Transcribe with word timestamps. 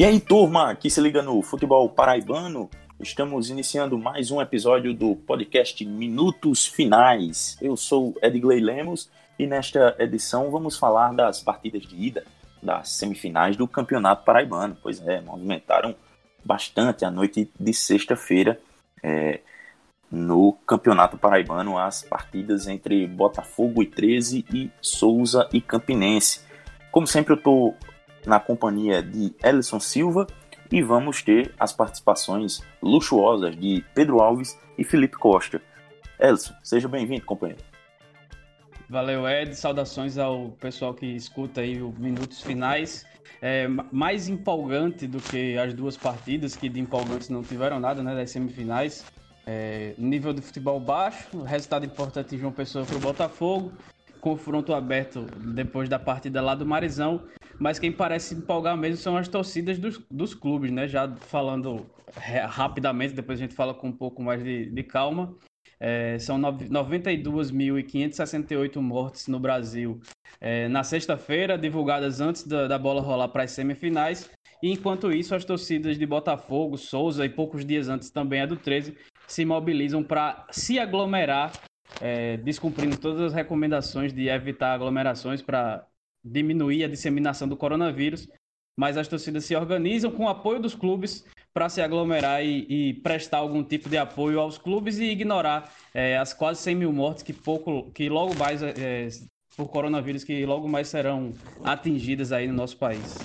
E 0.00 0.04
aí, 0.06 0.18
turma, 0.18 0.74
que 0.74 0.88
se 0.88 0.98
liga 0.98 1.20
no 1.20 1.42
futebol 1.42 1.86
paraibano, 1.86 2.70
estamos 2.98 3.50
iniciando 3.50 3.98
mais 3.98 4.30
um 4.30 4.40
episódio 4.40 4.94
do 4.94 5.14
podcast 5.14 5.84
Minutos 5.84 6.66
Finais. 6.66 7.58
Eu 7.60 7.76
sou 7.76 8.16
Edgley 8.22 8.60
Lemos 8.60 9.10
e 9.38 9.46
nesta 9.46 9.94
edição 9.98 10.50
vamos 10.50 10.78
falar 10.78 11.12
das 11.12 11.42
partidas 11.42 11.82
de 11.82 11.94
ida 12.02 12.24
das 12.62 12.88
semifinais 12.92 13.58
do 13.58 13.68
Campeonato 13.68 14.24
Paraibano. 14.24 14.74
Pois 14.82 15.06
é, 15.06 15.20
movimentaram 15.20 15.94
bastante 16.42 17.04
a 17.04 17.10
noite 17.10 17.50
de 17.60 17.74
sexta-feira 17.74 18.58
é, 19.02 19.40
no 20.10 20.54
Campeonato 20.66 21.18
Paraibano 21.18 21.76
as 21.76 22.02
partidas 22.02 22.66
entre 22.68 23.06
Botafogo 23.06 23.82
e 23.82 23.86
13 23.86 24.46
e 24.50 24.70
Souza 24.80 25.46
e 25.52 25.60
Campinense. 25.60 26.40
Como 26.90 27.06
sempre, 27.06 27.34
eu 27.34 27.36
estou 27.36 27.76
na 28.26 28.38
companhia 28.40 29.02
de 29.02 29.34
Ellison 29.42 29.80
Silva 29.80 30.26
e 30.70 30.82
vamos 30.82 31.22
ter 31.22 31.54
as 31.58 31.72
participações 31.72 32.62
luxuosas 32.82 33.56
de 33.56 33.84
Pedro 33.94 34.20
Alves 34.20 34.58
e 34.78 34.84
Felipe 34.84 35.16
Costa. 35.16 35.60
Ellison, 36.18 36.54
seja 36.62 36.86
bem-vindo, 36.86 37.24
companheiro. 37.24 37.62
Valeu, 38.88 39.28
Ed. 39.28 39.54
Saudações 39.54 40.18
ao 40.18 40.48
pessoal 40.60 40.92
que 40.92 41.06
escuta 41.06 41.60
aí 41.60 41.80
os 41.80 41.96
minutos 41.96 42.42
finais. 42.42 43.06
É, 43.40 43.68
mais 43.90 44.28
empolgante 44.28 45.06
do 45.06 45.18
que 45.20 45.56
as 45.56 45.72
duas 45.72 45.96
partidas, 45.96 46.56
que 46.56 46.68
de 46.68 46.80
empolgantes 46.80 47.28
não 47.28 47.42
tiveram 47.42 47.78
nada, 47.80 48.02
né, 48.02 48.14
das 48.14 48.30
semifinais. 48.30 49.04
É, 49.46 49.94
nível 49.96 50.32
de 50.32 50.42
futebol 50.42 50.78
baixo, 50.78 51.42
resultado 51.42 51.86
importante 51.86 52.34
em 52.34 52.38
João 52.38 52.52
Pessoa 52.52 52.84
para 52.84 52.96
o 52.96 53.00
Botafogo, 53.00 53.72
confronto 54.20 54.74
aberto 54.74 55.26
depois 55.54 55.88
da 55.88 55.98
partida 55.98 56.40
lá 56.40 56.54
do 56.54 56.66
Marizão 56.66 57.22
mas 57.60 57.78
quem 57.78 57.92
parece 57.92 58.34
empolgar 58.34 58.74
mesmo 58.74 58.96
são 58.96 59.18
as 59.18 59.28
torcidas 59.28 59.78
dos, 59.78 60.00
dos 60.10 60.32
clubes, 60.32 60.72
né? 60.72 60.88
Já 60.88 61.14
falando 61.14 61.84
rapidamente, 62.48 63.12
depois 63.12 63.38
a 63.38 63.42
gente 63.42 63.54
fala 63.54 63.74
com 63.74 63.88
um 63.88 63.92
pouco 63.92 64.22
mais 64.22 64.42
de, 64.42 64.70
de 64.70 64.82
calma. 64.82 65.36
É, 65.78 66.18
são 66.18 66.40
92.568 66.40 68.80
mortes 68.80 69.28
no 69.28 69.38
Brasil 69.38 70.00
é, 70.40 70.68
na 70.68 70.82
sexta-feira, 70.82 71.58
divulgadas 71.58 72.22
antes 72.22 72.46
da, 72.46 72.66
da 72.66 72.78
bola 72.78 73.02
rolar 73.02 73.28
para 73.28 73.42
as 73.42 73.50
semifinais. 73.50 74.30
E 74.62 74.72
enquanto 74.72 75.12
isso, 75.12 75.34
as 75.34 75.44
torcidas 75.44 75.98
de 75.98 76.06
Botafogo, 76.06 76.78
Souza 76.78 77.26
e 77.26 77.28
poucos 77.28 77.62
dias 77.64 77.90
antes 77.90 78.08
também 78.08 78.40
a 78.40 78.46
do 78.46 78.56
13 78.56 78.96
se 79.26 79.44
mobilizam 79.44 80.02
para 80.02 80.46
se 80.50 80.78
aglomerar, 80.78 81.52
é, 82.00 82.36
descumprindo 82.38 82.96
todas 82.96 83.20
as 83.20 83.32
recomendações 83.32 84.12
de 84.12 84.28
evitar 84.28 84.74
aglomerações 84.74 85.42
para 85.42 85.86
diminuir 86.24 86.84
a 86.84 86.88
disseminação 86.88 87.48
do 87.48 87.56
coronavírus, 87.56 88.28
mas 88.76 88.96
as 88.96 89.08
torcidas 89.08 89.44
se 89.44 89.56
organizam 89.56 90.10
com 90.10 90.24
o 90.24 90.28
apoio 90.28 90.60
dos 90.60 90.74
clubes 90.74 91.24
para 91.52 91.68
se 91.68 91.80
aglomerar 91.80 92.44
e, 92.44 92.66
e, 92.68 92.94
prestar 92.94 93.38
algum 93.38 93.64
tipo 93.64 93.88
de 93.88 93.98
apoio 93.98 94.38
aos 94.38 94.56
clubes 94.56 94.98
e 94.98 95.04
ignorar 95.04 95.72
é, 95.92 96.16
as 96.16 96.32
quase 96.32 96.60
100 96.60 96.74
mil 96.76 96.92
mortes 96.92 97.22
que 97.22 97.32
pouco, 97.32 97.90
que 97.90 98.08
logo 98.08 98.34
mais 98.36 98.62
é, 98.62 99.08
por 99.56 99.68
coronavírus 99.68 100.22
que 100.22 100.46
logo 100.46 100.68
mais 100.68 100.88
serão 100.88 101.32
atingidas 101.64 102.30
aí 102.30 102.46
no 102.46 102.54
nosso 102.54 102.76
país. 102.76 103.18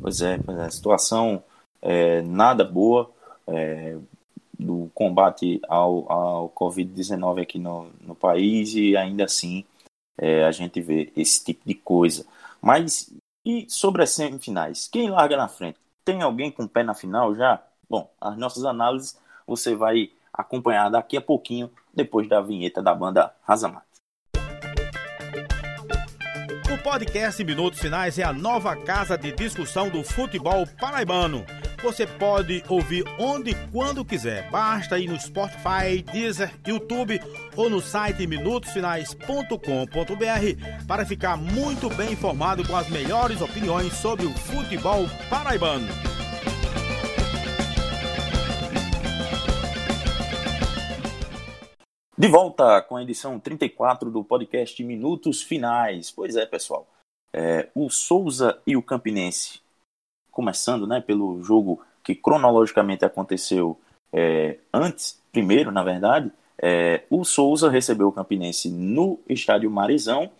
Pois 0.00 0.20
é, 0.20 0.38
pois 0.38 0.58
é 0.58 0.62
a 0.62 0.70
situação 0.70 1.42
é 1.82 2.22
nada 2.22 2.64
boa 2.64 3.10
é, 3.46 3.96
do 4.58 4.90
combate 4.94 5.60
ao, 5.68 6.10
ao 6.10 6.48
Covid-19 6.50 7.42
aqui 7.42 7.58
no, 7.58 7.90
no 8.00 8.14
país 8.14 8.74
e 8.74 8.96
ainda 8.96 9.24
assim 9.24 9.64
é, 10.18 10.44
a 10.44 10.52
gente 10.52 10.80
vê 10.80 11.12
esse 11.16 11.44
tipo 11.44 11.62
de 11.66 11.74
coisa. 11.74 12.26
Mas 12.60 13.12
e 13.44 13.66
sobre 13.68 14.02
as 14.02 14.10
semifinais? 14.10 14.88
Quem 14.88 15.10
larga 15.10 15.36
na 15.36 15.48
frente? 15.48 15.78
Tem 16.04 16.22
alguém 16.22 16.50
com 16.50 16.64
o 16.64 16.68
pé 16.68 16.82
na 16.82 16.94
final 16.94 17.34
já? 17.34 17.62
Bom, 17.88 18.10
as 18.20 18.36
nossas 18.36 18.64
análises 18.64 19.16
você 19.46 19.74
vai 19.74 20.10
acompanhar 20.32 20.90
daqui 20.90 21.16
a 21.16 21.20
pouquinho, 21.20 21.70
depois 21.94 22.28
da 22.28 22.40
vinheta 22.40 22.82
da 22.82 22.94
banda 22.94 23.32
Razamate. 23.42 23.86
O 26.72 26.82
podcast 26.82 27.42
Minutos 27.44 27.78
Finais 27.78 28.18
é 28.18 28.22
a 28.22 28.32
nova 28.32 28.76
casa 28.76 29.16
de 29.16 29.32
discussão 29.32 29.88
do 29.88 30.02
futebol 30.02 30.66
paraibano 30.78 31.44
você 31.82 32.06
pode 32.06 32.62
ouvir 32.68 33.04
onde 33.18 33.50
e 33.50 33.54
quando 33.70 34.04
quiser. 34.04 34.50
Basta 34.50 34.98
ir 34.98 35.08
no 35.08 35.20
Spotify, 35.20 36.02
Deezer, 36.12 36.52
YouTube 36.66 37.20
ou 37.56 37.70
no 37.70 37.80
site 37.80 38.26
minutosfinais.com.br 38.26 40.86
para 40.86 41.06
ficar 41.06 41.36
muito 41.36 41.88
bem 41.90 42.12
informado 42.12 42.66
com 42.66 42.76
as 42.76 42.88
melhores 42.88 43.40
opiniões 43.40 43.92
sobre 43.94 44.26
o 44.26 44.32
futebol 44.32 45.04
paraibano. 45.30 45.86
De 52.18 52.28
volta 52.28 52.80
com 52.80 52.96
a 52.96 53.02
edição 53.02 53.38
34 53.38 54.10
do 54.10 54.24
podcast 54.24 54.82
Minutos 54.82 55.42
Finais. 55.42 56.10
Pois 56.10 56.34
é, 56.34 56.46
pessoal. 56.46 56.88
É, 57.30 57.68
o 57.74 57.90
Souza 57.90 58.58
e 58.66 58.74
o 58.74 58.82
Campinense 58.82 59.60
começando 60.36 60.86
né, 60.86 61.00
pelo 61.00 61.42
jogo 61.42 61.80
que 62.04 62.14
cronologicamente 62.14 63.06
aconteceu 63.06 63.80
é, 64.12 64.58
antes, 64.72 65.18
primeiro, 65.32 65.72
na 65.72 65.82
verdade, 65.82 66.30
é, 66.60 67.04
o 67.08 67.24
Souza 67.24 67.70
recebeu 67.70 68.08
o 68.08 68.12
Campinense 68.12 68.70
no 68.70 69.18
estádio 69.26 69.70
Marizão 69.70 70.30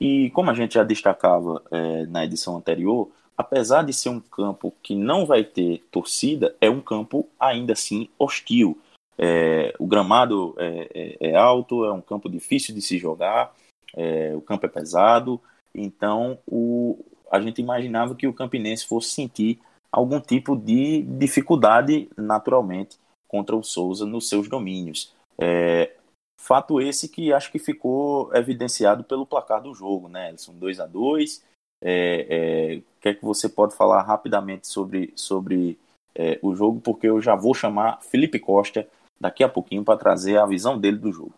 e, 0.00 0.30
como 0.30 0.50
a 0.50 0.54
gente 0.54 0.74
já 0.74 0.82
destacava 0.82 1.62
é, 1.70 2.06
na 2.06 2.24
edição 2.24 2.56
anterior, 2.56 3.10
apesar 3.36 3.84
de 3.84 3.92
ser 3.92 4.08
um 4.08 4.20
campo 4.20 4.72
que 4.82 4.94
não 4.94 5.26
vai 5.26 5.44
ter 5.44 5.84
torcida, 5.90 6.56
é 6.58 6.70
um 6.70 6.80
campo 6.80 7.28
ainda 7.38 7.74
assim 7.74 8.08
hostil. 8.18 8.78
É, 9.18 9.74
o 9.78 9.86
gramado 9.86 10.54
é, 10.56 10.88
é, 10.94 11.28
é, 11.28 11.36
alto, 11.36 11.84
é 11.84 11.92
um 11.92 12.00
campo 12.00 12.30
difícil 12.30 12.74
de 12.74 12.80
se 12.80 12.96
jogar, 12.96 13.54
é, 13.94 14.32
o 14.34 14.40
campo 14.40 14.64
é 14.64 14.68
pesado, 14.70 15.38
então 15.74 16.38
o, 16.46 16.98
a 17.32 17.40
gente 17.40 17.62
imaginava 17.62 18.14
que 18.14 18.26
o 18.26 18.34
Campinense 18.34 18.86
fosse 18.86 19.08
sentir 19.08 19.58
algum 19.90 20.20
tipo 20.20 20.54
de 20.54 21.02
dificuldade 21.02 22.10
naturalmente 22.14 22.98
contra 23.26 23.56
o 23.56 23.62
Souza 23.62 24.04
nos 24.04 24.28
seus 24.28 24.48
domínios. 24.48 25.14
É, 25.40 25.94
fato 26.38 26.78
esse 26.78 27.08
que 27.08 27.32
acho 27.32 27.50
que 27.50 27.58
ficou 27.58 28.34
evidenciado 28.34 29.02
pelo 29.02 29.26
placar 29.26 29.62
do 29.62 29.72
jogo, 29.72 30.08
né? 30.08 30.36
São 30.36 30.54
2 30.54 30.78
a 30.80 30.86
2 30.86 31.42
é, 31.80 32.26
é, 32.28 32.76
O 32.76 33.00
que 33.00 33.08
é 33.08 33.14
que 33.14 33.24
você 33.24 33.48
pode 33.48 33.74
falar 33.74 34.02
rapidamente 34.02 34.66
sobre, 34.66 35.10
sobre 35.16 35.78
é, 36.14 36.38
o 36.42 36.54
jogo? 36.54 36.80
Porque 36.82 37.08
eu 37.08 37.20
já 37.22 37.34
vou 37.34 37.54
chamar 37.54 38.02
Felipe 38.02 38.38
Costa 38.38 38.86
daqui 39.18 39.42
a 39.42 39.48
pouquinho 39.48 39.84
para 39.84 39.98
trazer 39.98 40.36
a 40.36 40.46
visão 40.46 40.78
dele 40.78 40.98
do 40.98 41.10
jogo. 41.10 41.34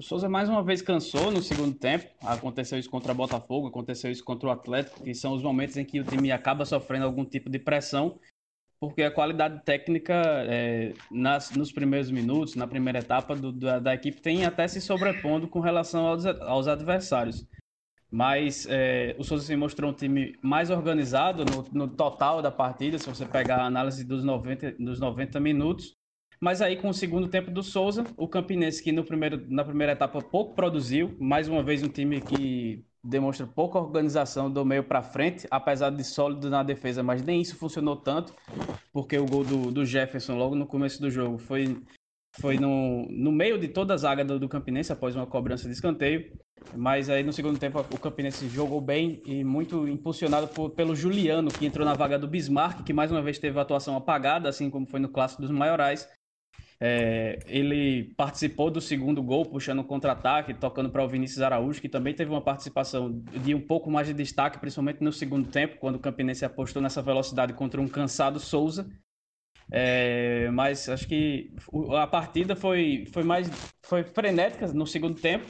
O 0.00 0.02
Souza 0.02 0.30
mais 0.30 0.48
uma 0.48 0.62
vez 0.62 0.80
cansou 0.80 1.30
no 1.30 1.42
segundo 1.42 1.76
tempo. 1.76 2.06
Aconteceu 2.22 2.78
isso 2.78 2.88
contra 2.88 3.12
o 3.12 3.14
Botafogo, 3.14 3.66
aconteceu 3.66 4.10
isso 4.10 4.24
contra 4.24 4.48
o 4.48 4.50
Atlético, 4.50 5.04
que 5.04 5.12
são 5.12 5.34
os 5.34 5.42
momentos 5.42 5.76
em 5.76 5.84
que 5.84 6.00
o 6.00 6.04
time 6.04 6.32
acaba 6.32 6.64
sofrendo 6.64 7.04
algum 7.04 7.22
tipo 7.22 7.50
de 7.50 7.58
pressão, 7.58 8.18
porque 8.80 9.02
a 9.02 9.10
qualidade 9.10 9.62
técnica 9.62 10.14
é, 10.48 10.94
nas, 11.10 11.50
nos 11.50 11.70
primeiros 11.70 12.10
minutos, 12.10 12.54
na 12.54 12.66
primeira 12.66 13.00
etapa 13.00 13.36
do, 13.36 13.52
da, 13.52 13.78
da, 13.78 13.94
equipe, 13.94 14.22
tem 14.22 14.46
até 14.46 14.66
se 14.66 14.80
sobrepondo 14.80 15.46
com 15.46 15.60
relação 15.60 16.06
aos, 16.06 16.24
aos 16.24 16.66
adversários. 16.66 17.46
Mas 18.10 18.66
é, 18.70 19.14
o 19.18 19.22
Souza 19.22 19.44
se 19.44 19.54
mostrou 19.54 19.90
um 19.90 19.94
time 19.94 20.34
mais 20.40 20.70
organizado 20.70 21.44
no, 21.44 21.62
no, 21.74 21.88
total 21.94 22.40
da 22.40 22.50
partida, 22.50 22.96
se 22.96 23.06
você 23.06 23.26
pegar 23.26 23.58
a 23.58 23.66
análise 23.66 24.02
dos 24.02 24.24
90, 24.24 24.76
dos 24.78 24.98
90 24.98 25.38
minutos. 25.40 25.94
Mas 26.40 26.62
aí, 26.62 26.76
com 26.76 26.88
o 26.88 26.94
segundo 26.94 27.28
tempo 27.28 27.50
do 27.50 27.62
Souza, 27.62 28.02
o 28.16 28.26
Campinense, 28.26 28.82
que 28.82 28.90
no 28.92 29.04
primeiro, 29.04 29.44
na 29.48 29.62
primeira 29.62 29.92
etapa 29.92 30.22
pouco 30.22 30.54
produziu, 30.54 31.14
mais 31.20 31.48
uma 31.48 31.62
vez 31.62 31.82
um 31.82 31.88
time 31.88 32.18
que 32.18 32.82
demonstra 33.04 33.46
pouca 33.46 33.78
organização 33.78 34.50
do 34.50 34.64
meio 34.64 34.82
para 34.82 35.02
frente, 35.02 35.46
apesar 35.50 35.90
de 35.90 36.02
sólido 36.02 36.48
na 36.48 36.62
defesa, 36.62 37.02
mas 37.02 37.22
nem 37.22 37.42
isso 37.42 37.56
funcionou 37.56 37.94
tanto, 37.94 38.34
porque 38.90 39.18
o 39.18 39.26
gol 39.26 39.44
do, 39.44 39.70
do 39.70 39.84
Jefferson 39.84 40.36
logo 40.36 40.54
no 40.54 40.66
começo 40.66 40.98
do 41.00 41.10
jogo 41.10 41.36
foi, 41.36 41.78
foi 42.40 42.58
no, 42.58 43.06
no 43.10 43.30
meio 43.30 43.58
de 43.58 43.68
toda 43.68 43.92
a 43.92 43.96
zaga 43.98 44.24
do, 44.24 44.38
do 44.38 44.48
Campinense 44.48 44.92
após 44.92 45.14
uma 45.14 45.26
cobrança 45.26 45.66
de 45.66 45.74
escanteio. 45.74 46.38
Mas 46.76 47.08
aí 47.08 47.22
no 47.22 47.32
segundo 47.32 47.58
tempo 47.58 47.80
o 47.80 47.98
Campinense 47.98 48.48
jogou 48.48 48.80
bem 48.82 49.22
e 49.24 49.42
muito 49.42 49.88
impulsionado 49.88 50.46
por, 50.48 50.70
pelo 50.70 50.94
Juliano, 50.94 51.50
que 51.50 51.64
entrou 51.64 51.86
na 51.86 51.94
vaga 51.94 52.18
do 52.18 52.28
Bismarck, 52.28 52.82
que 52.84 52.92
mais 52.92 53.10
uma 53.10 53.22
vez 53.22 53.38
teve 53.38 53.58
a 53.58 53.62
atuação 53.62 53.96
apagada, 53.96 54.48
assim 54.48 54.68
como 54.68 54.86
foi 54.86 55.00
no 55.00 55.08
clássico 55.08 55.40
dos 55.42 55.50
maiorais. 55.50 56.06
É, 56.82 57.38
ele 57.46 58.14
participou 58.16 58.70
do 58.70 58.80
segundo 58.80 59.22
gol, 59.22 59.44
puxando 59.44 59.80
o 59.80 59.84
contra-ataque, 59.84 60.54
tocando 60.54 60.88
para 60.88 61.04
o 61.04 61.08
Vinícius 61.08 61.42
Araújo, 61.42 61.78
que 61.78 61.90
também 61.90 62.14
teve 62.14 62.30
uma 62.30 62.40
participação 62.40 63.22
de 63.44 63.54
um 63.54 63.60
pouco 63.60 63.90
mais 63.90 64.06
de 64.06 64.14
destaque, 64.14 64.58
principalmente 64.58 65.04
no 65.04 65.12
segundo 65.12 65.50
tempo, 65.50 65.76
quando 65.78 65.96
o 65.96 66.00
Campinense 66.00 66.42
apostou 66.42 66.80
nessa 66.80 67.02
velocidade 67.02 67.52
contra 67.52 67.80
um 67.80 67.88
cansado 67.88 68.40
Souza. 68.40 68.88
É, 69.70 70.50
mas 70.52 70.88
acho 70.88 71.06
que 71.06 71.52
a 71.96 72.06
partida 72.06 72.56
foi, 72.56 73.04
foi 73.12 73.22
mais 73.22 73.48
foi 73.84 74.02
frenética 74.02 74.66
no 74.68 74.86
segundo 74.86 75.20
tempo, 75.20 75.46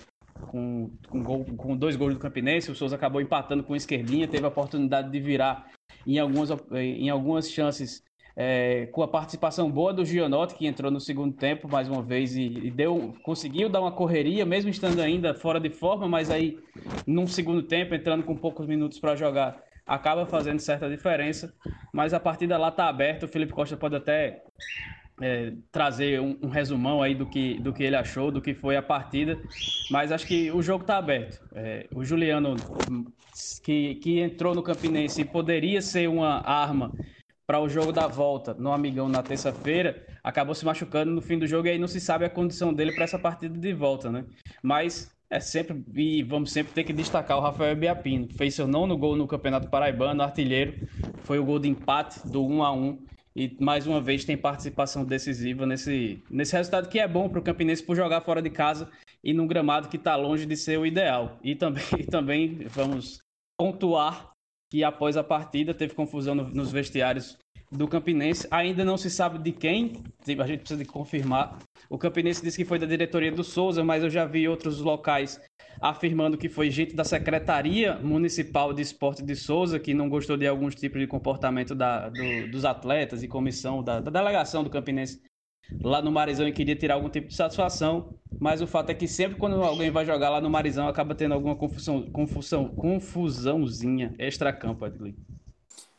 com, 0.49 0.91
com, 1.09 1.23
gol, 1.23 1.45
com 1.45 1.77
dois 1.77 1.95
gols 1.95 2.15
do 2.15 2.21
Campinense. 2.21 2.73
O 2.73 2.75
Souza 2.75 2.97
acabou 2.97 3.21
empatando 3.21 3.63
com 3.63 3.73
o 3.73 3.77
esquerdinha, 3.77 4.27
teve 4.27 4.45
a 4.45 4.49
oportunidade 4.49 5.11
de 5.11 5.21
virar 5.21 5.71
em 6.05 6.19
algumas, 6.19 6.51
em 6.73 7.09
algumas 7.09 7.49
chances 7.49 8.03
é, 8.37 8.87
com 8.87 9.03
a 9.03 9.09
participação 9.09 9.71
boa 9.71 9.93
do 9.93 10.05
Gianotti, 10.05 10.55
que 10.55 10.67
entrou 10.67 10.91
no 10.91 11.01
segundo 11.01 11.35
tempo 11.37 11.69
mais 11.71 11.89
uma 11.89 12.03
vez 12.03 12.37
e, 12.37 12.45
e, 12.45 12.71
deu, 12.71 13.15
conseguiu 13.23 13.69
dar 13.69 13.81
uma 13.81 13.93
correria, 13.93 14.47
mesmo 14.47 14.71
estando 14.71 15.01
ainda 15.01 15.35
fora 15.35 15.61
de 15.61 15.71
forma, 15.71 16.09
mas 16.09 16.31
aí 16.31 16.59
num 17.07 17.27
segundo 17.27 17.63
tempo, 17.63 17.95
entrando 17.95 18.23
com 18.23 18.37
poucos 18.37 18.67
minutos 18.67 18.99
para 18.99 19.17
jogar, 19.17 19.63
acaba 19.87 20.25
fazendo 20.27 20.61
certa 20.61 20.89
diferença. 20.89 21.53
Mas 21.93 22.15
a 22.15 22.21
partida 22.21 22.57
lá 22.57 22.69
está 22.69 22.89
aberta, 22.89 23.27
o 23.27 23.29
Felipe 23.29 23.53
Costa 23.53 23.77
pode 23.77 23.97
até 23.97 24.43
é, 25.21 25.53
trazer 25.71 26.21
um, 26.21 26.39
um, 26.43 26.49
resumão 26.49 27.03
aí 27.03 27.15
do 27.15 27.27
que, 27.27 27.59
do 27.61 27.73
que 27.73 27.83
ele 27.83 27.97
achou, 27.97 28.31
do 28.31 28.41
que 28.41 28.55
foi 28.55 28.77
a 28.77 28.83
partida, 28.83 29.39
mas 29.91 30.13
acho 30.13 30.27
que 30.27 30.51
o 30.51 30.63
jogo 30.63 30.83
está 30.83 30.97
aberto. 30.97 31.41
É, 31.55 31.87
o 31.95 32.05
Juliano, 32.05 32.57
que, 33.63 33.97
que 33.97 34.21
entrou 34.21 34.55
no 34.55 34.63
Campinense, 34.63 35.25
poderia 35.25 35.83
ser 35.83 36.09
uma 36.09 36.41
arma 36.47 36.93
para 37.51 37.59
o 37.59 37.69
jogo 37.69 37.91
da 37.91 38.07
volta 38.07 38.55
no 38.55 38.73
Amigão 38.73 39.09
na 39.09 39.25
terça-feira, 39.25 40.07
acabou 40.23 40.55
se 40.55 40.65
machucando 40.65 41.11
no 41.11 41.21
fim 41.21 41.37
do 41.37 41.49
jogo 41.49 41.67
e 41.67 41.71
aí 41.71 41.79
não 41.81 41.89
se 41.89 42.01
sabe 42.01 42.25
a 42.25 42.31
condição 42.31 42.73
dele 42.73 42.93
para 42.93 43.03
essa 43.03 43.19
partida 43.19 43.59
de 43.59 43.73
volta, 43.73 44.09
né? 44.09 44.25
Mas 44.63 45.13
é 45.29 45.41
sempre, 45.41 45.85
e 45.97 46.23
vamos 46.23 46.53
sempre 46.53 46.73
ter 46.73 46.85
que 46.85 46.93
destacar 46.93 47.37
o 47.37 47.41
Rafael 47.41 47.75
Biapino. 47.75 48.29
Fez 48.39 48.55
seu 48.55 48.69
nono 48.69 48.97
gol 48.97 49.17
no 49.17 49.27
Campeonato 49.27 49.69
Paraibano, 49.69 50.23
artilheiro, 50.23 50.87
foi 51.25 51.41
o 51.41 51.45
gol 51.45 51.59
de 51.59 51.69
empate 51.69 52.25
do 52.29 52.47
1 52.47 52.63
a 52.63 52.73
1 52.73 52.99
e 53.35 53.57
mais 53.59 53.85
uma 53.85 54.01
vez 54.01 54.25
tem 54.25 54.37
participação 54.37 55.05
decisiva 55.05 55.67
nesse, 55.67 56.23
nesse 56.31 56.55
resultado 56.55 56.89
que 56.89 57.01
é 57.01 57.09
bom 57.09 57.29
para 57.29 57.41
o 57.41 57.43
Campinense 57.43 57.83
por 57.83 57.97
jogar 57.97 58.21
fora 58.21 58.41
de 58.41 58.51
casa 58.51 58.89
e 59.25 59.35
num 59.35 59.49
gramado 59.49 59.89
que 59.89 59.97
está 59.97 60.15
longe 60.15 60.47
de 60.47 60.57
ser 60.57 60.79
o 60.79 60.87
ideal. 60.87 61.37
E 61.43 61.57
também, 61.57 61.83
e 61.99 62.05
também 62.05 62.59
vamos 62.69 63.19
pontuar 63.59 64.30
que 64.71 64.85
após 64.85 65.17
a 65.17 65.25
partida 65.25 65.75
teve 65.75 65.95
confusão 65.95 66.35
no, 66.35 66.49
nos 66.49 66.71
vestiários 66.71 67.37
do 67.71 67.87
Campinense. 67.87 68.47
Ainda 68.51 68.85
não 68.85 68.97
se 68.97 69.11
sabe 69.11 69.39
de 69.39 69.53
quem, 69.53 70.03
a 70.27 70.47
gente 70.47 70.61
precisa 70.61 70.83
de 70.83 70.89
confirmar. 70.89 71.59
O 71.89 71.99
Campinense 71.99 72.43
disse 72.43 72.57
que 72.57 72.65
foi 72.65 72.79
da 72.79 72.87
diretoria 72.87 73.33
do 73.33 73.45
Souza, 73.45 73.83
mas 73.85 74.03
eu 74.03 74.11
já 74.11 74.25
vi 74.25 74.49
outros 74.49 74.81
locais 74.81 75.41
afirmando 75.81 76.37
que 76.37 76.49
foi 76.49 76.71
gente 76.71 76.95
da 76.95 77.05
Secretaria 77.05 77.97
Municipal 77.97 78.73
de 78.73 78.83
Esporte 78.83 79.23
de 79.23 79.35
Souza 79.35 79.79
que 79.79 79.95
não 79.95 80.09
gostou 80.09 80.37
de 80.37 80.47
alguns 80.47 80.75
tipos 80.75 81.01
de 81.01 81.07
comportamento 81.07 81.75
da, 81.75 82.09
do, 82.09 82.51
dos 82.51 82.65
atletas 82.65 83.23
e 83.23 83.29
comissão 83.29 83.83
da, 83.83 84.01
da 84.01 84.11
delegação 84.11 84.63
do 84.63 84.71
Campinense 84.71 85.21
lá 85.83 86.03
no 86.03 86.11
Marizão 86.11 86.47
e 86.47 86.53
queria 86.53 86.77
tirar 86.77 86.95
algum 86.95 87.09
tipo 87.09 87.29
de 87.29 87.35
satisfação, 87.35 88.11
mas 88.39 88.61
o 88.61 88.67
fato 88.67 88.91
é 88.91 88.95
que 88.95 89.07
sempre 89.07 89.39
quando 89.39 89.63
alguém 89.63 89.91
vai 89.91 90.05
jogar 90.05 90.31
lá 90.31 90.41
no 90.41 90.51
Marizão 90.51 90.89
acaba 90.89 91.15
tendo 91.15 91.35
alguma 91.35 91.55
confusão, 91.57 92.03
confusão, 92.11 92.69
confusãozinha 92.69 94.15
extra-campo, 94.19 94.87
Edgley. 94.87 95.15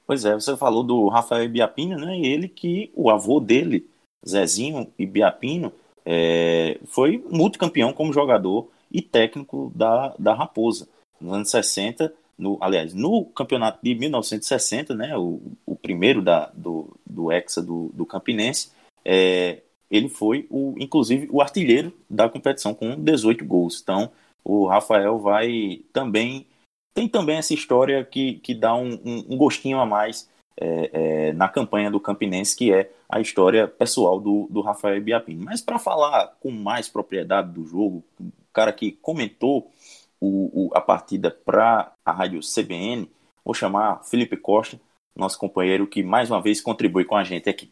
Pois 0.06 0.26
é, 0.26 0.34
você 0.34 0.58
falou 0.58 0.84
do 0.84 1.08
Rafael 1.08 1.46
Ibiapino, 1.46 1.98
né? 1.98 2.18
E 2.18 2.26
ele 2.26 2.48
que 2.48 2.92
o 2.96 3.10
avô 3.10 3.40
dele, 3.40 3.88
Zezinho 4.28 4.92
Ibiapino, 4.98 5.72
é, 6.06 6.80
foi 6.86 7.24
multicampeão 7.30 7.94
como 7.94 8.12
jogador 8.12 8.70
e 8.92 9.02
técnico 9.02 9.72
da, 9.76 10.14
da 10.20 10.34
Raposa. 10.34 10.90
Nos 11.20 11.34
anos 11.34 11.52
60, 11.52 12.14
no, 12.38 12.58
aliás, 12.60 12.94
no 12.94 13.26
campeonato 13.26 13.80
de 13.84 13.94
1960, 13.94 14.96
né, 14.96 15.16
o, 15.16 15.40
o 15.66 15.76
primeiro 15.76 16.22
da, 16.22 16.52
do, 16.54 16.98
do 17.06 17.32
Hexa 17.32 17.62
do, 17.62 17.92
do 17.94 18.06
Campinense, 18.06 18.72
é, 19.04 19.62
ele 19.90 20.08
foi, 20.08 20.48
o, 20.50 20.74
inclusive, 20.78 21.28
o 21.32 21.42
artilheiro 21.42 21.94
da 22.10 22.30
competição 22.30 22.74
com 22.74 22.96
18 22.96 23.44
gols. 23.46 23.82
Então, 23.82 24.12
o 24.44 24.66
Rafael 24.66 25.20
vai 25.20 25.82
também. 25.92 26.48
Tem 26.94 27.08
também 27.08 27.38
essa 27.38 27.54
história 27.54 28.04
que, 28.04 28.36
que 28.36 28.54
dá 28.54 28.76
um, 28.76 29.00
um, 29.06 29.38
gostinho 29.38 29.80
a 29.80 29.86
mais 29.86 30.30
é, 30.60 30.90
é, 30.94 31.34
na 31.34 31.48
campanha 31.48 31.90
do 31.90 32.00
Campinense, 32.00 32.56
que 32.56 32.74
é 32.74 32.92
a 33.08 33.20
história 33.20 33.68
pessoal 33.68 34.20
do, 34.20 34.48
do 34.50 34.62
Rafael 34.62 35.02
Biapini. 35.02 35.44
Mas 35.44 35.62
para 35.62 35.80
falar 35.80 36.36
com 36.42 36.52
mais 36.52 36.90
propriedade 36.90 37.52
do 37.52 37.66
jogo, 37.66 38.04
o 38.20 38.32
cara 38.54 38.74
que 38.74 38.92
comentou 38.92 39.72
o, 40.20 40.68
o, 40.68 40.70
a 40.74 40.82
partida 40.82 41.32
para 41.32 41.94
a 42.06 42.12
rádio 42.12 42.42
CBN, 42.42 43.10
vou 43.44 43.54
chamar 43.54 44.04
Felipe 44.04 44.38
Costa, 44.38 44.80
nosso 45.16 45.40
companheiro 45.40 45.88
que 45.88 46.04
mais 46.04 46.30
uma 46.30 46.42
vez 46.42 46.62
contribui 46.62 47.06
com 47.06 47.16
a 47.16 47.24
gente 47.24 47.50
aqui. 47.50 47.72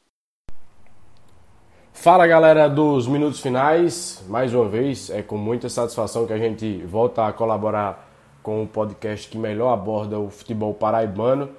Fala 2.02 2.26
galera 2.26 2.70
dos 2.70 3.10
minutos 3.10 3.42
finais, 3.42 4.24
mais 4.30 4.54
uma 4.54 4.70
vez 4.70 5.10
é 5.10 5.22
com 5.22 5.36
muita 5.36 5.68
satisfação 5.68 6.26
que 6.26 6.32
a 6.32 6.38
gente 6.38 6.78
volta 6.86 7.28
a 7.28 7.34
colaborar 7.34 8.10
com 8.42 8.64
o 8.64 8.68
podcast 8.68 9.28
que 9.28 9.38
melhor 9.38 9.74
aborda 9.74 10.18
o 10.18 10.30
futebol 10.30 10.74
paraibano. 10.74 11.50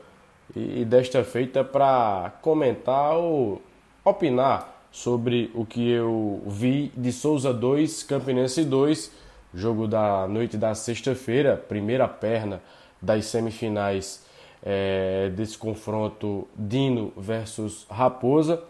E 0.57 0.83
desta 0.87 1.23
feita 1.25 1.63
para 1.63 2.33
comentar 2.41 3.19
ou 3.19 3.61
opinar 4.03 4.83
sobre 4.91 5.51
o 5.55 5.67
que 5.67 5.91
eu 5.91 6.43
vi 6.47 6.91
de 6.97 7.13
Souza 7.13 7.53
2, 7.53 8.05
Campinense 8.05 8.65
2, 8.65 9.13
jogo 9.53 9.87
da 9.87 10.27
noite 10.27 10.57
da 10.57 10.75
sexta-feira, 10.75 11.63
primeira 11.69 12.09
perna 12.09 12.63
das 13.01 13.27
semifinais 13.27 14.25
é, 14.63 15.31
desse 15.37 15.59
confronto 15.59 16.49
Dino 16.57 17.13
versus 17.15 17.87
Raposa 17.91 18.69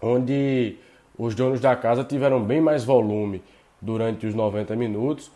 onde 0.00 0.76
os 1.18 1.34
donos 1.34 1.60
da 1.60 1.74
casa 1.74 2.04
tiveram 2.04 2.42
bem 2.42 2.60
mais 2.60 2.84
volume 2.84 3.42
durante 3.80 4.26
os 4.26 4.34
90 4.34 4.76
minutos, 4.76 5.30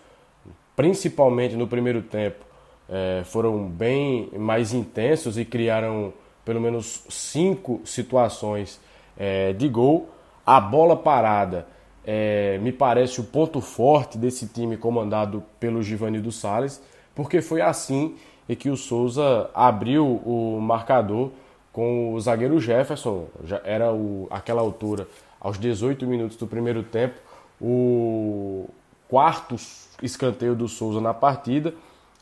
principalmente 0.76 1.56
no 1.56 1.66
primeiro 1.66 2.02
tempo, 2.02 2.44
é, 2.88 3.22
foram 3.24 3.68
bem 3.68 4.28
mais 4.36 4.72
intensos 4.72 5.38
e 5.38 5.44
criaram 5.44 6.12
pelo 6.44 6.60
menos 6.60 7.04
cinco 7.08 7.80
situações 7.84 8.80
é, 9.16 9.52
de 9.52 9.68
gol. 9.68 10.08
A 10.44 10.60
bola 10.60 10.96
parada 10.96 11.66
é, 12.04 12.58
me 12.58 12.72
parece 12.72 13.20
o 13.20 13.24
ponto 13.24 13.60
forte 13.60 14.18
desse 14.18 14.48
time 14.48 14.76
comandado 14.76 15.42
pelo 15.60 15.82
Givanildo 15.82 16.32
Salles, 16.32 16.82
porque 17.14 17.40
foi 17.40 17.60
assim 17.60 18.16
que 18.58 18.68
o 18.68 18.76
Souza 18.76 19.48
abriu 19.54 20.04
o 20.24 20.58
marcador 20.60 21.30
com 21.72 22.14
o 22.14 22.20
zagueiro 22.20 22.60
Jefferson, 22.60 23.26
já 23.44 23.60
era 23.64 23.92
o, 23.92 24.26
aquela 24.30 24.60
altura, 24.60 25.06
aos 25.40 25.58
18 25.58 26.06
minutos 26.06 26.36
do 26.36 26.46
primeiro 26.46 26.82
tempo, 26.82 27.14
o 27.60 28.68
quarto 29.08 29.56
escanteio 30.02 30.54
do 30.54 30.68
Souza 30.68 31.00
na 31.00 31.14
partida. 31.14 31.74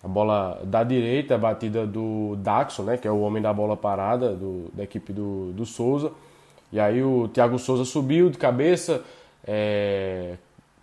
A 0.03 0.07
bola 0.07 0.61
da 0.63 0.85
direita, 0.85 1.35
a 1.35 1.39
batida 1.39 1.85
do 1.85 2.37
Daxon, 2.37 2.85
né, 2.85 2.97
que 2.97 3.09
é 3.09 3.11
o 3.11 3.21
homem 3.21 3.43
da 3.43 3.53
bola 3.53 3.77
parada 3.77 4.33
do, 4.33 4.71
da 4.73 4.85
equipe 4.85 5.13
do, 5.13 5.53
do 5.53 5.67
Souza. 5.67 6.13
E 6.73 6.79
aí 6.79 7.03
o 7.03 7.29
Thiago 7.29 7.59
Souza 7.59 7.85
subiu 7.85 8.31
de 8.31 8.39
cabeça, 8.39 9.03
é, 9.45 10.37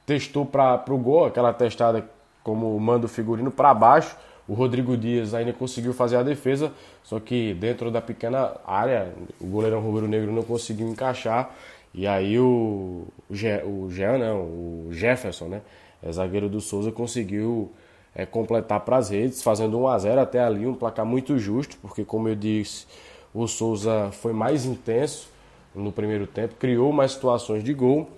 testou 0.05 0.45
para 0.45 0.83
o 0.89 0.97
gol, 0.97 1.25
aquela 1.25 1.53
testada 1.53 2.05
como 2.43 2.77
manda 2.79 3.05
o 3.05 3.09
figurino 3.09 3.51
para 3.51 3.73
baixo. 3.73 4.15
O 4.47 4.53
Rodrigo 4.53 4.95
Dias 4.95 5.33
ainda 5.33 5.51
conseguiu 5.53 5.93
fazer 5.93 6.17
a 6.17 6.23
defesa, 6.23 6.71
só 7.03 7.19
que 7.19 7.53
dentro 7.55 7.89
da 7.89 7.99
pequena 7.99 8.55
área, 8.65 9.11
o 9.41 9.47
goleirão 9.47 9.79
rubro-negro 9.81 10.31
não 10.31 10.43
conseguiu 10.43 10.87
encaixar. 10.87 11.55
E 11.93 12.05
aí 12.05 12.37
o, 12.37 13.07
o 13.29 13.89
Jean, 13.89 14.17
não, 14.17 14.41
o 14.41 14.89
Jefferson, 14.91 15.45
né, 15.45 15.61
é 16.03 16.11
zagueiro 16.11 16.47
do 16.47 16.61
Souza, 16.61 16.91
conseguiu 16.91 17.71
é, 18.13 18.25
completar 18.25 18.81
para 18.81 18.97
as 18.97 19.09
redes, 19.09 19.41
fazendo 19.41 19.79
1 19.79 19.87
a 19.87 19.99
0 19.99 20.21
até 20.21 20.43
ali, 20.43 20.67
um 20.67 20.75
placar 20.75 21.05
muito 21.05 21.39
justo, 21.39 21.77
porque 21.81 22.05
como 22.05 22.29
eu 22.29 22.35
disse, 22.35 22.85
o 23.33 23.47
Souza 23.47 24.09
foi 24.11 24.31
mais 24.31 24.65
intenso 24.65 25.29
no 25.73 25.91
primeiro 25.91 26.27
tempo, 26.27 26.55
criou 26.55 26.91
mais 26.93 27.11
situações 27.11 27.63
de 27.63 27.73
gol. 27.73 28.09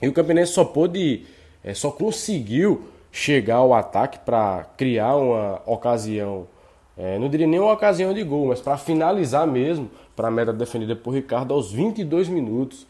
E 0.00 0.08
o 0.08 0.12
Campinense 0.12 0.52
só 0.52 0.64
pôde, 0.64 1.26
é, 1.62 1.74
só 1.74 1.90
conseguiu 1.90 2.88
chegar 3.12 3.56
ao 3.56 3.74
ataque 3.74 4.18
para 4.20 4.64
criar 4.76 5.16
uma 5.16 5.60
ocasião, 5.66 6.46
é, 6.96 7.18
não 7.18 7.28
diria 7.28 7.46
nem 7.46 7.58
uma 7.58 7.72
ocasião 7.72 8.12
de 8.12 8.22
gol, 8.22 8.46
mas 8.46 8.60
para 8.60 8.76
finalizar 8.76 9.46
mesmo, 9.46 9.90
para 10.14 10.28
a 10.28 10.30
meta 10.30 10.52
defendida 10.52 10.94
por 10.94 11.14
Ricardo 11.14 11.54
aos 11.54 11.72
22 11.72 12.28
minutos, 12.28 12.86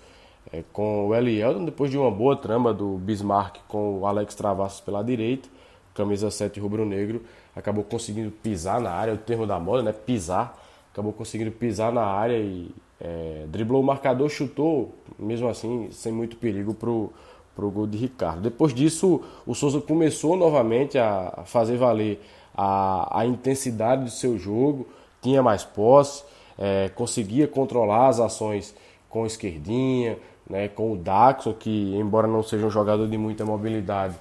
é, 0.52 0.62
com 0.72 1.08
o 1.08 1.14
Elielton, 1.14 1.64
depois 1.64 1.90
de 1.90 1.98
uma 1.98 2.10
boa 2.10 2.36
trama 2.36 2.72
do 2.72 2.96
Bismarck 2.98 3.58
com 3.68 4.00
o 4.00 4.06
Alex 4.06 4.34
Travassos 4.34 4.80
pela 4.80 5.02
direita, 5.02 5.48
camisa 5.94 6.30
7 6.30 6.58
rubro-negro, 6.58 7.22
acabou 7.54 7.84
conseguindo 7.84 8.30
pisar 8.30 8.80
na 8.80 8.90
área, 8.90 9.14
o 9.14 9.18
termo 9.18 9.46
da 9.46 9.58
moda, 9.58 9.82
né? 9.82 9.92
Pisar, 9.92 10.58
acabou 10.92 11.12
conseguindo 11.12 11.50
pisar 11.50 11.92
na 11.92 12.04
área 12.04 12.36
e 12.36 12.70
é, 13.00 13.44
driblou 13.48 13.80
o 13.80 13.84
marcador, 13.84 14.28
chutou, 14.28 14.94
mesmo 15.18 15.48
assim, 15.48 15.88
sem 15.90 16.12
muito 16.12 16.36
perigo 16.36 16.74
para 16.74 16.90
o 16.90 17.12
para 17.60 17.66
o 17.66 17.70
gol 17.70 17.86
de 17.86 17.98
Ricardo. 17.98 18.40
Depois 18.40 18.72
disso, 18.72 19.20
o 19.46 19.54
Souza 19.54 19.82
começou 19.82 20.34
novamente 20.34 20.98
a 20.98 21.42
fazer 21.44 21.76
valer 21.76 22.18
a, 22.56 23.20
a 23.20 23.26
intensidade 23.26 24.04
do 24.04 24.10
seu 24.10 24.38
jogo, 24.38 24.88
tinha 25.20 25.42
mais 25.42 25.62
posse, 25.62 26.24
é, 26.58 26.88
conseguia 26.88 27.46
controlar 27.46 28.08
as 28.08 28.18
ações 28.18 28.74
com 29.10 29.26
esquerdinha, 29.26 30.16
né, 30.48 30.68
com 30.68 30.92
o 30.92 30.96
Daxon, 30.96 31.52
que 31.52 31.94
embora 31.94 32.26
não 32.26 32.42
seja 32.42 32.66
um 32.66 32.70
jogador 32.70 33.06
de 33.06 33.18
muita 33.18 33.44
mobilidade, 33.44 34.14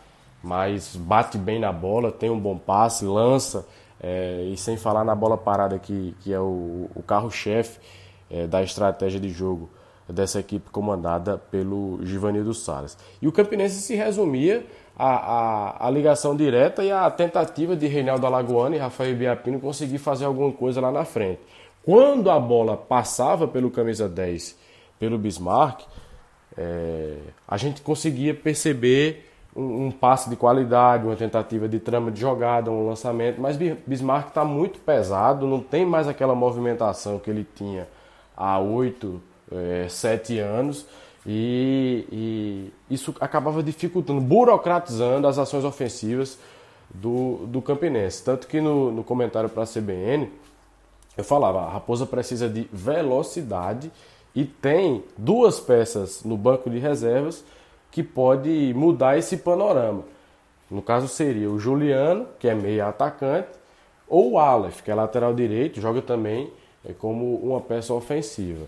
mas 0.43 0.97
bate 0.97 1.37
bem 1.37 1.59
na 1.59 1.71
bola, 1.71 2.11
tem 2.11 2.29
um 2.29 2.39
bom 2.39 2.57
passe, 2.57 3.05
lança 3.05 3.65
é, 4.01 4.49
e 4.51 4.57
sem 4.57 4.75
falar 4.75 5.05
na 5.05 5.15
bola 5.15 5.37
parada, 5.37 5.79
que, 5.79 6.13
que 6.19 6.33
é 6.33 6.39
o, 6.39 6.89
o 6.93 7.01
carro-chefe 7.07 7.79
é, 8.29 8.47
da 8.47 8.61
estratégia 8.61 9.19
de 9.19 9.29
jogo 9.29 9.69
dessa 10.11 10.39
equipe 10.39 10.69
comandada 10.69 11.37
pelo 11.37 11.99
Givanildo 12.03 12.53
Salles. 12.53 12.97
E 13.21 13.27
o 13.27 13.31
Campinense 13.31 13.81
se 13.81 13.95
resumia 13.95 14.65
a, 14.97 15.07
a, 15.07 15.87
a, 15.87 15.89
ligação 15.89 16.35
direta 16.35 16.83
e 16.83 16.91
a 16.91 17.09
tentativa 17.09 17.75
de 17.75 17.87
Reinaldo 17.87 18.25
Alagoano 18.25 18.75
e 18.75 18.77
Rafael 18.77 19.15
Biapino 19.15 19.59
conseguir 19.59 19.97
fazer 19.97 20.25
alguma 20.25 20.51
coisa 20.51 20.81
lá 20.81 20.91
na 20.91 21.05
frente. 21.05 21.39
Quando 21.83 22.29
a 22.29 22.39
bola 22.39 22.75
passava 22.75 23.47
pelo 23.47 23.71
camisa 23.71 24.09
10, 24.09 24.57
pelo 24.99 25.17
Bismarck, 25.17 25.83
é, 26.57 27.17
a 27.47 27.55
gente 27.55 27.81
conseguia 27.81 28.33
perceber 28.33 29.29
um, 29.55 29.85
um, 29.85 29.91
passe 29.91 30.29
de 30.29 30.35
qualidade, 30.35 31.05
uma 31.05 31.15
tentativa 31.15 31.67
de 31.69 31.79
trama 31.79 32.11
de 32.11 32.19
jogada, 32.19 32.69
um 32.69 32.87
lançamento, 32.87 33.39
mas 33.39 33.57
Bismarck 33.57 34.27
está 34.27 34.43
muito 34.43 34.79
pesado, 34.79 35.47
não 35.47 35.61
tem 35.61 35.85
mais 35.85 36.07
aquela 36.07 36.35
movimentação 36.35 37.17
que 37.17 37.29
ele 37.29 37.47
tinha 37.55 37.87
há 38.35 38.59
oito, 38.59 39.21
é, 39.51 39.87
sete 39.89 40.39
anos, 40.39 40.85
e, 41.25 42.05
e, 42.11 42.73
isso 42.93 43.13
acabava 43.19 43.61
dificultando, 43.61 44.21
burocratizando 44.21 45.27
as 45.27 45.37
ações 45.37 45.63
ofensivas 45.63 46.39
do, 46.89 47.45
do 47.47 47.61
Campinense. 47.61 48.23
Tanto 48.23 48.47
que 48.47 48.61
no, 48.61 48.91
no 48.91 49.03
comentário 49.03 49.49
para 49.49 49.63
a 49.63 49.67
CBN, 49.67 50.29
eu 51.17 51.23
falava, 51.23 51.61
a 51.61 51.69
Raposa 51.69 52.05
precisa 52.05 52.47
de 52.47 52.69
velocidade 52.71 53.91
e 54.33 54.45
tem 54.45 55.03
duas 55.17 55.59
peças 55.59 56.23
no 56.23 56.37
banco 56.37 56.69
de 56.69 56.79
reservas 56.79 57.43
que 57.91 58.03
pode 58.03 58.73
mudar 58.75 59.17
esse 59.17 59.37
panorama. 59.37 60.03
No 60.69 60.81
caso 60.81 61.07
seria 61.07 61.49
o 61.49 61.59
Juliano, 61.59 62.27
que 62.39 62.47
é 62.47 62.53
meia 62.53 62.87
atacante, 62.87 63.49
ou 64.07 64.33
o 64.33 64.39
Aleph, 64.39 64.81
que 64.81 64.91
é 64.91 64.95
lateral 64.95 65.33
direito, 65.33 65.81
joga 65.81 66.01
também 66.01 66.51
é, 66.85 66.93
como 66.93 67.35
uma 67.35 67.59
peça 67.59 67.93
ofensiva. 67.93 68.65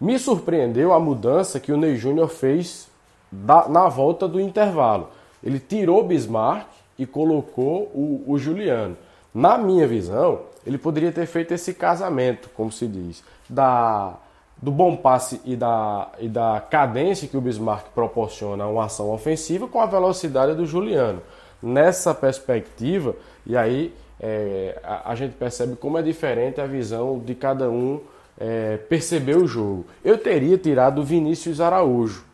Me 0.00 0.18
surpreendeu 0.18 0.92
a 0.92 1.00
mudança 1.00 1.58
que 1.58 1.72
o 1.72 1.76
Ney 1.76 1.96
Júnior 1.96 2.28
fez 2.28 2.88
da, 3.30 3.68
na 3.68 3.88
volta 3.88 4.28
do 4.28 4.40
intervalo. 4.40 5.08
Ele 5.42 5.58
tirou 5.58 6.00
o 6.00 6.04
Bismarck 6.04 6.66
e 6.98 7.06
colocou 7.06 7.90
o, 7.94 8.24
o 8.26 8.38
Juliano. 8.38 8.96
Na 9.34 9.58
minha 9.58 9.86
visão, 9.86 10.40
ele 10.66 10.78
poderia 10.78 11.12
ter 11.12 11.26
feito 11.26 11.52
esse 11.52 11.74
casamento, 11.74 12.48
como 12.54 12.72
se 12.72 12.86
diz, 12.86 13.22
da 13.48 14.14
do 14.60 14.70
bom 14.70 14.96
passe 14.96 15.40
e 15.44 15.54
da, 15.54 16.08
e 16.18 16.28
da 16.28 16.62
cadência 16.70 17.28
que 17.28 17.36
o 17.36 17.40
Bismarck 17.40 17.88
proporciona 17.94 18.64
a 18.64 18.68
uma 18.68 18.86
ação 18.86 19.10
ofensiva 19.10 19.68
com 19.68 19.80
a 19.80 19.86
velocidade 19.86 20.54
do 20.54 20.64
Juliano. 20.64 21.20
Nessa 21.62 22.14
perspectiva, 22.14 23.14
e 23.44 23.56
aí 23.56 23.92
é, 24.18 24.80
a, 24.82 25.12
a, 25.12 25.14
gente 25.14 25.34
percebe 25.34 25.76
como 25.76 25.98
é 25.98 26.02
diferente 26.02 26.60
a 26.60 26.66
visão 26.66 27.18
de 27.18 27.34
cada 27.34 27.68
um 27.70 28.00
é, 28.38 28.76
perceber 28.76 29.36
o 29.36 29.46
jogo. 29.46 29.86
Eu 30.04 30.18
teria 30.18 30.58
tirado 30.58 31.00
o 31.00 31.04
Vinícius 31.04 31.60
Araújo, 31.60 32.24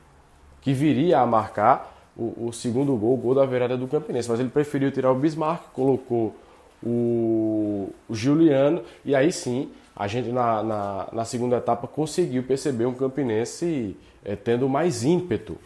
que 0.60 0.72
viria 0.72 1.20
a 1.20 1.26
marcar 1.26 1.92
o, 2.16 2.48
o, 2.48 2.52
segundo 2.52 2.94
gol, 2.96 3.14
o 3.14 3.16
gol 3.16 3.34
da 3.34 3.46
virada 3.46 3.76
do 3.76 3.88
Campinense, 3.88 4.30
mas 4.30 4.40
ele 4.40 4.48
preferiu 4.48 4.90
tirar 4.90 5.10
o 5.10 5.14
Bismarck, 5.14 5.72
colocou 5.72 6.34
o, 6.82 7.90
o 8.08 8.14
Juliano, 8.14 8.82
e 9.04 9.14
aí 9.14 9.32
sim 9.32 9.70
a 9.94 10.06
gente 10.06 10.30
na, 10.30 10.62
na, 10.62 11.08
na, 11.12 11.24
segunda 11.24 11.56
etapa 11.56 11.86
conseguiu 11.86 12.42
perceber 12.42 12.86
um 12.86 12.94
Campinense 12.94 13.96
é, 14.24 14.34
tendo 14.34 14.68
mais 14.68 15.04
ímpeto, 15.04 15.56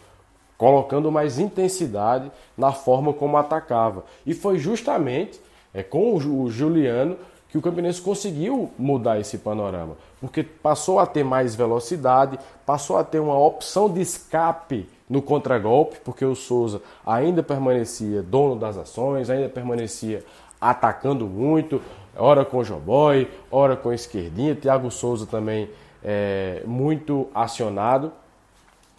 colocando 0.57 1.11
mais 1.11 1.39
intensidade 1.39 2.31
na 2.57 2.71
forma 2.71 3.13
como 3.13 3.37
atacava. 3.37 4.03
E 4.25 4.33
foi 4.33 4.57
justamente 4.59 5.39
é, 5.73 5.81
com 5.81 6.13
o 6.15 6.49
Juliano 6.49 7.17
que 7.57 7.67
o 7.67 7.71
Campinense 7.71 7.99
conseguiu 7.99 8.69
mudar 8.77 9.19
esse 9.19 9.39
panorama, 9.39 9.97
porque 10.21 10.43
passou 10.43 10.99
a 10.99 11.05
ter 11.07 11.23
mais 11.23 11.55
velocidade, 11.55 12.37
passou 12.65 12.97
a 12.97 13.03
ter 13.03 13.19
uma 13.19 13.37
opção 13.37 13.89
de 13.89 13.99
escape 13.99 14.87
no 15.09 15.21
contragolpe, 15.21 15.97
porque 16.03 16.23
o 16.23 16.35
Souza 16.35 16.81
ainda 17.05 17.41
permanecia 17.41 18.21
dono 18.21 18.55
das 18.55 18.77
ações, 18.77 19.29
ainda 19.29 19.49
permanecia 19.49 20.23
atacando 20.61 21.25
muito, 21.25 21.81
ora 22.15 22.45
com 22.45 22.57
o 22.57 22.63
Joboy, 22.63 23.27
ora 23.51 23.75
com 23.75 23.89
a 23.89 23.95
esquerdinha, 23.95 24.55
Thiago 24.55 24.91
Souza 24.91 25.25
também 25.25 25.69
é, 26.03 26.61
muito 26.65 27.27
acionado. 27.33 28.11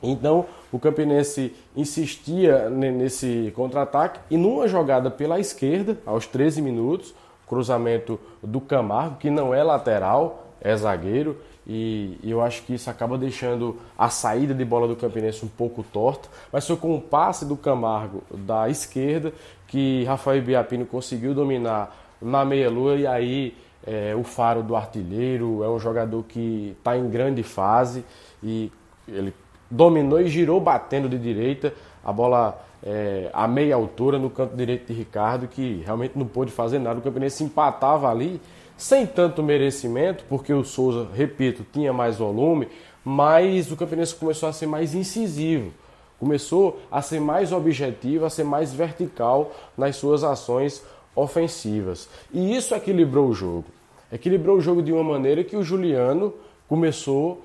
Então 0.03 0.47
o 0.73 0.79
Campinense 0.79 1.55
insistia 1.77 2.69
nesse 2.71 3.53
contra-ataque 3.55 4.21
e 4.31 4.37
numa 4.37 4.67
jogada 4.67 5.11
pela 5.11 5.39
esquerda, 5.39 5.99
aos 6.07 6.27
13 6.27 6.63
minutos, 6.63 7.15
cruzamento 7.49 8.19
do 8.43 8.61
Camargo, 8.61 9.17
que 9.17 9.31
não 9.31 9.55
é 9.55 9.63
lateral, 9.63 10.49
é 10.61 10.77
zagueiro, 10.77 11.37
e, 11.69 12.19
eu 12.25 12.41
acho 12.41 12.63
que 12.63 12.75
isso 12.75 12.89
acaba 12.89 13.19
deixando 13.19 13.77
a 13.97 14.09
saída 14.09 14.55
de 14.55 14.65
bola 14.65 14.89
do 14.89 14.97
Campinense 14.97 15.45
um 15.45 15.49
pouco 15.49 15.83
torta, 15.83 16.29
mas 16.51 16.67
foi 16.67 16.77
com 16.77 16.95
o 16.97 17.01
passe 17.01 17.45
do 17.45 17.57
Camargo 17.57 18.23
da 18.31 18.71
esquerda 18.71 19.35
que 19.67 20.03
Rafael 20.05 20.41
Biapino 20.43 20.87
conseguiu 20.87 21.35
dominar 21.35 21.95
na 22.23 22.43
meia-lua 22.43 22.97
e 22.97 23.07
aí 23.07 23.55
é, 23.87 24.15
o 24.17 24.25
faro 24.25 24.63
do 24.63 24.75
artilheiro 24.75 25.63
é 25.63 25.69
um 25.69 25.79
jogador 25.79 26.25
que 26.25 26.75
está 26.79 26.97
em 26.97 27.09
grande 27.09 27.43
fase 27.43 28.03
e 28.43 28.73
ele 29.07 29.35
dominou 29.71 30.21
e 30.21 30.29
girou 30.29 30.61
batendo 30.61 31.09
de 31.09 31.19
direita. 31.19 31.75
A 32.03 32.13
bola 32.13 32.59
é, 32.83 33.31
a 33.33 33.49
meia 33.49 33.75
altura 33.75 34.19
no 34.19 34.31
canto 34.31 34.57
direito 34.57 34.87
de 34.87 34.93
Ricardo 34.93 35.49
que 35.49 35.83
realmente 35.85 36.17
não 36.17 36.27
pôde 36.27 36.51
fazer 36.53 36.79
nada 36.79 36.99
o 36.99 37.03
Campinense 37.03 37.43
empatava 37.43 38.09
ali 38.11 38.41
sem 38.77 39.07
tanto 39.07 39.43
merecimento 39.43 40.25
porque 40.29 40.53
o 40.53 40.65
Souza 40.65 41.09
repito 41.15 41.67
tinha 41.73 41.93
mais 41.93 42.19
volume 42.19 42.69
mas 43.05 43.71
o 43.73 43.77
Campinense 43.77 44.15
começou 44.15 44.49
a 44.49 44.53
ser 44.53 44.67
mais 44.67 44.95
incisivo 44.95 45.73
começou 46.19 46.81
a 46.91 47.01
ser 47.01 47.21
mais 47.21 47.53
objetivo 47.53 48.25
a 48.25 48.31
ser 48.31 48.45
mais 48.45 48.73
vertical 48.73 49.53
nas 49.77 49.97
suas 49.97 50.25
ações 50.25 50.83
ofensivas. 51.19 52.09
E 52.33 52.57
isso 52.57 52.75
equilibrou 52.75 53.29
o 53.29 53.35
jogo. 53.35 53.65
Equilibrou 54.11 54.57
o 54.57 54.61
jogo 54.61 54.83
de 54.83 54.93
uma 54.93 55.03
maneira 55.03 55.45
que 55.45 55.57
o 55.57 55.63
Juliano 55.63 56.33
começou 56.69 57.43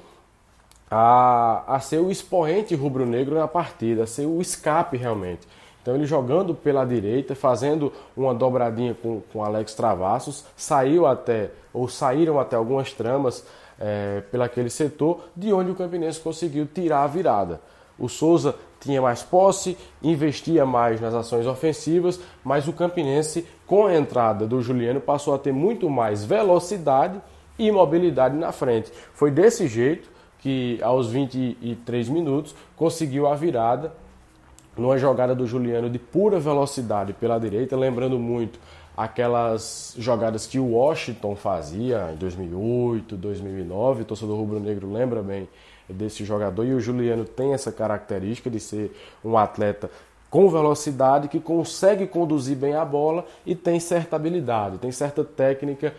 a 0.95 1.79
ser 1.79 1.99
o 1.99 2.11
expoente 2.11 2.75
rubro-negro 2.75 3.35
na 3.35 3.47
partida, 3.47 4.03
a 4.03 4.07
ser 4.07 4.25
o 4.25 4.41
escape 4.41 4.97
realmente. 4.97 5.47
Então 5.81 5.95
ele 5.95 6.05
jogando 6.05 6.53
pela 6.53 6.85
direita, 6.85 7.35
fazendo 7.35 7.91
uma 8.15 8.33
dobradinha 8.33 8.93
com, 8.93 9.21
com 9.33 9.43
Alex 9.43 9.73
Travassos, 9.73 10.45
saiu 10.55 11.05
até, 11.05 11.51
ou 11.73 11.89
saíram 11.89 12.39
até 12.39 12.55
algumas 12.55 12.93
tramas 12.93 13.45
é, 13.79 14.21
pelaquele 14.31 14.69
setor, 14.69 15.25
de 15.35 15.51
onde 15.51 15.71
o 15.71 15.75
Campinense 15.75 16.19
conseguiu 16.19 16.65
tirar 16.65 17.03
a 17.03 17.07
virada. 17.07 17.59
O 17.99 18.07
Souza 18.07 18.55
tinha 18.79 19.01
mais 19.01 19.23
posse, 19.23 19.77
investia 20.01 20.65
mais 20.65 21.01
nas 21.01 21.13
ações 21.13 21.45
ofensivas, 21.45 22.19
mas 22.43 22.67
o 22.67 22.73
Campinense, 22.73 23.45
com 23.67 23.87
a 23.87 23.95
entrada 23.95 24.47
do 24.47 24.61
Juliano, 24.61 25.01
passou 25.01 25.33
a 25.33 25.39
ter 25.39 25.51
muito 25.51 25.89
mais 25.89 26.23
velocidade 26.23 27.21
e 27.59 27.69
mobilidade 27.71 28.37
na 28.37 28.51
frente. 28.51 28.91
Foi 29.13 29.29
desse 29.29 29.67
jeito 29.67 30.12
que, 30.43 30.77
aos 30.83 31.09
23 31.09 32.09
minutos, 32.09 32.53
conseguiu 32.75 33.27
a 33.27 33.33
virada 33.33 33.93
numa 34.77 34.97
jogada 34.97 35.33
do 35.33 35.47
Juliano 35.47 35.89
de 35.89 35.97
pura 35.97 36.37
velocidade 36.37 37.13
pela 37.13 37.39
direita, 37.39 37.77
lembrando 37.77 38.19
muito 38.19 38.59
aquelas 38.95 39.95
jogadas 39.97 40.45
que 40.45 40.59
o 40.59 40.73
Washington 40.73 41.33
fazia 41.37 42.11
em 42.13 42.17
2008, 42.17 43.15
2009, 43.15 44.01
o 44.01 44.05
torcedor 44.05 44.37
rubro-negro 44.37 44.91
lembra 44.91 45.23
bem 45.23 45.47
desse 45.87 46.25
jogador 46.25 46.65
e 46.65 46.73
o 46.73 46.79
Juliano 46.79 47.23
tem 47.23 47.53
essa 47.53 47.71
característica 47.71 48.49
de 48.49 48.59
ser 48.59 48.93
um 49.23 49.37
atleta 49.37 49.89
com 50.33 50.49
velocidade 50.49 51.27
que 51.27 51.39
consegue 51.39 52.07
conduzir 52.07 52.57
bem 52.57 52.73
a 52.73 52.83
bola 52.83 53.23
e 53.45 53.53
tem 53.53 53.79
certa 53.79 54.15
habilidade, 54.15 54.79
tem 54.79 54.91
certa 54.91 55.23
técnica 55.23 55.93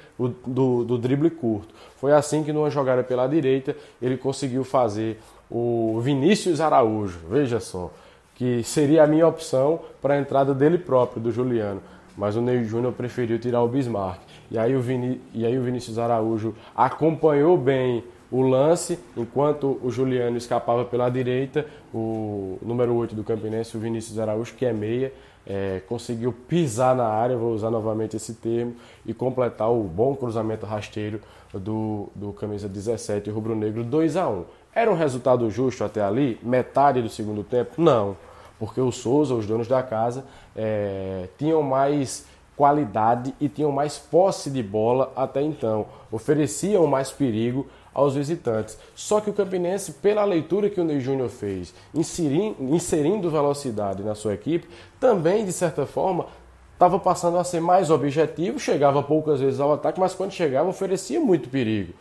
do, 0.44 0.82
do 0.82 0.98
drible 0.98 1.30
curto. 1.30 1.72
Foi 1.98 2.12
assim 2.12 2.42
que 2.42 2.52
numa 2.52 2.68
jogada 2.68 3.04
pela 3.04 3.28
direita 3.28 3.76
ele 4.02 4.16
conseguiu 4.16 4.64
fazer 4.64 5.20
o 5.48 6.00
Vinícius 6.00 6.60
Araújo, 6.60 7.20
veja 7.30 7.60
só, 7.60 7.92
que 8.34 8.64
seria 8.64 9.04
a 9.04 9.06
minha 9.06 9.24
opção 9.24 9.78
para 10.02 10.14
a 10.14 10.18
entrada 10.18 10.52
dele 10.52 10.78
próprio, 10.78 11.22
do 11.22 11.30
Juliano. 11.30 11.80
Mas 12.18 12.34
o 12.34 12.40
Ney 12.40 12.64
Júnior 12.64 12.92
preferiu 12.92 13.38
tirar 13.38 13.62
o 13.62 13.68
Bismarck. 13.68 14.18
E 14.50 14.58
aí 14.58 14.74
o, 14.74 14.80
Vini, 14.80 15.20
e 15.32 15.46
aí 15.46 15.56
o 15.56 15.62
Vinícius 15.62 15.96
Araújo 15.96 16.56
acompanhou 16.74 17.56
bem 17.56 18.02
o 18.30 18.42
lance, 18.42 18.98
enquanto 19.16 19.78
o 19.82 19.90
Juliano 19.90 20.36
escapava 20.36 20.84
pela 20.84 21.08
direita, 21.08 21.66
o 21.92 22.58
número 22.62 22.94
8 22.94 23.14
do 23.14 23.22
Campinense, 23.22 23.76
o 23.76 23.80
Vinícius 23.80 24.18
Araújo, 24.18 24.54
que 24.54 24.64
é 24.66 24.72
meia, 24.72 25.12
é, 25.46 25.82
conseguiu 25.88 26.32
pisar 26.32 26.96
na 26.96 27.06
área, 27.06 27.36
vou 27.36 27.52
usar 27.52 27.70
novamente 27.70 28.16
esse 28.16 28.34
termo, 28.34 28.74
e 29.04 29.12
completar 29.12 29.70
o 29.70 29.82
bom 29.82 30.16
cruzamento 30.16 30.64
rasteiro 30.66 31.20
do, 31.52 32.08
do 32.14 32.32
camisa 32.32 32.68
17 32.68 33.30
rubro-negro 33.30 33.84
2 33.84 34.16
a 34.16 34.28
1 34.28 34.44
Era 34.74 34.90
um 34.90 34.96
resultado 34.96 35.48
justo 35.50 35.84
até 35.84 36.02
ali? 36.02 36.38
Metade 36.42 37.02
do 37.02 37.08
segundo 37.08 37.44
tempo? 37.44 37.74
Não, 37.76 38.16
porque 38.58 38.80
o 38.80 38.90
Souza, 38.90 39.34
os 39.34 39.46
donos 39.46 39.68
da 39.68 39.82
casa, 39.82 40.24
é, 40.56 41.28
tinham 41.38 41.62
mais 41.62 42.26
qualidade 42.56 43.34
e 43.40 43.48
tinham 43.48 43.72
mais 43.72 43.98
posse 43.98 44.48
de 44.48 44.62
bola 44.62 45.12
até 45.16 45.42
então, 45.42 45.86
ofereciam 46.10 46.86
mais 46.86 47.10
perigo 47.10 47.66
aos 47.94 48.14
visitantes. 48.14 48.76
Só 48.94 49.20
que 49.20 49.30
o 49.30 49.32
Campinense, 49.32 49.92
pela 49.92 50.24
leitura 50.24 50.68
que 50.68 50.80
o 50.80 50.84
Ney 50.84 51.00
Júnior 51.00 51.28
fez, 51.28 51.72
inserindo, 51.94 53.30
velocidade 53.30 54.02
na 54.02 54.14
sua 54.14 54.34
equipe, 54.34 54.68
também, 54.98 55.44
de 55.44 55.52
certa 55.52 55.86
forma, 55.86 56.26
estava 56.72 56.98
passando 56.98 57.38
a 57.38 57.44
ser 57.44 57.60
mais 57.60 57.90
objetivo, 57.90 58.58
chegava 58.58 59.02
poucas 59.02 59.40
vezes 59.40 59.60
ao 59.60 59.72
ataque, 59.72 60.00
mas 60.00 60.14
quando 60.14 60.32
chegava 60.32 60.68
oferecia 60.68 61.20
muito 61.20 61.48
perigo. 61.48 61.94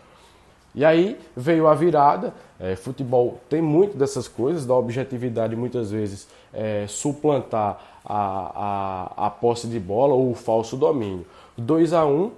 E 0.76 0.84
aí 0.84 1.20
veio 1.38 1.68
a 1.68 1.76
virada. 1.76 2.34
É, 2.60 2.76
futebol 2.76 3.40
tem 3.48 3.62
muito 3.62 3.98
dessas 3.98 4.28
coisas, 4.28 4.66
da 4.66 4.74
objetividade 4.74 5.56
muitas 5.56 5.92
vezes 5.92 6.28
é, 6.52 6.86
suplantar 6.88 7.80
a, 8.04 9.12
a, 9.16 9.28
a 9.28 9.30
posse 9.30 9.68
de 9.68 9.80
bola 9.80 10.14
ou 10.14 10.32
o 10.32 10.36
falso 10.36 10.76
domínio. 10.76 11.26
2 11.58 11.94
a 11.94 12.06
1 12.06 12.32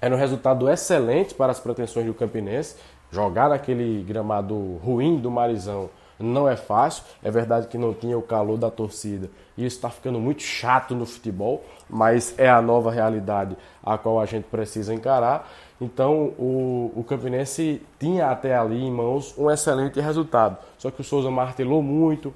era 0.00 0.14
um 0.14 0.18
resultado 0.18 0.68
excelente 0.68 1.34
para 1.34 1.52
as 1.52 1.60
pretensões 1.60 2.06
do 2.06 2.14
Campinense. 2.14 2.76
Jogar 3.10 3.48
naquele 3.48 4.02
gramado 4.02 4.76
ruim 4.84 5.18
do 5.18 5.30
Marizão 5.30 5.90
não 6.18 6.48
é 6.48 6.56
fácil. 6.56 7.04
É 7.22 7.30
verdade 7.30 7.66
que 7.66 7.76
não 7.76 7.92
tinha 7.92 8.16
o 8.16 8.22
calor 8.22 8.56
da 8.56 8.70
torcida 8.70 9.28
e 9.56 9.66
isso 9.66 9.76
está 9.76 9.90
ficando 9.90 10.18
muito 10.18 10.42
chato 10.42 10.94
no 10.94 11.04
futebol, 11.04 11.62
mas 11.88 12.34
é 12.38 12.48
a 12.48 12.62
nova 12.62 12.90
realidade 12.90 13.56
a 13.82 13.98
qual 13.98 14.18
a 14.20 14.26
gente 14.26 14.44
precisa 14.44 14.94
encarar. 14.94 15.50
Então 15.80 16.32
o, 16.38 16.92
o 16.96 17.04
Campinense 17.04 17.82
tinha 17.98 18.30
até 18.30 18.56
ali 18.56 18.82
em 18.82 18.90
mãos 18.90 19.34
um 19.36 19.50
excelente 19.50 20.00
resultado. 20.00 20.56
Só 20.78 20.90
que 20.90 21.00
o 21.00 21.04
Souza 21.04 21.30
martelou 21.30 21.82
muito, 21.82 22.32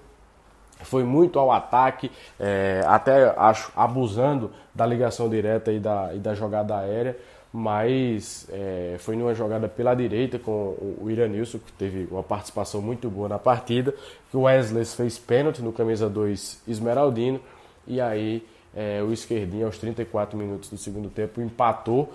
foi 0.80 1.04
muito 1.04 1.38
ao 1.38 1.50
ataque, 1.50 2.10
é, 2.38 2.82
até 2.86 3.32
acho 3.38 3.72
abusando 3.74 4.50
da 4.74 4.84
ligação 4.84 5.28
direta 5.28 5.72
e 5.72 5.78
da, 5.78 6.12
e 6.14 6.18
da 6.18 6.34
jogada 6.34 6.76
aérea 6.76 7.16
mas 7.56 8.48
é, 8.50 8.96
foi 8.98 9.14
numa 9.14 9.32
jogada 9.32 9.68
pela 9.68 9.94
direita 9.94 10.40
com 10.40 10.74
o 11.00 11.08
Iranilson, 11.08 11.60
que 11.60 11.70
teve 11.70 12.08
uma 12.10 12.20
participação 12.24 12.82
muito 12.82 13.08
boa 13.08 13.28
na 13.28 13.38
partida, 13.38 13.94
que 14.28 14.36
o 14.36 14.40
Wesley 14.40 14.84
fez 14.84 15.20
pênalti 15.20 15.62
no 15.62 15.72
camisa 15.72 16.10
2 16.10 16.62
Esmeraldino, 16.66 17.40
e 17.86 18.00
aí 18.00 18.44
é, 18.74 19.00
o 19.04 19.12
esquerdinho, 19.12 19.66
aos 19.66 19.78
34 19.78 20.36
minutos 20.36 20.68
do 20.68 20.76
segundo 20.76 21.08
tempo, 21.08 21.40
empatou 21.40 22.12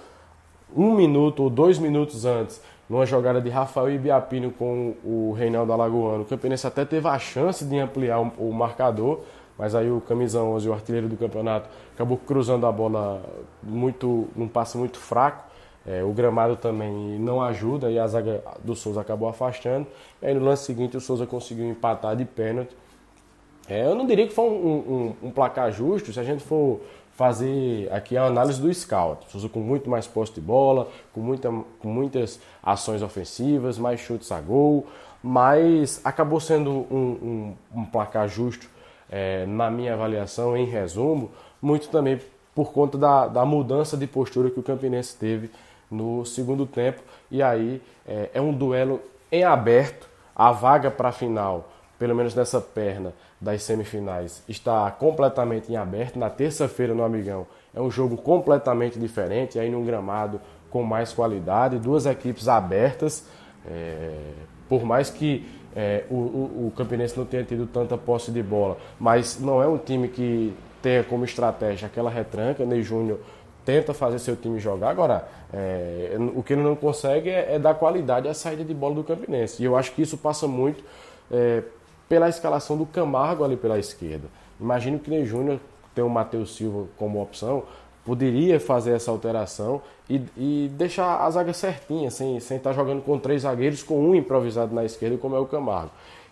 um 0.75 0.93
minuto 0.93 1.43
ou 1.43 1.49
dois 1.49 1.79
minutos 1.79 2.25
antes, 2.25 2.61
numa 2.89 3.05
jogada 3.05 3.39
de 3.39 3.49
Rafael 3.49 3.89
Ibiapino 3.89 4.51
com 4.51 4.93
o 5.05 5.31
Reinaldo 5.31 5.71
Alagoano. 5.71 6.23
O 6.23 6.25
Campinense 6.25 6.67
até 6.67 6.83
teve 6.83 7.07
a 7.07 7.17
chance 7.17 7.63
de 7.63 7.79
ampliar 7.79 8.19
o 8.19 8.51
marcador, 8.51 9.21
mas 9.59 9.75
aí 9.75 9.91
o 9.91 9.99
camisão 9.99 10.53
11, 10.53 10.69
o 10.69 10.73
artilheiro 10.73 11.09
do 11.09 11.17
campeonato, 11.17 11.69
acabou 11.93 12.17
cruzando 12.17 12.65
a 12.65 12.71
bola 12.71 13.21
muito, 13.61 14.29
num 14.33 14.47
passe 14.47 14.77
muito 14.77 14.97
fraco. 14.97 15.49
É, 15.85 16.01
o 16.01 16.13
gramado 16.13 16.55
também 16.55 17.19
não 17.19 17.41
ajuda 17.41 17.91
e 17.91 17.99
a 17.99 18.07
zaga 18.07 18.41
do 18.63 18.73
Souza 18.73 19.01
acabou 19.01 19.27
afastando. 19.27 19.85
E 20.21 20.27
aí 20.27 20.33
no 20.33 20.45
lance 20.45 20.63
seguinte 20.63 20.95
o 20.95 21.01
Souza 21.01 21.25
conseguiu 21.25 21.69
empatar 21.69 22.15
de 22.15 22.23
pênalti. 22.23 22.73
É, 23.67 23.85
eu 23.85 23.95
não 23.95 24.07
diria 24.07 24.25
que 24.25 24.33
foi 24.33 24.45
um, 24.45 25.15
um, 25.21 25.27
um, 25.27 25.31
placar 25.31 25.69
justo 25.71 26.13
se 26.13 26.19
a 26.19 26.23
gente 26.23 26.41
for 26.41 26.79
fazer 27.11 27.91
aqui 27.91 28.15
a 28.15 28.23
análise 28.23 28.61
do 28.61 28.73
scout. 28.73 29.29
Souza 29.29 29.49
com 29.49 29.59
muito 29.59 29.89
mais 29.89 30.07
posse 30.07 30.33
de 30.33 30.41
bola, 30.41 30.87
com, 31.11 31.19
muita, 31.19 31.49
com 31.49 31.89
muitas 31.89 32.39
ações 32.63 33.01
ofensivas, 33.01 33.77
mais 33.77 33.99
chutes 33.99 34.31
a 34.31 34.39
gol, 34.39 34.87
mas 35.21 35.99
acabou 36.05 36.39
sendo 36.39 36.71
um, 36.71 37.55
um 37.75 37.85
placar 37.85 38.25
justo 38.29 38.78
é, 39.09 39.45
na 39.45 39.69
minha 39.71 39.93
avaliação, 39.93 40.55
em 40.55 40.65
resumo, 40.65 41.31
muito 41.61 41.89
também 41.89 42.19
por 42.53 42.71
conta 42.71 42.97
da, 42.97 43.27
da 43.27 43.45
mudança 43.45 43.95
de 43.95 44.05
postura 44.05 44.49
que 44.49 44.59
o 44.59 44.63
Campinense 44.63 45.15
teve 45.17 45.49
no 45.89 46.25
segundo 46.25 46.65
tempo. 46.65 47.01
E 47.31 47.41
aí 47.41 47.81
é, 48.07 48.29
é 48.33 48.41
um 48.41 48.53
duelo 48.53 49.01
em 49.31 49.43
aberto. 49.43 50.07
A 50.35 50.51
vaga 50.51 50.89
para 50.89 51.09
a 51.09 51.11
final, 51.11 51.69
pelo 51.97 52.15
menos 52.15 52.33
nessa 52.33 52.61
perna 52.61 53.13
das 53.41 53.63
semifinais, 53.63 54.43
está 54.47 54.89
completamente 54.91 55.71
em 55.71 55.75
aberto. 55.75 56.17
Na 56.17 56.29
terça-feira, 56.29 56.93
no 56.93 57.03
Amigão, 57.03 57.45
é 57.73 57.81
um 57.81 57.91
jogo 57.91 58.17
completamente 58.17 58.97
diferente, 58.97 59.59
aí 59.59 59.69
num 59.69 59.85
gramado 59.85 60.39
com 60.69 60.83
mais 60.83 61.11
qualidade, 61.11 61.77
duas 61.77 62.05
equipes 62.05 62.47
abertas. 62.47 63.25
É, 63.65 64.13
por 64.69 64.85
mais 64.85 65.09
que 65.09 65.45
é, 65.75 66.05
o, 66.09 66.15
o, 66.15 66.67
o 66.67 66.73
Campinense 66.75 67.17
não 67.17 67.25
tenha 67.25 67.43
tido 67.43 67.67
tanta 67.67 67.97
posse 67.97 68.31
de 68.31 68.41
bola, 68.41 68.77
mas 68.99 69.39
não 69.39 69.61
é 69.61 69.67
um 69.67 69.77
time 69.77 70.07
que 70.07 70.53
tenha 70.81 71.03
como 71.03 71.25
estratégia 71.25 71.87
aquela 71.87 72.09
retranca. 72.09 72.65
Ney 72.65 72.81
Júnior 72.81 73.19
tenta 73.65 73.93
fazer 73.93 74.19
seu 74.19 74.35
time 74.35 74.59
jogar. 74.59 74.89
Agora, 74.89 75.27
é, 75.53 76.15
o 76.35 76.41
que 76.41 76.53
ele 76.53 76.63
não 76.63 76.75
consegue 76.75 77.29
é, 77.29 77.55
é, 77.55 77.59
dar 77.59 77.75
qualidade 77.75 78.27
à 78.27 78.33
saída 78.33 78.63
de 78.63 78.73
bola 78.73 78.95
do 78.95 79.03
Campinense. 79.03 79.61
E 79.61 79.65
eu 79.65 79.75
acho 79.75 79.91
que 79.91 80.01
isso 80.01 80.17
passa 80.17 80.47
muito 80.47 80.83
é, 81.31 81.61
pela 82.07 82.27
escalação 82.27 82.77
do 82.77 82.85
Camargo 82.85 83.43
ali 83.43 83.55
pela 83.55 83.77
esquerda. 83.77 84.27
Imagino 84.59 84.97
que 84.97 85.09
Ney 85.09 85.25
Júnior 85.25 85.59
tem 85.93 86.03
o 86.03 86.09
Matheus 86.09 86.55
Silva 86.55 86.87
como 86.97 87.21
opção, 87.21 87.63
poderia 88.09 88.59
fazer 88.59 88.93
essa 88.93 89.11
alteração 89.11 89.83
e, 90.09 90.19
e, 90.35 90.71
deixar 90.73 91.17
a 91.23 91.29
zaga 91.29 91.53
certinha, 91.53 92.09
sem, 92.09 92.39
sem 92.39 92.57
estar 92.57 92.73
jogando 92.73 93.03
com 93.03 93.19
três 93.19 93.43
zagueiros, 93.43 93.83
com 93.83 94.03
um 94.03 94.15
improvisado 94.15 94.73
na 94.73 94.83
esquerda, 94.83 95.15
como 95.15 95.35
é 95.35 95.39
o 95.39 95.45
Camargo. 95.45 95.91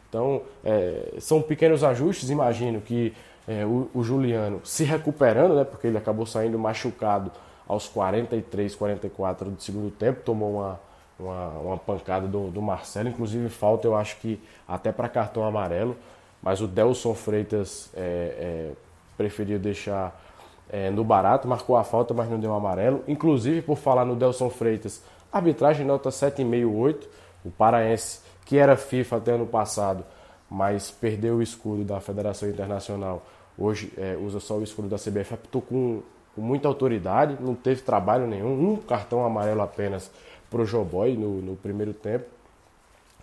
Então, 0.09 0.41
é, 0.65 1.13
são 1.19 1.39
pequenos 1.39 1.83
ajustes, 1.83 2.31
imagino 2.31 2.81
que 2.81 3.13
é, 3.47 3.63
o, 3.63 3.87
o, 3.93 4.03
Juliano 4.03 4.59
se 4.63 4.85
recuperando, 4.85 5.53
né, 5.53 5.63
porque 5.63 5.85
ele 5.85 5.99
acabou 5.99 6.25
saindo 6.25 6.57
machucado 6.57 7.31
aos 7.67 7.87
43, 7.87 8.73
44 8.73 9.51
do 9.51 9.61
segundo 9.61 9.91
tempo, 9.91 10.23
tomou 10.25 10.53
uma, 10.53 10.79
uma, 11.19 11.49
uma 11.59 11.77
pancada 11.77 12.27
do, 12.27 12.49
do, 12.49 12.59
Marcelo, 12.59 13.09
inclusive 13.09 13.49
falta, 13.49 13.85
eu 13.87 13.95
acho 13.95 14.17
que 14.17 14.41
até 14.67 14.91
para 14.91 15.07
cartão 15.07 15.43
amarelo, 15.43 15.95
mas 16.41 16.59
o 16.59 16.65
Delson 16.65 17.13
Freitas 17.13 17.91
é, 17.93 18.01
é 18.01 18.71
preferiu 19.15 19.59
deixar 19.59 20.26
é, 20.69 20.89
no 20.89 21.03
barato, 21.03 21.47
marcou 21.47 21.75
a 21.75 21.83
falta, 21.83 22.13
mas 22.13 22.29
não 22.29 22.39
deu 22.39 22.53
amarelo. 22.53 23.03
Inclusive, 23.07 23.61
por 23.61 23.77
falar 23.77 24.05
no 24.05 24.15
Delson 24.15 24.49
Freitas, 24.49 25.01
arbitragem 25.31 25.85
nota 25.85 26.09
7,5-8, 26.09 27.07
o 27.45 27.51
paraense, 27.51 28.19
que 28.45 28.57
era 28.57 28.75
FIFA 28.75 29.17
até 29.17 29.31
ano 29.33 29.45
passado, 29.45 30.03
mas 30.49 30.91
perdeu 30.91 31.35
o 31.35 31.41
escudo 31.41 31.83
da 31.83 31.99
Federação 31.99 32.49
Internacional, 32.49 33.23
hoje 33.57 33.91
é, 33.97 34.17
usa 34.19 34.39
só 34.39 34.55
o 34.55 34.63
escudo 34.63 34.87
da 34.87 34.97
CBF, 34.97 35.33
apitou 35.33 35.61
com, 35.61 36.01
com, 36.35 36.41
muita 36.41 36.67
autoridade, 36.67 37.37
não 37.39 37.55
teve 37.55 37.81
trabalho 37.81 38.27
nenhum, 38.27 38.71
um 38.71 38.75
cartão 38.77 39.25
amarelo 39.25 39.61
apenas 39.61 40.11
para 40.49 40.61
o 40.61 40.65
Joboy 40.65 41.17
no, 41.17 41.41
no 41.41 41.55
primeiro 41.55 41.93
tempo. 41.93 42.25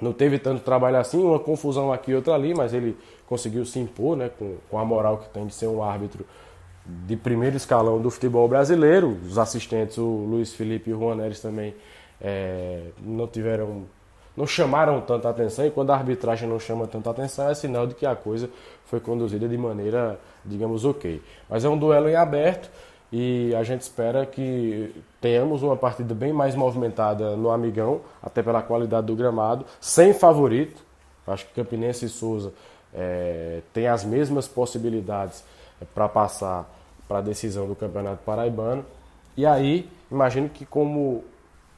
Não 0.01 0.13
teve 0.13 0.39
tanto 0.39 0.63
trabalho 0.63 0.97
assim, 0.97 1.23
uma 1.23 1.39
confusão 1.39 1.93
aqui 1.93 2.11
e 2.11 2.15
outra 2.15 2.35
ali, 2.35 2.53
mas 2.53 2.75
ele 2.75 2.97
conseguiu 3.27 3.65
se 3.65 3.79
impor 3.79 4.17
né, 4.17 4.29
com, 4.29 4.57
com 4.69 4.79
a 4.79 4.85
moral 4.85 5.19
que 5.19 5.29
tem 5.29 5.47
de 5.47 5.55
ser 5.55 5.69
um 5.69 5.83
árbitro 5.83 6.27
de 6.87 7.17
primeiro 7.17 7.57
escalão 7.57 8.01
do 8.01 8.11
futebol 8.11 8.47
brasileiro. 8.47 9.17
Os 9.27 9.39
assistentes, 9.39 9.99
o 9.99 10.05
Luiz 10.05 10.53
Felipe 10.53 10.91
e 10.91 10.95
o 10.95 10.99
Juan 10.99 11.17
Neres 11.17 11.41
também 11.41 11.75
é, 12.21 12.89
não 13.01 13.27
tiveram, 13.27 13.85
não 14.37 14.47
chamaram 14.47 15.01
tanta 15.01 15.29
atenção. 15.29 15.67
E 15.67 15.71
quando 15.71 15.91
a 15.91 15.95
arbitragem 15.95 16.49
não 16.49 16.59
chama 16.59 16.87
tanta 16.87 17.11
atenção, 17.11 17.49
é 17.49 17.55
sinal 17.55 17.87
de 17.87 17.95
que 17.95 18.05
a 18.05 18.15
coisa 18.15 18.51
foi 18.85 19.01
conduzida 19.01 19.49
de 19.49 19.57
maneira, 19.57 20.19
digamos, 20.45 20.85
ok. 20.85 21.23
Mas 21.49 21.65
é 21.65 21.69
um 21.69 21.79
duelo 21.79 22.09
em 22.09 22.17
aberto 22.17 22.71
e 23.11 23.55
a 23.55 23.63
gente 23.63 23.83
espera 23.83 24.27
que 24.27 24.95
tenhamos 25.21 25.63
uma 25.63 25.77
partida 25.77 26.15
bem 26.15 26.33
mais 26.33 26.55
movimentada 26.55 27.37
no 27.37 27.51
Amigão, 27.51 28.01
até 28.23 28.43
pela 28.43 28.61
qualidade 28.61 29.07
do 29.07 29.15
gramado, 29.15 29.65
sem 29.81 30.13
favorito. 30.13 30.83
Acho 31.27 31.47
que 31.47 31.55
Campinense 31.55 32.05
e 32.05 32.09
Souza 32.09 32.53
é, 32.93 33.61
têm 33.73 33.87
as 33.87 34.05
mesmas 34.05 34.47
possibilidades 34.47 35.45
para 35.95 36.09
passar 36.09 36.69
para 37.09 37.19
a 37.19 37.21
decisão 37.21 37.67
do 37.67 37.75
Campeonato 37.75 38.23
Paraibano. 38.25 38.85
E 39.37 39.45
aí, 39.45 39.89
imagino 40.11 40.49
que 40.49 40.65
como 40.65 41.25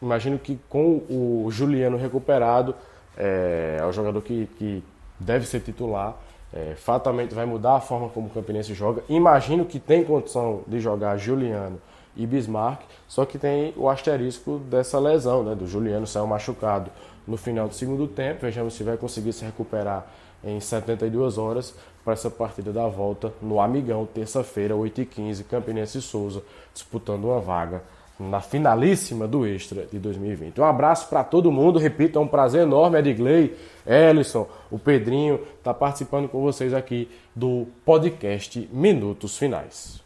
imagino 0.01 0.39
que 0.39 0.59
com 0.69 1.03
o 1.09 1.49
Juliano 1.51 1.97
recuperado, 1.97 2.75
é, 3.17 3.79
é 3.81 3.85
o 3.85 3.93
jogador 3.93 4.21
que, 4.21 4.47
que 4.59 4.85
deve 5.19 5.47
ser 5.47 5.61
titular. 5.61 6.15
É, 6.53 6.75
fatalmente 6.77 7.35
vai 7.35 7.45
mudar 7.45 7.77
a 7.77 7.81
forma 7.81 8.09
como 8.09 8.29
o 8.29 8.31
Campinense 8.31 8.73
joga. 8.73 9.03
Imagino 9.09 9.65
que 9.65 9.81
tem 9.81 10.05
condição 10.05 10.63
de 10.67 10.81
jogar 10.81 11.17
Juliano 11.17 11.81
e 12.17 12.27
Bismarck, 12.27 12.81
só 13.07 13.25
que 13.27 13.39
tem 13.39 13.75
o 13.77 13.91
asterisco 13.91 14.59
dessa 14.59 14.99
lesão, 14.99 15.43
né, 15.43 15.55
do 15.55 15.67
Juliano 15.67 16.07
saiu 16.07 16.27
machucado 16.27 16.91
no 17.27 17.37
final 17.37 17.69
do 17.69 17.75
segundo 17.75 18.07
tempo. 18.07 18.43
Vejamos 18.43 18.75
se 18.75 18.83
vai 18.85 18.97
conseguir 18.97 19.33
se 19.33 19.45
recuperar 19.45 20.07
em 20.43 20.61
72 20.61 21.37
horas 21.37 21.75
para 22.07 22.13
essa 22.13 22.31
partida 22.31 22.73
da 22.73 22.87
volta 22.87 23.35
no 23.43 23.61
Amigão, 23.61 24.07
terça-feira, 24.07 24.77
8h15, 24.77 25.43
Campinense 25.43 25.99
e 25.99 26.01
Souza, 26.01 26.41
disputando 26.73 27.25
uma 27.25 27.41
vaga 27.41 27.83
na 28.17 28.41
finalíssima 28.41 29.27
do 29.27 29.45
Extra 29.45 29.87
de 29.87 29.99
2020. 29.99 30.61
Um 30.61 30.65
abraço 30.65 31.09
para 31.09 31.25
todo 31.25 31.51
mundo, 31.51 31.81
repito, 31.81 32.17
é 32.17 32.23
um 32.23 32.29
prazer 32.29 32.63
enorme, 32.63 33.01
Edgley, 33.01 33.57
Ellison, 33.85 34.49
o 34.71 34.79
Pedrinho, 34.79 35.41
tá 35.65 35.75
participando 35.75 36.29
com 36.29 36.41
vocês 36.41 36.73
aqui 36.73 37.11
do 37.35 37.67
podcast 37.85 38.69
Minutos 38.73 39.37
Finais. 39.37 40.01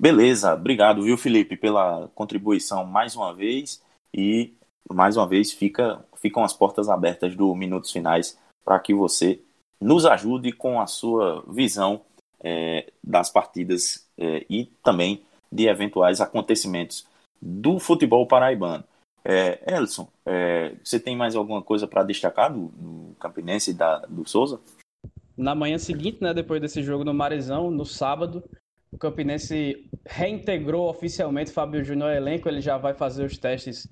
Beleza, 0.00 0.54
obrigado, 0.54 1.02
viu, 1.02 1.18
Felipe, 1.18 1.54
pela 1.54 2.08
contribuição 2.14 2.86
mais 2.86 3.14
uma 3.14 3.34
vez 3.34 3.82
e 4.12 4.54
mais 4.90 5.18
uma 5.18 5.28
vez 5.28 5.52
fica, 5.52 6.02
ficam 6.16 6.42
as 6.42 6.54
portas 6.54 6.88
abertas 6.88 7.36
do 7.36 7.54
Minutos 7.54 7.92
Finais 7.92 8.38
para 8.64 8.78
que 8.78 8.94
você 8.94 9.38
nos 9.82 10.06
ajude 10.06 10.52
com 10.52 10.80
a 10.80 10.86
sua 10.86 11.44
visão 11.48 12.00
é, 12.42 12.90
das 13.02 13.30
partidas 13.30 14.06
é, 14.16 14.46
e 14.48 14.66
também 14.82 15.22
de 15.50 15.66
eventuais 15.66 16.20
acontecimentos 16.20 17.06
do 17.40 17.78
futebol 17.78 18.26
paraibano. 18.26 18.84
É, 19.24 19.76
Elson, 19.76 20.08
é, 20.26 20.74
você 20.82 20.98
tem 20.98 21.16
mais 21.16 21.36
alguma 21.36 21.62
coisa 21.62 21.86
para 21.86 22.02
destacar 22.02 22.52
do, 22.52 22.68
do 22.68 23.14
Campinense 23.20 23.70
e 23.70 23.74
da, 23.74 23.98
do 23.98 24.28
Souza? 24.28 24.60
Na 25.36 25.54
manhã 25.54 25.78
seguinte, 25.78 26.18
né, 26.20 26.34
depois 26.34 26.60
desse 26.60 26.82
jogo 26.82 27.04
no 27.04 27.14
Marizão, 27.14 27.70
no 27.70 27.84
sábado, 27.84 28.42
o 28.92 28.98
Campinense 28.98 29.88
reintegrou 30.04 30.88
oficialmente 30.88 31.52
Fábio 31.52 31.84
Júnior 31.84 32.10
ao 32.10 32.16
elenco. 32.16 32.48
Ele 32.48 32.60
já 32.60 32.76
vai 32.76 32.94
fazer 32.94 33.24
os 33.24 33.38
testes 33.38 33.88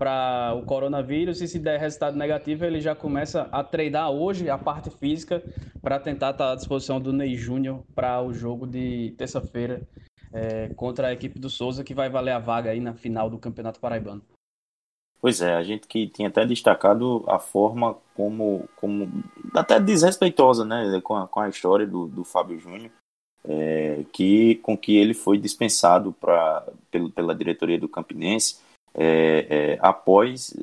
para 0.00 0.54
o 0.54 0.64
coronavírus 0.64 1.42
e 1.42 1.46
se 1.46 1.58
der 1.58 1.78
resultado 1.78 2.16
negativo, 2.16 2.64
ele 2.64 2.80
já 2.80 2.94
começa 2.94 3.42
a 3.52 3.62
treinar 3.62 4.10
hoje 4.10 4.48
a 4.48 4.56
parte 4.56 4.88
física 4.88 5.42
para 5.82 6.00
tentar 6.00 6.30
estar 6.30 6.52
à 6.52 6.54
disposição 6.54 6.98
do 6.98 7.12
Ney 7.12 7.36
Júnior 7.36 7.84
para 7.94 8.22
o 8.22 8.32
jogo 8.32 8.66
de 8.66 9.14
terça-feira 9.18 9.86
é, 10.32 10.70
contra 10.70 11.08
a 11.08 11.12
equipe 11.12 11.38
do 11.38 11.50
Souza, 11.50 11.84
que 11.84 11.92
vai 11.92 12.08
valer 12.08 12.30
a 12.30 12.38
vaga 12.38 12.70
aí 12.70 12.80
na 12.80 12.94
final 12.94 13.28
do 13.28 13.38
Campeonato 13.38 13.78
Paraibano. 13.78 14.22
Pois 15.20 15.42
é, 15.42 15.52
a 15.52 15.62
gente 15.62 15.86
que 15.86 16.06
tinha 16.06 16.28
até 16.28 16.46
destacado 16.46 17.22
a 17.28 17.38
forma 17.38 17.94
como, 18.14 18.66
como 18.76 19.06
até 19.54 19.78
desrespeitosa, 19.78 20.64
né, 20.64 20.98
com 21.04 21.14
a, 21.14 21.28
com 21.28 21.40
a 21.40 21.48
história 21.50 21.86
do, 21.86 22.06
do 22.06 22.24
Fábio 22.24 22.58
Júnior, 22.58 22.90
é, 23.44 24.02
que 24.14 24.54
com 24.62 24.78
que 24.78 24.96
ele 24.96 25.12
foi 25.12 25.36
dispensado 25.36 26.10
pra, 26.18 26.66
pelo, 26.90 27.10
pela 27.10 27.34
diretoria 27.34 27.78
do 27.78 27.86
Campinense 27.86 28.69
é, 28.94 29.74
é, 29.74 29.78
após 29.80 30.54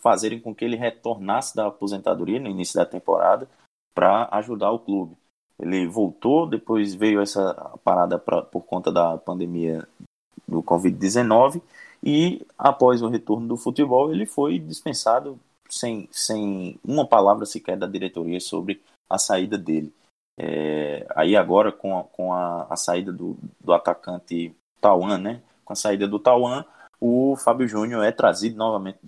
fazerem 0.00 0.40
com 0.40 0.54
que 0.54 0.64
ele 0.64 0.76
retornasse 0.76 1.54
da 1.54 1.66
aposentadoria 1.66 2.40
no 2.40 2.48
início 2.48 2.76
da 2.76 2.84
temporada 2.84 3.48
para 3.94 4.28
ajudar 4.32 4.70
o 4.72 4.78
clube. 4.78 5.16
Ele 5.58 5.86
voltou, 5.86 6.46
depois 6.46 6.94
veio 6.94 7.20
essa 7.20 7.54
parada 7.84 8.18
pra, 8.18 8.42
por 8.42 8.62
conta 8.62 8.90
da 8.90 9.16
pandemia 9.16 9.86
do 10.48 10.62
Covid-19 10.62 11.62
e 12.02 12.44
após 12.58 13.00
o 13.00 13.08
retorno 13.08 13.46
do 13.46 13.56
futebol, 13.56 14.12
ele 14.12 14.26
foi 14.26 14.58
dispensado 14.58 15.38
sem, 15.68 16.08
sem 16.10 16.78
uma 16.84 17.06
palavra 17.06 17.46
sequer 17.46 17.76
da 17.76 17.86
diretoria 17.86 18.40
sobre 18.40 18.82
a 19.08 19.18
saída 19.18 19.56
dele. 19.56 19.92
É, 20.38 21.06
aí 21.14 21.36
agora 21.36 21.70
com 21.70 21.98
a, 21.98 22.04
com 22.04 22.32
a, 22.32 22.66
a 22.68 22.76
saída 22.76 23.12
do, 23.12 23.36
do 23.60 23.72
atacante 23.72 24.54
Tauan, 24.80 25.18
né? 25.18 25.42
Com 25.64 25.74
a 25.74 25.76
saída 25.76 26.08
do 26.08 26.18
Tauan, 26.18 26.64
o 27.04 27.34
Fábio 27.34 27.66
Júnior 27.66 28.04
é 28.04 28.12
trazido 28.12 28.56
novamente 28.56 29.00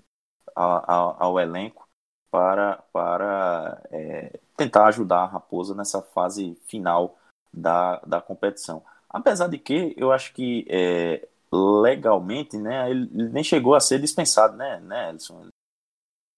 ao, 0.53 1.23
ao 1.23 1.39
elenco 1.39 1.87
para, 2.29 2.83
para 2.91 3.81
é, 3.89 4.37
tentar 4.57 4.87
ajudar 4.87 5.19
a 5.19 5.27
Raposa 5.27 5.73
nessa 5.73 6.01
fase 6.01 6.59
final 6.67 7.17
da, 7.53 8.01
da 8.05 8.19
competição. 8.19 8.83
Apesar 9.09 9.47
de 9.47 9.57
que 9.57 9.93
eu 9.95 10.11
acho 10.11 10.33
que 10.33 10.65
é, 10.69 11.25
legalmente, 11.49 12.57
né, 12.57 12.91
ele 12.91 13.29
nem 13.29 13.45
chegou 13.45 13.75
a 13.75 13.79
ser 13.79 14.01
dispensado, 14.01 14.57
né, 14.57 14.81
né, 14.81 15.11
Elson? 15.11 15.47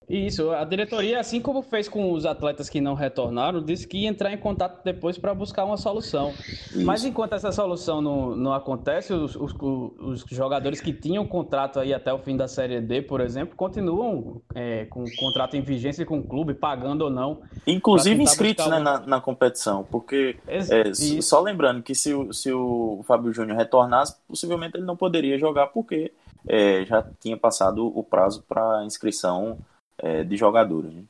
Isso, 0.08 0.50
a 0.52 0.64
diretoria, 0.64 1.20
assim 1.20 1.38
como 1.40 1.60
fez 1.60 1.86
com 1.86 2.12
os 2.12 2.24
atletas 2.24 2.70
que 2.70 2.80
não 2.80 2.94
retornaram, 2.94 3.62
disse 3.62 3.86
que 3.86 3.98
ia 3.98 4.08
entrar 4.08 4.32
em 4.32 4.38
contato 4.38 4.82
depois 4.82 5.18
para 5.18 5.34
buscar 5.34 5.64
uma 5.66 5.76
solução. 5.76 6.30
Isso. 6.30 6.84
Mas 6.84 7.04
enquanto 7.04 7.34
essa 7.34 7.52
solução 7.52 8.00
não, 8.00 8.34
não 8.34 8.54
acontece, 8.54 9.12
os, 9.12 9.36
os, 9.36 9.54
os, 10.00 10.24
jogadores 10.30 10.80
que 10.80 10.94
tinham 10.94 11.26
contrato 11.26 11.78
aí 11.78 11.92
até 11.92 12.10
o 12.12 12.18
fim 12.18 12.36
da 12.38 12.48
Série 12.48 12.80
D, 12.80 13.02
por 13.02 13.20
exemplo, 13.20 13.54
continuam 13.54 14.40
é, 14.54 14.86
com 14.86 15.04
contrato 15.18 15.56
em 15.56 15.60
vigência 15.60 16.06
com 16.06 16.18
o 16.18 16.24
clube, 16.24 16.54
pagando 16.54 17.02
ou 17.02 17.10
não. 17.10 17.42
Inclusive 17.66 18.22
inscritos 18.22 18.66
né, 18.66 18.78
na, 18.78 19.00
na, 19.00 19.20
competição, 19.20 19.84
porque 19.90 20.36
é, 20.46 20.94
só 21.20 21.40
lembrando 21.40 21.82
que 21.82 21.94
se, 21.94 22.14
o, 22.14 22.32
se 22.32 22.50
o 22.50 23.02
Fábio 23.06 23.32
Júnior 23.32 23.58
retornasse, 23.58 24.16
possivelmente 24.26 24.78
ele 24.78 24.86
não 24.86 24.96
poderia 24.96 25.38
jogar 25.38 25.66
porque 25.66 26.12
é, 26.46 26.84
já 26.86 27.04
tinha 27.20 27.36
passado 27.36 27.86
o 27.86 28.02
prazo 28.02 28.42
para 28.48 28.84
inscrição 28.86 29.58
é, 29.98 30.24
de 30.24 30.36
jogadores. 30.36 30.94
Né? 30.94 31.04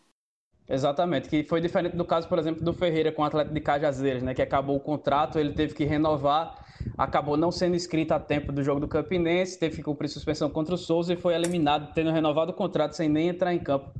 Exatamente, 0.69 1.29
que 1.29 1.43
foi 1.45 1.61
diferente 1.61 1.97
do 1.97 2.05
caso, 2.05 2.29
por 2.29 2.39
exemplo, 2.39 2.63
do 2.63 2.75
Ferreira 2.75 3.11
com 3.11 3.23
o 3.23 3.25
atleta 3.25 3.53
de 3.53 3.61
Cajazeiras, 3.61 4.23
né, 4.23 4.35
que 4.35 4.43
acabou 4.43 4.77
o 4.77 4.81
contrato, 4.81 5.39
ele 5.39 5.55
teve 5.55 5.73
que 5.73 5.85
renovar, 5.85 6.63
acabou 6.97 7.39
não 7.39 7.51
sendo 7.51 7.75
inscrito 7.75 8.13
a 8.13 8.21
tempo 8.21 8.53
do 8.53 8.63
jogo 8.63 8.79
do 8.79 8.87
Campinense, 8.87 9.59
teve 9.59 9.77
que 9.77 9.83
cumprir 9.83 10.09
suspensão 10.09 10.51
contra 10.51 10.75
o 10.75 10.79
Souza 10.79 11.15
e 11.15 11.17
foi 11.17 11.35
eliminado, 11.35 11.95
tendo 11.95 12.11
renovado 12.11 12.51
o 12.51 12.55
contrato 12.55 12.95
sem 12.95 13.09
nem 13.09 13.29
entrar 13.29 13.55
em 13.55 13.59
campo 13.59 13.91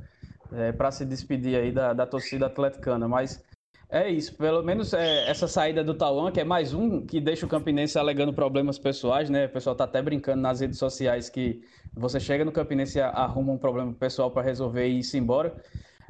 é, 0.53 0.71
para 0.71 0.91
se 0.91 1.05
despedir 1.05 1.55
aí 1.55 1.71
da, 1.71 1.91
da 1.93 2.05
torcida 2.05 2.45
atleticana. 2.45 3.07
Mas 3.07 3.43
é 3.91 4.07
isso, 4.07 4.35
pelo 4.35 4.61
menos 4.61 4.93
é, 4.93 5.27
essa 5.29 5.47
saída 5.47 5.83
do 5.83 5.95
Tauan, 5.95 6.31
que 6.31 6.39
é 6.39 6.43
mais 6.43 6.73
um 6.73 7.03
que 7.05 7.19
deixa 7.19 7.45
o 7.45 7.49
Campinense 7.49 7.97
alegando 7.97 8.31
problemas 8.31 8.77
pessoais, 8.77 9.29
né? 9.29 9.47
O 9.47 9.49
pessoal 9.49 9.75
tá 9.75 9.85
até 9.85 9.99
brincando 9.99 10.41
nas 10.41 10.59
redes 10.59 10.77
sociais 10.77 11.27
que 11.27 11.61
você 11.95 12.19
chega 12.19 12.45
no 12.45 12.51
Campinense 12.51 12.99
e 12.99 13.01
arruma 13.01 13.51
um 13.51 13.57
problema 13.57 13.91
pessoal 13.91 14.29
para 14.29 14.43
resolver 14.43 14.87
e 14.87 14.99
ir 14.99 15.17
embora. 15.17 15.55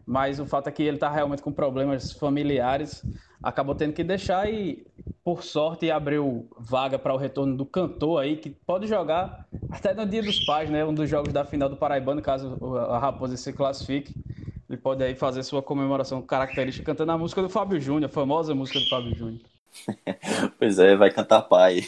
Mas 0.06 0.40
o 0.40 0.46
fato 0.46 0.68
é 0.68 0.72
que 0.72 0.84
ele 0.84 0.98
tá 0.98 1.10
realmente 1.10 1.42
com 1.42 1.54
problemas 1.54 2.12
familiares, 2.12 3.02
acabou 3.42 3.76
tendo 3.76 3.94
que 3.94 4.04
deixar 4.04 4.52
e, 4.52 4.86
por 5.24 5.44
sorte, 5.44 5.90
abriu 5.90 6.50
vaga 6.58 7.00
para 7.00 7.14
o 7.14 7.18
retorno 7.18 7.56
do 7.56 7.66
cantor 7.66 8.22
aí, 8.22 8.36
que 8.36 8.50
pode 8.50 8.88
jogar 8.88 9.48
até 9.70 9.94
no 9.94 10.06
Dia 10.06 10.24
dos 10.24 10.44
Pais, 10.46 10.70
né? 10.70 10.84
Um 10.84 10.94
dos 10.94 11.10
jogos 11.10 11.32
da 11.32 11.46
final 11.46 11.70
do 11.70 11.78
Paraibano, 11.78 12.22
caso 12.22 12.58
a 12.90 13.00
Raposa 13.00 13.38
se 13.38 13.54
classifique. 13.54 14.14
Ele 14.70 14.78
pode 14.78 15.04
aí 15.04 15.16
fazer 15.16 15.42
sua 15.42 15.64
comemoração 15.64 16.22
característica 16.22 16.86
cantando 16.86 17.12
a 17.12 17.18
música 17.18 17.42
do 17.42 17.50
Fábio 17.50 17.82
Júnior, 17.82 18.10
a 18.10 18.14
famosa 18.14 18.54
música 18.54 18.80
do 18.80 18.88
Fábio 18.88 19.16
Júnior. 19.16 19.42
pois 20.60 20.78
é, 20.78 20.96
vai 20.96 21.12
cantar 21.12 21.42
pai. 21.42 21.82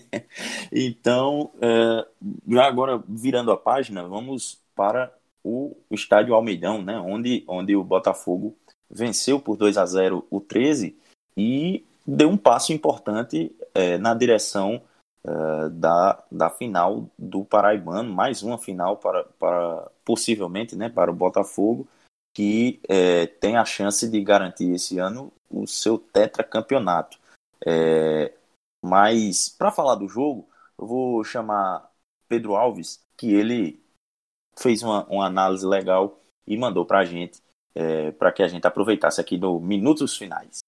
então, 0.72 1.50
é, 1.60 2.06
já 2.48 2.64
agora 2.64 3.02
virando 3.06 3.52
a 3.52 3.58
página, 3.58 4.04
vamos 4.04 4.58
para 4.74 5.12
o 5.42 5.76
estádio 5.90 6.34
Almeidão, 6.34 6.80
né, 6.80 6.98
onde, 6.98 7.44
onde 7.46 7.76
o 7.76 7.84
Botafogo 7.84 8.56
venceu 8.90 9.38
por 9.38 9.58
2 9.58 9.76
a 9.76 9.84
0 9.84 10.26
o 10.30 10.40
13 10.40 10.96
e 11.36 11.84
deu 12.06 12.30
um 12.30 12.36
passo 12.38 12.72
importante 12.72 13.54
é, 13.74 13.98
na 13.98 14.14
direção 14.14 14.80
é, 15.22 15.68
da, 15.68 16.24
da 16.32 16.48
final 16.48 17.10
do 17.18 17.44
Paraibano, 17.44 18.10
mais 18.10 18.42
uma 18.42 18.56
final 18.56 18.96
para, 18.96 19.24
para 19.38 19.90
possivelmente 20.02 20.74
né, 20.74 20.88
para 20.88 21.10
o 21.10 21.14
Botafogo 21.14 21.86
que 22.34 22.80
é, 22.88 23.26
tem 23.26 23.56
a 23.56 23.64
chance 23.64 24.08
de 24.10 24.20
garantir 24.20 24.72
esse 24.72 24.98
ano 24.98 25.32
o 25.48 25.66
seu 25.66 25.96
tetracampeonato. 25.96 27.16
É, 27.64 28.32
mas, 28.82 29.48
para 29.48 29.70
falar 29.70 29.94
do 29.94 30.08
jogo, 30.08 30.46
eu 30.78 30.86
vou 30.86 31.24
chamar 31.24 31.88
Pedro 32.28 32.56
Alves, 32.56 33.00
que 33.16 33.32
ele 33.32 33.80
fez 34.58 34.82
uma, 34.82 35.06
uma 35.06 35.26
análise 35.26 35.64
legal 35.64 36.20
e 36.46 36.56
mandou 36.56 36.84
para 36.84 36.98
a 36.98 37.04
gente, 37.04 37.40
é, 37.74 38.10
para 38.10 38.32
que 38.32 38.42
a 38.42 38.48
gente 38.48 38.66
aproveitasse 38.66 39.20
aqui 39.20 39.38
no 39.38 39.60
Minutos 39.60 40.16
Finais. 40.16 40.58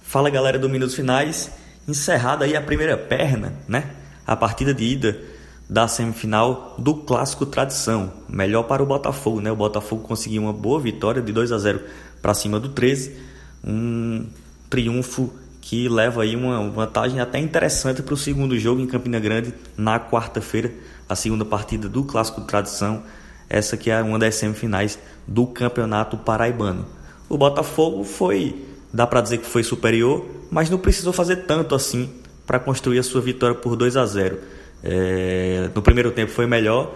Fala 0.00 0.30
galera 0.30 0.58
do 0.58 0.70
Minutos 0.70 0.94
Finais, 0.94 1.52
encerrada 1.86 2.46
aí 2.46 2.56
a 2.56 2.62
primeira 2.62 2.96
perna, 2.96 3.52
né? 3.68 3.94
A 4.26 4.34
partida 4.34 4.72
de 4.72 4.84
ida 4.84 5.37
da 5.68 5.86
semifinal 5.86 6.74
do 6.78 6.94
Clássico 6.94 7.44
Tradição. 7.44 8.12
Melhor 8.28 8.62
para 8.62 8.82
o 8.82 8.86
Botafogo, 8.86 9.40
né? 9.40 9.52
O 9.52 9.56
Botafogo 9.56 10.02
conseguiu 10.02 10.42
uma 10.42 10.52
boa 10.52 10.80
vitória 10.80 11.20
de 11.20 11.32
2 11.32 11.52
a 11.52 11.58
0 11.58 11.80
para 12.22 12.32
cima 12.32 12.58
do 12.58 12.70
13, 12.70 13.16
um 13.62 14.26
triunfo 14.70 15.32
que 15.60 15.88
leva 15.88 16.22
aí 16.22 16.34
uma 16.34 16.68
vantagem 16.70 17.20
até 17.20 17.38
interessante 17.38 18.02
para 18.02 18.14
o 18.14 18.16
segundo 18.16 18.58
jogo 18.58 18.80
em 18.80 18.86
Campina 18.86 19.20
Grande 19.20 19.52
na 19.76 20.00
quarta-feira, 20.00 20.72
a 21.06 21.14
segunda 21.14 21.44
partida 21.44 21.88
do 21.88 22.02
Clássico 22.04 22.40
Tradição, 22.40 23.02
essa 23.48 23.76
que 23.76 23.90
é 23.90 24.00
uma 24.00 24.18
das 24.18 24.36
semifinais 24.36 24.98
do 25.26 25.46
Campeonato 25.46 26.16
Paraibano. 26.16 26.86
O 27.28 27.36
Botafogo 27.36 28.02
foi, 28.02 28.66
dá 28.92 29.06
para 29.06 29.20
dizer 29.20 29.38
que 29.38 29.46
foi 29.46 29.62
superior, 29.62 30.26
mas 30.50 30.70
não 30.70 30.78
precisou 30.78 31.12
fazer 31.12 31.44
tanto 31.44 31.74
assim 31.74 32.10
para 32.46 32.58
construir 32.58 32.98
a 32.98 33.02
sua 33.02 33.20
vitória 33.20 33.54
por 33.54 33.76
2 33.76 33.96
a 33.98 34.06
0 34.06 34.38
é, 34.82 35.70
no 35.74 35.82
primeiro 35.82 36.10
tempo 36.10 36.32
foi 36.32 36.46
melhor, 36.46 36.94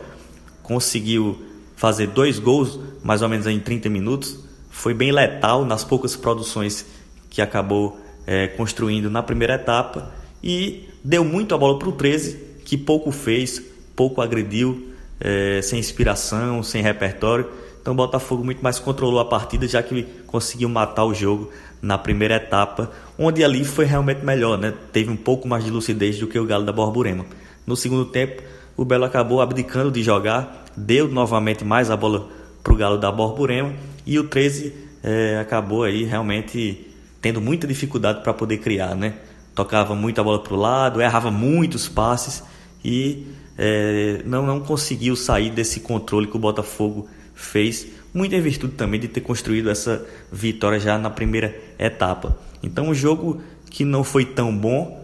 conseguiu 0.63 1.41
fazer 1.77 2.07
dois 2.09 2.39
gols, 2.39 2.79
mais 3.03 3.23
ou 3.23 3.29
menos 3.29 3.47
em 3.47 3.59
30 3.59 3.89
minutos. 3.89 4.39
Foi 4.71 4.95
bem 4.95 5.11
letal 5.11 5.65
nas 5.65 5.85
poucas 5.85 6.15
produções 6.17 6.87
que 7.29 7.43
acabou 7.43 7.99
é, 8.27 8.47
construindo 8.49 9.11
na 9.11 9.23
primeira 9.23 9.55
etapa 9.55 10.13
e 10.43 10.89
deu 11.03 11.25
muito 11.25 11.55
a 11.55 11.59
bola 11.59 11.79
para 11.79 11.89
o 11.89 11.93
13, 11.93 12.39
que 12.65 12.77
pouco 12.77 13.11
fez, 13.11 13.61
pouco 13.97 14.21
agrediu, 14.21 14.93
é, 15.21 15.61
sem 15.63 15.79
inspiração, 15.79 16.63
sem 16.63 16.83
repertório. 16.83 17.49
Então 17.81 17.95
o 17.95 17.97
Botafogo 17.97 18.45
muito 18.45 18.63
mais 18.63 18.79
controlou 18.79 19.19
a 19.19 19.25
partida, 19.25 19.67
já 19.67 19.83
que 19.83 20.05
conseguiu 20.27 20.69
matar 20.69 21.05
o 21.05 21.13
jogo 21.13 21.51
na 21.81 21.99
primeira 21.99 22.37
etapa, 22.37 22.93
onde 23.19 23.43
ali 23.43 23.65
foi 23.65 23.85
realmente 23.85 24.25
melhor, 24.25 24.57
né? 24.57 24.73
Teve 24.93 25.11
um 25.11 25.17
pouco 25.17 25.49
mais 25.49 25.65
de 25.65 25.71
lucidez 25.71 26.17
do 26.19 26.29
que 26.29 26.39
o 26.39 26.47
Galo 26.47 26.65
da 26.65 26.73
Borborema. 26.73 27.27
No 27.67 27.77
segundo 27.77 28.05
tempo, 28.05 28.43
o 28.77 28.85
Belo 28.85 29.05
acabou 29.05 29.41
abdicando 29.41 29.91
de 29.91 30.03
jogar, 30.03 30.65
deu 30.77 31.09
novamente 31.09 31.65
mais 31.65 31.91
a 31.91 31.97
bola 31.97 32.29
para 32.63 32.73
o 32.73 32.77
Galo 32.77 32.99
da 32.99 33.11
Borborema 33.11 33.73
e 34.07 34.19
o 34.19 34.25
13 34.25 34.73
é, 35.03 35.39
acabou 35.39 35.85
aí 35.85 36.05
realmente 36.05 36.89
tendo 37.21 37.41
muita 37.41 37.67
dificuldade 37.67 38.23
para 38.23 38.33
poder 38.33 38.59
criar, 38.59 38.95
né? 38.95 39.15
Tocava 39.55 39.95
muita 39.95 40.23
bola 40.25 40.43
para 40.43 40.55
o 40.55 40.57
lado, 40.57 41.01
errava 41.01 41.31
muitos 41.31 41.89
passes 41.89 42.43
e 42.85 43.27
é, 43.57 44.23
não, 44.25 44.47
não 44.47 44.61
conseguiu 44.61 45.15
sair 45.15 45.51
desse 45.51 45.81
controle 45.81 46.27
que 46.27 46.37
o 46.37 46.41
Botafogo 46.41 47.09
fez, 47.35 47.87
muito 48.13 48.35
em 48.35 48.41
virtude 48.41 48.75
também 48.75 49.01
de 49.01 49.09
ter 49.09 49.21
construído 49.21 49.71
essa 49.71 50.05
vitória 50.31 50.79
já 50.79 50.99
na 50.99 51.11
primeira 51.11 51.55
etapa. 51.79 52.37
Então, 52.63 52.89
um 52.89 52.95
jogo 52.95 53.43
que 53.71 53.85
não 53.85 54.05
foi 54.05 54.25
tão 54.25 54.57
bom, 54.57 55.02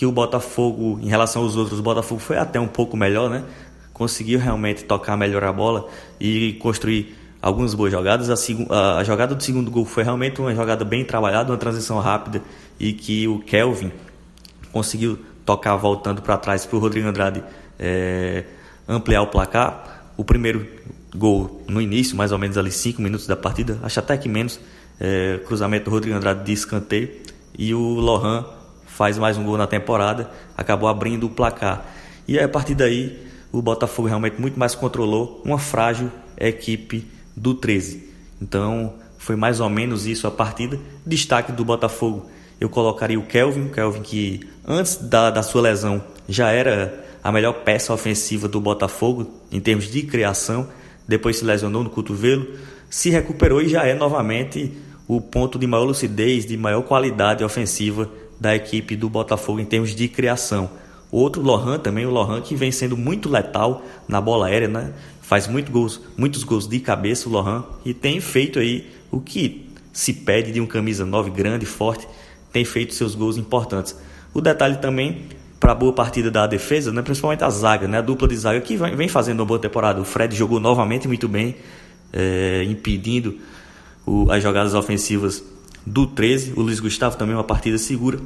que 0.00 0.06
o 0.06 0.10
Botafogo, 0.10 0.98
em 1.02 1.08
relação 1.10 1.42
aos 1.42 1.56
outros, 1.56 1.78
o 1.78 1.82
Botafogo 1.82 2.22
foi 2.22 2.38
até 2.38 2.58
um 2.58 2.66
pouco 2.66 2.96
melhor, 2.96 3.28
né? 3.28 3.44
Conseguiu 3.92 4.38
realmente 4.38 4.82
tocar 4.84 5.14
melhor 5.14 5.44
a 5.44 5.52
bola 5.52 5.88
e 6.18 6.54
construir 6.54 7.14
algumas 7.42 7.74
boas 7.74 7.92
jogadas. 7.92 8.30
A, 8.30 8.96
a, 8.96 9.04
jogada 9.04 9.34
do 9.34 9.42
segundo 9.42 9.70
gol 9.70 9.84
foi 9.84 10.02
realmente 10.02 10.40
uma 10.40 10.54
jogada 10.54 10.86
bem 10.86 11.04
trabalhada, 11.04 11.52
uma 11.52 11.58
transição 11.58 11.98
rápida 11.98 12.42
e 12.78 12.94
que 12.94 13.28
o 13.28 13.40
Kelvin 13.40 13.92
conseguiu 14.72 15.18
tocar 15.44 15.76
voltando 15.76 16.22
para 16.22 16.38
trás 16.38 16.64
para 16.64 16.78
o 16.78 16.80
Rodrigo 16.80 17.06
Andrade 17.06 17.44
é, 17.78 18.44
ampliar 18.88 19.20
o 19.20 19.26
placar. 19.26 20.14
O 20.16 20.24
primeiro 20.24 20.66
gol 21.14 21.62
no 21.68 21.78
início, 21.78 22.16
mais 22.16 22.32
ou 22.32 22.38
menos 22.38 22.56
ali 22.56 22.72
5 22.72 23.02
minutos 23.02 23.26
da 23.26 23.36
partida, 23.36 23.78
acho 23.82 24.00
até 24.00 24.16
que 24.16 24.30
menos, 24.30 24.58
é, 24.98 25.40
cruzamento 25.46 25.84
do 25.84 25.90
Rodrigo 25.90 26.16
Andrade 26.16 26.42
de 26.42 26.54
escanteio 26.54 27.10
e 27.58 27.74
o 27.74 27.80
Lohan 27.80 28.46
faz 29.00 29.16
mais 29.16 29.38
um 29.38 29.44
gol 29.44 29.56
na 29.56 29.66
temporada, 29.66 30.30
acabou 30.54 30.86
abrindo 30.86 31.24
o 31.24 31.30
placar. 31.30 31.86
E 32.28 32.38
a 32.38 32.46
partir 32.46 32.74
daí 32.74 33.18
o 33.50 33.62
Botafogo 33.62 34.06
realmente 34.06 34.38
muito 34.38 34.58
mais 34.58 34.74
controlou 34.74 35.40
uma 35.42 35.58
frágil 35.58 36.10
equipe 36.38 37.06
do 37.34 37.54
13. 37.54 38.06
Então 38.42 38.92
foi 39.16 39.36
mais 39.36 39.58
ou 39.58 39.70
menos 39.70 40.06
isso 40.06 40.26
a 40.26 40.30
partida. 40.30 40.78
Destaque 41.06 41.50
do 41.50 41.64
Botafogo, 41.64 42.26
eu 42.60 42.68
colocaria 42.68 43.18
o 43.18 43.22
Kelvin, 43.22 43.68
Kelvin 43.68 44.02
que 44.02 44.46
antes 44.68 44.96
da, 44.96 45.30
da 45.30 45.42
sua 45.42 45.62
lesão 45.62 46.04
já 46.28 46.50
era 46.50 47.02
a 47.24 47.32
melhor 47.32 47.54
peça 47.64 47.94
ofensiva 47.94 48.48
do 48.48 48.60
Botafogo 48.60 49.32
em 49.50 49.60
termos 49.60 49.90
de 49.90 50.02
criação. 50.02 50.68
Depois 51.08 51.38
se 51.38 51.44
lesionou 51.46 51.82
no 51.82 51.88
cotovelo, 51.88 52.46
se 52.90 53.08
recuperou 53.08 53.62
e 53.62 53.68
já 53.70 53.82
é 53.86 53.94
novamente 53.94 54.76
o 55.08 55.22
ponto 55.22 55.58
de 55.58 55.66
maior 55.66 55.84
lucidez, 55.84 56.44
de 56.44 56.58
maior 56.58 56.82
qualidade 56.82 57.42
ofensiva 57.42 58.19
da 58.40 58.56
equipe 58.56 58.96
do 58.96 59.10
Botafogo 59.10 59.60
em 59.60 59.64
termos 59.66 59.94
de 59.94 60.08
criação. 60.08 60.70
Outro 61.12 61.42
Lohan 61.42 61.78
também, 61.78 62.06
o 62.06 62.10
Lohan 62.10 62.40
que 62.40 62.56
vem 62.56 62.72
sendo 62.72 62.96
muito 62.96 63.28
letal 63.28 63.84
na 64.08 64.20
bola 64.20 64.46
aérea, 64.46 64.68
né? 64.68 64.92
Faz 65.20 65.46
muito 65.46 65.70
gols, 65.70 66.00
muitos 66.16 66.42
gols 66.42 66.66
de 66.66 66.80
cabeça 66.80 67.28
o 67.28 67.32
Lohan 67.32 67.64
e 67.84 67.92
tem 67.92 68.20
feito 68.20 68.58
aí 68.58 68.88
o 69.10 69.20
que 69.20 69.68
se 69.92 70.12
pede 70.12 70.52
de 70.52 70.60
um 70.60 70.66
camisa 70.66 71.04
9 71.04 71.30
grande, 71.30 71.66
forte, 71.66 72.08
tem 72.52 72.64
feito 72.64 72.94
seus 72.94 73.14
gols 73.14 73.36
importantes. 73.36 73.96
O 74.32 74.40
detalhe 74.40 74.76
também 74.76 75.26
para 75.58 75.72
a 75.72 75.74
boa 75.74 75.92
partida 75.92 76.30
da 76.30 76.46
defesa, 76.46 76.90
né? 76.90 77.02
principalmente 77.02 77.44
a 77.44 77.50
zaga, 77.50 77.86
né? 77.86 77.98
a 77.98 78.00
dupla 78.00 78.26
de 78.26 78.36
zaga 78.36 78.60
que 78.60 78.76
vem 78.76 79.08
fazendo 79.08 79.40
uma 79.40 79.46
boa 79.46 79.60
temporada. 79.60 80.00
O 80.00 80.04
Fred 80.04 80.34
jogou 80.34 80.58
novamente 80.58 81.06
muito 81.06 81.28
bem, 81.28 81.56
é, 82.12 82.64
impedindo 82.64 83.36
o, 84.06 84.30
as 84.30 84.42
jogadas 84.42 84.74
ofensivas 84.74 85.44
do 85.86 86.06
13. 86.06 86.54
O 86.56 86.62
Luiz 86.62 86.80
Gustavo 86.80 87.16
também 87.16 87.34
uma 87.34 87.44
partida 87.44 87.78
segura. 87.78 88.18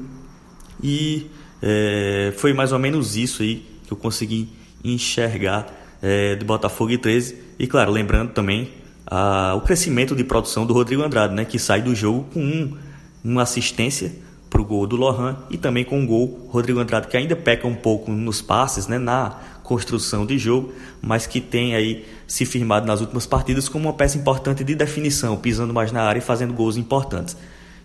E 0.83 1.31
é, 1.63 2.33
foi 2.37 2.53
mais 2.53 2.73
ou 2.73 2.79
menos 2.79 3.17
isso 3.17 3.43
aí 3.43 3.65
que 3.87 3.93
eu 3.93 3.97
consegui 3.97 4.49
enxergar 4.83 5.67
é, 6.03 6.37
do 6.37 6.45
Botafogo 6.45 6.91
e 6.91 6.99
13. 6.99 7.37
E 7.59 7.67
claro, 7.67 7.91
lembrando 7.91 8.33
também 8.33 8.71
a, 9.07 9.55
o 9.55 9.61
crescimento 9.61 10.15
de 10.15 10.25
produção 10.25 10.67
do 10.67 10.75
Rodrigo 10.75 11.03
Andrade, 11.03 11.35
né? 11.35 11.45
que 11.45 11.59
sai 11.59 11.83
do 11.83 11.95
jogo 11.95 12.27
com 12.33 12.41
um, 12.41 12.77
uma 13.25 13.43
assistência 13.43 14.13
para 14.55 14.63
o 14.63 14.65
gol 14.65 14.87
do 14.87 14.95
Lohan 14.95 15.37
e 15.51 15.59
também 15.59 15.85
com 15.85 16.03
o 16.03 16.07
gol 16.07 16.49
Rodrigo 16.49 16.79
Andrade, 16.79 17.09
que 17.09 17.17
ainda 17.17 17.35
peca 17.35 17.67
um 17.67 17.75
pouco 17.75 18.13
nos 18.13 18.41
passes, 18.41 18.87
né, 18.87 18.99
na 18.99 19.37
construção 19.65 20.25
de 20.25 20.39
jogo, 20.39 20.73
mas 21.03 21.27
que 21.27 21.41
tem 21.41 21.75
aí 21.75 22.05
se 22.29 22.45
firmado 22.45 22.87
nas 22.87 23.01
últimas 23.01 23.27
partidas 23.27 23.69
como 23.69 23.89
uma 23.89 23.95
peça 23.95 24.17
importante 24.17 24.63
de 24.63 24.75
definição, 24.75 25.37
pisando 25.37 25.75
mais 25.75 25.91
na 25.91 26.03
área 26.03 26.21
e 26.21 26.23
fazendo 26.23 26.53
gols 26.53 26.77
importantes. 26.77 27.37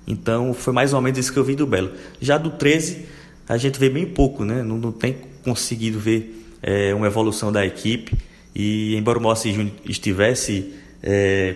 Então 0.06 0.54
foi 0.54 0.74
mais 0.74 0.94
ou 0.94 1.02
menos 1.02 1.18
isso 1.18 1.34
que 1.34 1.40
eu 1.40 1.44
vi 1.44 1.56
do 1.56 1.66
Belo. 1.66 1.92
Já 2.22 2.38
do 2.38 2.52
13, 2.52 3.06
a 3.48 3.58
gente 3.58 3.80
vê 3.80 3.90
bem 3.90 4.06
pouco, 4.06 4.44
né? 4.44 4.62
não, 4.62 4.78
não 4.78 4.92
tem 4.92 5.18
conseguido 5.44 6.00
ver 6.00 6.46
é, 6.62 6.94
uma 6.94 7.08
evolução 7.08 7.52
da 7.52 7.66
equipe. 7.66 8.16
E 8.54 8.96
embora 8.96 9.18
o 9.18 9.22
Mossi 9.22 9.54
Júnior 9.54 9.74
estivesse 9.86 10.74
é, 11.02 11.56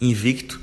invicto, 0.00 0.60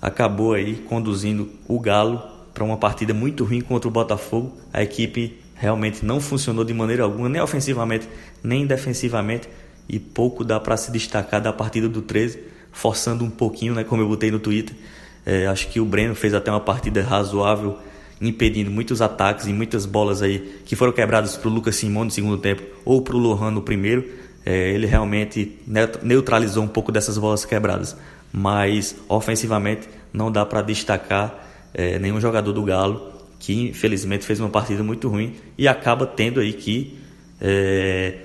acabou 0.00 0.52
aí 0.52 0.74
conduzindo 0.74 1.48
o 1.66 1.80
Galo 1.80 2.22
para 2.52 2.64
uma 2.64 2.76
partida 2.76 3.14
muito 3.14 3.44
ruim 3.44 3.62
contra 3.62 3.88
o 3.88 3.90
Botafogo. 3.90 4.52
A 4.72 4.82
equipe 4.82 5.38
realmente 5.56 6.04
não 6.04 6.20
funcionou 6.20 6.64
de 6.64 6.72
maneira 6.74 7.02
alguma, 7.02 7.28
nem 7.28 7.40
ofensivamente, 7.40 8.08
nem 8.42 8.66
defensivamente, 8.66 9.48
e 9.88 9.98
pouco 9.98 10.44
dá 10.44 10.60
para 10.60 10.76
se 10.76 10.90
destacar 10.90 11.40
da 11.40 11.52
partida 11.52 11.88
do 11.88 12.02
13, 12.02 12.38
forçando 12.70 13.24
um 13.24 13.30
pouquinho, 13.30 13.74
né, 13.74 13.82
como 13.82 14.02
eu 14.02 14.08
botei 14.08 14.30
no 14.30 14.38
Twitter. 14.38 14.76
É, 15.24 15.46
acho 15.46 15.68
que 15.68 15.80
o 15.80 15.84
Breno 15.84 16.14
fez 16.14 16.34
até 16.34 16.50
uma 16.50 16.60
partida 16.60 17.02
razoável, 17.02 17.78
impedindo 18.20 18.70
muitos 18.70 19.02
ataques 19.02 19.46
e 19.46 19.52
muitas 19.52 19.84
bolas 19.84 20.22
aí 20.22 20.60
que 20.64 20.76
foram 20.76 20.92
quebradas 20.92 21.36
para 21.36 21.48
o 21.48 21.52
Lucas 21.52 21.76
Simão 21.76 22.04
no 22.04 22.10
segundo 22.10 22.38
tempo 22.38 22.62
ou 22.84 23.02
para 23.02 23.16
o 23.16 23.18
Lohan 23.18 23.50
no 23.50 23.62
primeiro. 23.62 24.04
É, 24.44 24.70
ele 24.70 24.86
realmente 24.86 25.58
neutralizou 26.02 26.62
um 26.62 26.68
pouco 26.68 26.92
dessas 26.92 27.18
bolas 27.18 27.44
quebradas, 27.44 27.96
mas 28.32 28.96
ofensivamente 29.08 29.88
não 30.12 30.30
dá 30.30 30.46
para 30.46 30.62
destacar 30.62 31.34
é, 31.74 31.98
nenhum 31.98 32.20
jogador 32.20 32.52
do 32.52 32.62
Galo 32.62 33.15
que 33.46 33.68
infelizmente 33.68 34.26
fez 34.26 34.40
uma 34.40 34.50
partida 34.50 34.82
muito 34.82 35.08
ruim 35.08 35.36
e 35.56 35.68
acaba 35.68 36.04
tendo 36.04 36.40
aí 36.40 36.52
que, 36.52 36.98
é, 37.40 38.24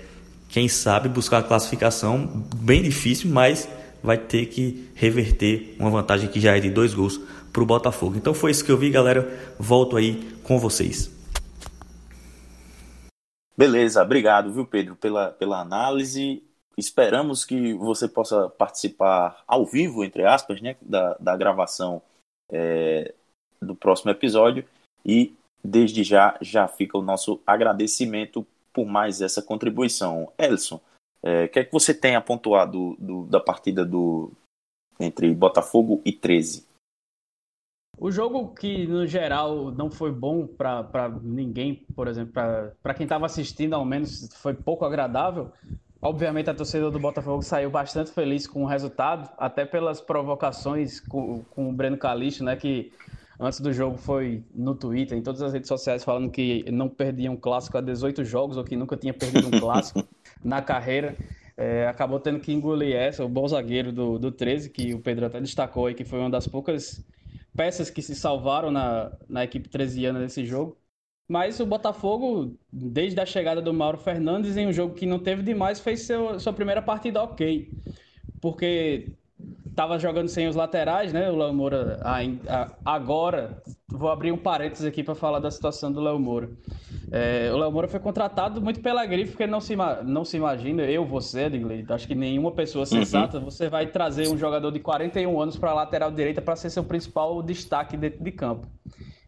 quem 0.50 0.68
sabe, 0.68 1.08
buscar 1.08 1.38
a 1.38 1.44
classificação 1.44 2.26
bem 2.56 2.82
difícil, 2.82 3.30
mas 3.30 3.70
vai 4.02 4.18
ter 4.18 4.48
que 4.48 4.90
reverter 4.96 5.76
uma 5.78 5.92
vantagem 5.92 6.28
que 6.28 6.40
já 6.40 6.58
é 6.58 6.60
de 6.60 6.72
dois 6.72 6.96
gols 6.96 7.22
para 7.54 7.62
o 7.62 7.66
Botafogo. 7.68 8.18
Então 8.18 8.34
foi 8.34 8.50
isso 8.50 8.66
que 8.66 8.72
eu 8.72 8.78
vi, 8.80 8.90
galera. 8.90 9.54
Volto 9.60 9.96
aí 9.96 10.28
com 10.42 10.58
vocês. 10.58 11.12
Beleza, 13.56 14.02
obrigado, 14.02 14.52
viu, 14.52 14.66
Pedro, 14.66 14.96
pela, 14.96 15.30
pela 15.30 15.62
análise. 15.62 16.42
Esperamos 16.76 17.46
que 17.46 17.76
você 17.76 18.08
possa 18.08 18.50
participar 18.50 19.44
ao 19.46 19.68
vivo, 19.68 20.04
entre 20.04 20.26
aspas, 20.26 20.60
né, 20.62 20.78
da, 20.82 21.16
da 21.20 21.38
gravação 21.38 22.02
é, 22.52 23.14
do 23.62 23.76
próximo 23.76 24.10
episódio. 24.10 24.66
E 25.06 25.34
desde 25.64 26.04
já 26.04 26.38
já 26.42 26.68
fica 26.68 26.98
o 26.98 27.02
nosso 27.02 27.40
agradecimento 27.46 28.46
por 28.74 28.86
mais 28.86 29.22
essa 29.22 29.42
contribuição. 29.42 30.32
Elson, 30.38 30.80
é, 31.24 31.46
o 31.46 31.50
que 31.50 31.60
é 31.60 31.64
que 31.64 31.72
você 31.72 31.94
tem 31.94 32.16
a 32.16 32.22
pontuar 32.22 32.70
do, 32.70 32.96
do, 33.00 33.26
da 33.26 33.40
partida 33.40 33.86
do, 33.86 34.32
entre 35.00 35.34
Botafogo 35.34 36.02
e 36.06 36.12
13? 36.12 36.66
O 37.98 38.10
jogo 38.10 38.54
que, 38.56 38.88
no 38.88 39.06
geral, 39.06 39.70
não 39.72 39.92
foi 39.92 40.12
bom 40.12 40.48
para 40.48 41.10
ninguém, 41.22 41.86
por 41.94 42.08
exemplo, 42.08 42.34
para 42.82 42.94
quem 42.96 43.04
estava 43.04 43.26
assistindo, 43.26 43.76
ao 43.76 43.86
menos 43.86 44.30
foi 44.38 44.54
pouco 44.54 44.86
agradável. 44.86 45.52
Obviamente, 46.02 46.50
a 46.50 46.54
torcida 46.56 46.90
do 46.90 46.98
Botafogo 46.98 47.44
saiu 47.44 47.70
bastante 47.70 48.12
feliz 48.12 48.48
com 48.48 48.64
o 48.64 48.68
resultado, 48.68 49.30
até 49.38 49.66
pelas 49.66 50.02
provocações 50.02 51.00
com, 51.00 51.44
com 51.44 51.70
o 51.70 51.74
Breno 51.74 51.98
Calixto, 51.98 52.44
né, 52.44 52.56
que 52.56 52.92
antes 53.42 53.60
do 53.60 53.74
jogo 53.74 53.98
foi 53.98 54.44
no 54.54 54.76
Twitter, 54.76 55.18
em 55.18 55.22
todas 55.22 55.42
as 55.42 55.52
redes 55.52 55.68
sociais, 55.68 56.04
falando 56.04 56.30
que 56.30 56.64
não 56.72 56.88
perdia 56.88 57.32
um 57.32 57.36
clássico 57.36 57.78
há 57.78 57.82
18 57.82 58.24
jogos, 58.24 58.56
ou 58.56 58.64
que 58.64 58.76
nunca 58.76 58.96
tinha 58.96 59.14
perdido 59.14 59.48
um 59.48 59.60
clássico 59.60 60.08
na 60.46 60.62
carreira. 60.62 61.18
É, 61.58 61.88
acabou 61.88 62.20
tendo 62.20 62.40
que 62.40 62.54
engolir 62.54 62.96
essa, 62.96 63.26
o 63.26 63.30
bom 63.30 63.48
zagueiro 63.48 63.92
do, 63.92 64.20
do 64.20 64.32
13, 64.32 64.70
que 64.70 64.94
o 64.94 65.00
Pedro 65.00 65.26
até 65.26 65.42
destacou 65.42 65.88
aí, 65.88 65.96
que 65.96 66.06
foi 66.06 66.20
uma 66.20 66.30
das 66.30 66.48
poucas 66.48 67.04
peças 67.56 67.90
que 67.90 68.02
se 68.02 68.16
salvaram 68.16 68.72
na, 68.72 69.12
na 69.28 69.44
equipe 69.44 69.68
13 69.68 70.12
nesse 70.14 70.46
jogo. 70.46 70.78
Mas 71.28 71.60
o 71.60 71.66
Botafogo, 71.66 72.58
desde 72.72 73.20
a 73.20 73.26
chegada 73.26 73.62
do 73.62 73.74
Mauro 73.74 73.98
Fernandes, 73.98 74.56
em 74.56 74.68
um 74.68 74.74
jogo 74.74 74.94
que 74.94 75.06
não 75.06 75.18
teve 75.18 75.42
demais, 75.42 75.80
fez 75.80 76.02
seu, 76.02 76.40
sua 76.40 76.54
primeira 76.54 76.82
partida 76.82 77.24
ok. 77.24 77.72
Porque 78.42 79.14
estava 79.82 79.98
jogando 79.98 80.28
sem 80.28 80.48
os 80.48 80.56
laterais, 80.56 81.12
né? 81.12 81.32
O 81.32 81.36
Léo 81.36 81.54
Moura 81.54 82.00
agora, 82.86 83.62
vou 83.88 84.10
abrir 84.10 84.32
um 84.32 84.38
parênteses 84.38 84.86
aqui 84.86 85.04
para 85.04 85.16
falar 85.16 85.40
da 85.40 85.50
situação 85.50 85.92
do 85.92 86.00
Léo 86.00 86.20
Moura. 86.20 86.52
É, 87.12 87.52
o 87.52 87.58
Léo 87.58 87.72
Moura 87.72 87.88
foi 87.88 88.00
contratado 88.00 88.62
muito 88.62 88.80
pela 88.80 89.04
grife, 89.06 89.32
porque 89.32 89.48
não 89.48 89.60
se, 89.60 89.76
não 90.06 90.24
se 90.24 90.38
imagina, 90.38 90.84
eu, 90.84 91.04
você, 91.04 91.46
Edgley, 91.46 91.84
acho 91.90 92.08
que 92.08 92.14
nenhuma 92.14 92.52
pessoa 92.52 92.86
sensata, 92.86 93.40
uhum. 93.40 93.46
você 93.46 93.70
vai 93.70 93.88
trazer 93.88 94.28
um 94.28 94.38
jogador 94.38 94.72
de 94.72 94.80
41 94.80 95.42
anos 95.42 95.58
para 95.58 95.72
a 95.72 95.74
lateral 95.74 96.12
direita 96.12 96.42
para 96.42 96.56
ser 96.56 96.70
seu 96.70 96.84
principal 96.84 97.42
destaque 97.42 97.98
dentro 97.98 98.24
de 98.24 98.32
campo. 98.32 98.68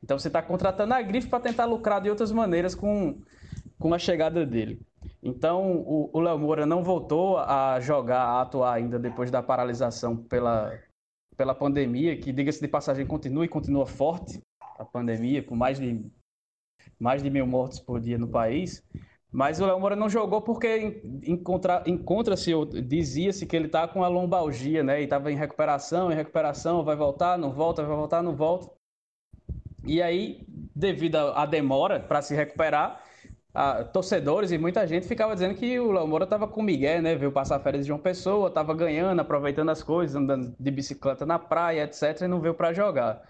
Então 0.04 0.20
você 0.20 0.28
está 0.28 0.42
contratando 0.42 0.94
a 0.94 1.02
grife 1.02 1.28
para 1.28 1.40
tentar 1.40 1.66
lucrar 1.66 2.00
de 2.00 2.10
outras 2.10 2.32
maneiras 2.32 2.76
com, 2.76 3.18
com 3.80 3.94
a 3.94 3.98
chegada 3.98 4.46
dele. 4.46 4.80
Então 5.22 5.84
o 6.14 6.20
Léo 6.20 6.38
Moura 6.38 6.66
não 6.66 6.84
voltou 6.84 7.38
a 7.38 7.80
jogar, 7.80 8.22
a 8.22 8.42
atuar 8.42 8.74
ainda 8.74 9.00
depois 9.00 9.32
da 9.32 9.42
paralisação 9.42 10.16
pela, 10.16 10.78
pela 11.38 11.56
pandemia, 11.56 12.18
que 12.18 12.32
diga-se 12.32 12.62
de 12.62 12.68
passagem 12.68 13.06
continua 13.06 13.46
e 13.46 13.50
continua 13.50 13.86
forte 13.86 14.42
a 14.78 14.84
pandemia, 14.84 15.42
com 15.44 15.56
mais 15.56 15.80
de, 15.80 16.06
mais 17.00 17.24
de 17.24 17.30
mil 17.30 17.48
mortes 17.48 17.80
por 17.80 18.00
dia 18.00 18.18
no 18.18 18.28
país. 18.28 18.84
Mas 19.32 19.60
o 19.60 19.66
Léo 19.66 19.80
Moura 19.80 19.96
não 19.96 20.08
jogou 20.08 20.44
porque 20.44 21.02
encontra-se, 21.26 22.52
dizia-se 22.86 23.48
que 23.48 23.56
ele 23.56 23.66
está 23.66 23.88
com 23.88 24.04
a 24.04 24.08
lombalgia, 24.08 24.84
né? 24.84 25.02
E 25.02 25.06
estava 25.06 25.32
em 25.32 25.36
recuperação, 25.36 26.12
em 26.12 26.16
recuperação, 26.16 26.84
vai 26.84 26.96
voltar, 26.96 27.36
não 27.36 27.52
volta, 27.52 27.84
vai 27.84 27.96
voltar, 27.96 28.22
não 28.22 28.36
volta. 28.36 28.70
E 29.86 30.04
aí, 30.04 30.46
devido 30.48 31.16
à 31.16 31.48
demora 31.48 32.00
para 32.00 32.22
se 32.22 32.36
recuperar, 32.36 33.04
a, 33.54 33.84
torcedores 33.84 34.52
e 34.52 34.58
muita 34.58 34.86
gente 34.88 35.08
ficava 35.08 35.34
dizendo 35.34 35.54
que 35.54 35.80
o 35.80 35.92
Léo 35.92 36.08
Moura 36.08 36.24
estava 36.24 36.48
com 36.48 36.62
o 36.62 36.64
Miguel, 36.64 37.02
né? 37.02 37.16
Veio 37.16 37.32
passar 37.32 37.60
férias 37.60 37.84
de 37.84 37.90
João 37.90 38.00
Pessoa, 38.00 38.48
estava 38.48 38.74
ganhando, 38.74 39.20
aproveitando 39.20 39.70
as 39.70 39.84
coisas, 39.84 40.16
andando 40.16 40.56
de 40.60 40.72
bicicleta 40.72 41.26
na 41.26 41.38
praia, 41.38 41.84
etc., 41.84 42.22
e 42.22 42.28
não 42.28 42.42
veio 42.42 42.56
para 42.56 42.74
jogar. 42.74 43.22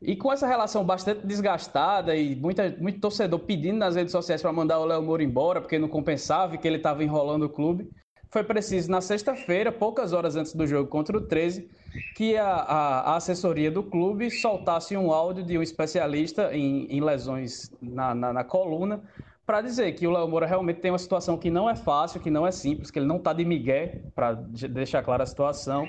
E 0.00 0.16
com 0.16 0.32
essa 0.32 0.48
relação 0.48 0.84
bastante 0.84 1.24
desgastada 1.24 2.16
e 2.16 2.34
muita, 2.34 2.74
muito 2.80 2.98
torcedor 2.98 3.38
pedindo 3.40 3.78
nas 3.78 3.94
redes 3.94 4.10
sociais 4.10 4.42
para 4.42 4.52
mandar 4.52 4.80
o 4.80 4.84
Léo 4.84 5.02
Moura 5.02 5.22
embora, 5.22 5.60
porque 5.60 5.78
não 5.78 5.88
compensava 5.88 6.56
e 6.56 6.58
que 6.58 6.66
ele 6.66 6.78
estava 6.78 7.04
enrolando 7.04 7.44
o 7.44 7.48
clube, 7.48 7.88
foi 8.32 8.42
preciso, 8.42 8.90
na 8.90 9.02
sexta-feira, 9.02 9.70
poucas 9.70 10.14
horas 10.14 10.36
antes 10.36 10.54
do 10.54 10.66
jogo 10.66 10.88
contra 10.88 11.16
o 11.16 11.20
13, 11.20 11.68
que 12.16 12.36
a, 12.36 12.48
a, 12.48 13.00
a, 13.12 13.16
assessoria 13.16 13.70
do 13.70 13.82
clube 13.82 14.30
soltasse 14.30 14.96
um 14.96 15.12
áudio 15.12 15.44
de 15.44 15.58
um 15.58 15.62
especialista 15.62 16.50
em, 16.56 16.86
em 16.86 17.00
lesões 17.02 17.70
na, 17.80 18.14
na, 18.14 18.32
na 18.32 18.42
coluna 18.42 19.02
para 19.44 19.60
dizer 19.60 19.92
que 19.92 20.06
o 20.06 20.10
Léo 20.10 20.28
Moura 20.28 20.46
realmente 20.46 20.80
tem 20.80 20.90
uma 20.90 20.98
situação 20.98 21.36
que 21.36 21.50
não 21.50 21.68
é 21.68 21.74
fácil, 21.74 22.20
que 22.20 22.30
não 22.30 22.46
é 22.46 22.52
simples, 22.52 22.90
que 22.90 22.98
ele 22.98 23.06
não 23.06 23.16
está 23.16 23.32
de 23.32 23.44
migué, 23.44 24.02
para 24.14 24.32
deixar 24.34 25.02
clara 25.02 25.24
a 25.24 25.26
situação, 25.26 25.88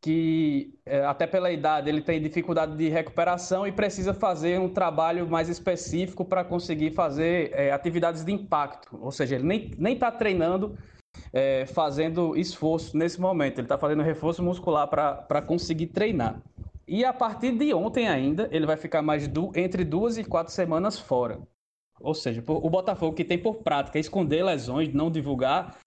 que 0.00 0.74
é, 0.84 1.04
até 1.04 1.26
pela 1.26 1.50
idade 1.50 1.88
ele 1.88 2.02
tem 2.02 2.20
dificuldade 2.20 2.76
de 2.76 2.88
recuperação 2.88 3.66
e 3.66 3.72
precisa 3.72 4.12
fazer 4.12 4.58
um 4.58 4.68
trabalho 4.68 5.28
mais 5.28 5.48
específico 5.48 6.24
para 6.24 6.44
conseguir 6.44 6.90
fazer 6.90 7.52
é, 7.54 7.70
atividades 7.70 8.24
de 8.24 8.32
impacto, 8.32 8.98
ou 9.00 9.12
seja, 9.12 9.36
ele 9.36 9.70
nem 9.78 9.94
está 9.94 10.10
treinando 10.10 10.76
é, 11.32 11.66
fazendo 11.66 12.36
esforço 12.36 12.96
nesse 12.96 13.20
momento. 13.20 13.58
Ele 13.58 13.66
está 13.66 13.78
fazendo 13.78 14.02
reforço 14.02 14.42
muscular 14.42 14.88
para 14.88 15.42
conseguir 15.42 15.88
treinar. 15.88 16.40
E 16.86 17.04
a 17.04 17.12
partir 17.12 17.52
de 17.52 17.72
ontem 17.72 18.08
ainda, 18.08 18.48
ele 18.50 18.66
vai 18.66 18.76
ficar 18.76 19.02
mais 19.02 19.30
entre 19.54 19.84
duas 19.84 20.18
e 20.18 20.24
quatro 20.24 20.52
semanas 20.52 20.98
fora. 20.98 21.38
Ou 22.02 22.14
seja, 22.14 22.42
o 22.46 22.70
Botafogo, 22.70 23.14
que 23.14 23.24
tem 23.24 23.38
por 23.38 23.56
prática 23.56 23.98
esconder 23.98 24.44
lesões, 24.44 24.92
não 24.92 25.10
divulgar, 25.10 25.78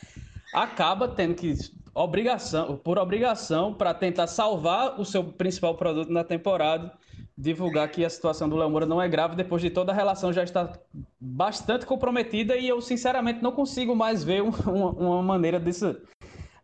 acaba 0.51 1.07
tendo 1.07 1.35
que, 1.35 1.53
obrigação, 1.93 2.77
por 2.77 2.97
obrigação, 2.97 3.73
para 3.73 3.93
tentar 3.93 4.27
salvar 4.27 4.99
o 4.99 5.05
seu 5.05 5.23
principal 5.23 5.75
produto 5.75 6.11
na 6.11 6.23
temporada, 6.23 6.91
divulgar 7.37 7.89
que 7.89 8.05
a 8.05 8.09
situação 8.09 8.47
do 8.47 8.55
Léo 8.55 8.69
Moura 8.69 8.85
não 8.85 9.01
é 9.01 9.07
grave, 9.07 9.35
depois 9.35 9.61
de 9.61 9.69
toda 9.69 9.91
a 9.91 9.95
relação 9.95 10.31
já 10.31 10.43
está 10.43 10.71
bastante 11.19 11.85
comprometida 11.85 12.55
e 12.55 12.67
eu, 12.67 12.81
sinceramente, 12.81 13.41
não 13.41 13.51
consigo 13.51 13.95
mais 13.95 14.23
ver 14.23 14.41
uma, 14.41 14.91
uma 14.91 15.23
maneira 15.23 15.59
desse, 15.59 15.97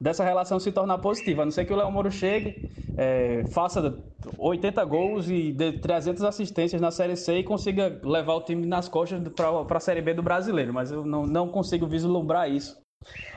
dessa 0.02 0.24
relação 0.24 0.60
se 0.60 0.72
tornar 0.72 0.98
positiva. 0.98 1.44
A 1.44 1.46
não 1.46 1.52
ser 1.52 1.64
que 1.64 1.72
o 1.72 1.76
Léo 1.76 1.92
Moura 1.92 2.10
chegue, 2.10 2.68
é, 2.98 3.44
faça 3.52 3.96
80 4.36 4.84
gols 4.86 5.30
e 5.30 5.54
dê 5.54 5.74
300 5.74 6.24
assistências 6.24 6.82
na 6.82 6.90
Série 6.90 7.16
C 7.16 7.38
e 7.38 7.44
consiga 7.44 8.00
levar 8.04 8.34
o 8.34 8.42
time 8.42 8.66
nas 8.66 8.90
costas 8.90 9.22
para 9.36 9.78
a 9.78 9.80
Série 9.80 10.02
B 10.02 10.16
do 10.16 10.24
brasileiro. 10.24 10.74
Mas 10.74 10.92
eu 10.92 11.06
não, 11.06 11.28
não 11.28 11.48
consigo 11.48 11.86
vislumbrar 11.86 12.50
isso. 12.50 12.82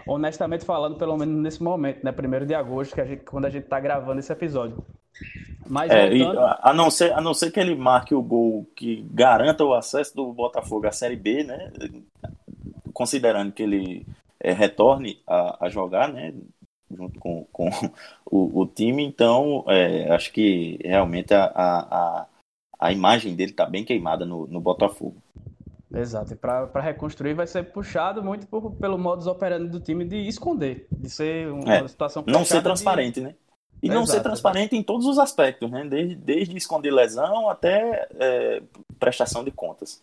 Honestamente 0.07 0.65
falando, 0.65 0.97
pelo 0.97 1.17
menos 1.19 1.37
nesse 1.37 1.63
momento, 1.63 2.03
né? 2.03 2.13
Primeiro 2.13 2.47
de 2.47 2.55
agosto, 2.55 2.95
que 2.95 3.01
a 3.01 3.05
gente, 3.05 3.25
quando 3.25 3.45
a 3.45 3.51
gente 3.51 3.65
está 3.65 3.79
gravando 3.79 4.21
esse 4.21 4.33
episódio. 4.33 4.83
Mas 5.69 5.91
é, 5.91 6.09
voltando... 6.09 6.41
e, 6.41 6.57
a, 6.63 6.73
não 6.73 6.91
ser, 6.91 7.13
a 7.13 7.21
não 7.21 7.35
ser 7.35 7.51
que 7.51 7.61
ele 7.61 7.75
marque 7.75 8.15
o 8.15 8.23
gol 8.23 8.67
que 8.75 9.07
garanta 9.11 9.65
o 9.65 9.75
acesso 9.75 10.17
do 10.17 10.33
Botafogo 10.33 10.87
à 10.87 10.93
Série 10.93 11.17
B, 11.17 11.45
né? 11.45 11.71
Considerando 12.93 13.53
que 13.53 13.63
ele 13.63 14.07
é, 14.45 14.53
retorne 14.53 15.19
a, 15.27 15.65
a, 15.65 15.69
jogar, 15.71 16.13
né? 16.13 16.35
Junto 16.95 17.19
com, 17.19 17.45
com 17.53 17.69
o, 18.25 18.61
o 18.61 18.67
time, 18.67 19.05
então 19.05 19.65
é, 19.69 20.11
acho 20.15 20.33
que 20.33 20.79
realmente 20.83 21.35
a, 21.35 21.45
a, 21.55 22.27
a 22.79 22.93
imagem 22.93 23.35
dele 23.35 23.51
está 23.51 23.67
bem 23.67 23.85
queimada 23.85 24.25
no, 24.25 24.47
no 24.47 24.61
Botafogo. 24.61 25.17
Exato, 25.93 26.33
e 26.33 26.37
para 26.37 26.81
reconstruir 26.81 27.35
vai 27.35 27.47
ser 27.47 27.63
puxado 27.65 28.23
muito 28.23 28.47
por, 28.49 28.73
pelo 28.73 28.99
modus 28.99 29.27
operandi 29.27 29.69
do 29.69 29.81
time 29.81 30.05
de 30.05 30.17
esconder, 30.27 30.89
de 30.91 31.09
ser 31.09 31.51
uma 31.53 31.73
é, 31.73 31.89
situação 31.89 32.25
Não 32.27 32.45
ser 32.45 32.63
transparente, 32.63 33.21
de... 33.21 33.27
né? 33.27 33.35
E 33.83 33.89
não 33.89 34.07
ser 34.07 34.23
transparente 34.23 34.75
em 34.75 34.83
todos 34.83 35.07
os 35.07 35.19
aspectos, 35.19 35.71
né? 35.71 35.85
Desde, 35.85 36.15
desde 36.17 36.57
esconder 36.57 36.91
lesão 36.91 37.51
até 37.51 38.09
é, 38.19 38.63
prestação 38.99 39.45
de 39.45 39.51
contas. 39.51 40.03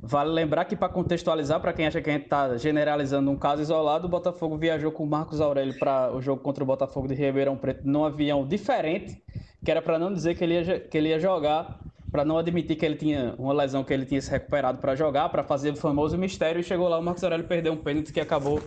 Vale 0.00 0.30
lembrar 0.30 0.64
que, 0.64 0.76
para 0.76 0.88
contextualizar, 0.88 1.60
para 1.60 1.72
quem 1.72 1.86
acha 1.86 2.00
que 2.00 2.08
a 2.08 2.12
gente 2.12 2.24
está 2.24 2.56
generalizando 2.56 3.30
um 3.30 3.36
caso 3.36 3.62
isolado, 3.62 4.06
o 4.06 4.10
Botafogo 4.10 4.56
viajou 4.56 4.92
com 4.92 5.04
o 5.04 5.06
Marcos 5.06 5.40
Aurélio 5.40 5.78
para 5.78 6.14
o 6.14 6.20
jogo 6.20 6.42
contra 6.42 6.62
o 6.62 6.66
Botafogo 6.66 7.08
de 7.08 7.14
Ribeirão 7.14 7.56
Preto 7.56 7.82
num 7.84 8.04
avião 8.04 8.46
diferente, 8.46 9.22
que 9.64 9.70
era 9.70 9.82
para 9.82 9.98
não 9.98 10.12
dizer 10.12 10.36
que 10.36 10.44
ele 10.44 10.54
ia, 10.54 10.80
que 10.80 10.96
ele 10.96 11.08
ia 11.08 11.18
jogar, 11.18 11.80
para 12.10 12.24
não 12.24 12.38
admitir 12.38 12.76
que 12.76 12.86
ele 12.86 12.96
tinha 12.96 13.34
uma 13.38 13.52
lesão 13.52 13.84
que 13.84 13.92
ele 13.92 14.06
tinha 14.06 14.20
se 14.20 14.30
recuperado 14.30 14.78
para 14.78 14.94
jogar, 14.94 15.28
para 15.28 15.42
fazer 15.42 15.72
o 15.72 15.76
famoso 15.76 16.16
mistério. 16.16 16.60
E 16.60 16.64
chegou 16.64 16.88
lá, 16.88 16.98
o 16.98 17.02
Marcos 17.02 17.22
Aurélio 17.22 17.46
perdeu 17.46 17.72
um 17.72 17.76
pênalti 17.76 18.12
que 18.12 18.20
acabou 18.20 18.62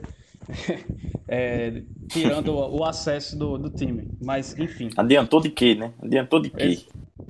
é, 1.27 1.81
tirando 2.07 2.53
o, 2.53 2.83
acesso 2.83 3.37
do, 3.37 3.57
do, 3.57 3.69
time. 3.69 4.09
Mas, 4.23 4.57
enfim. 4.57 4.89
Adiantou 4.95 5.41
de 5.41 5.49
quê, 5.49 5.75
né? 5.75 5.93
Adiantou 6.01 6.41
de 6.41 6.49
quê? 6.49 6.79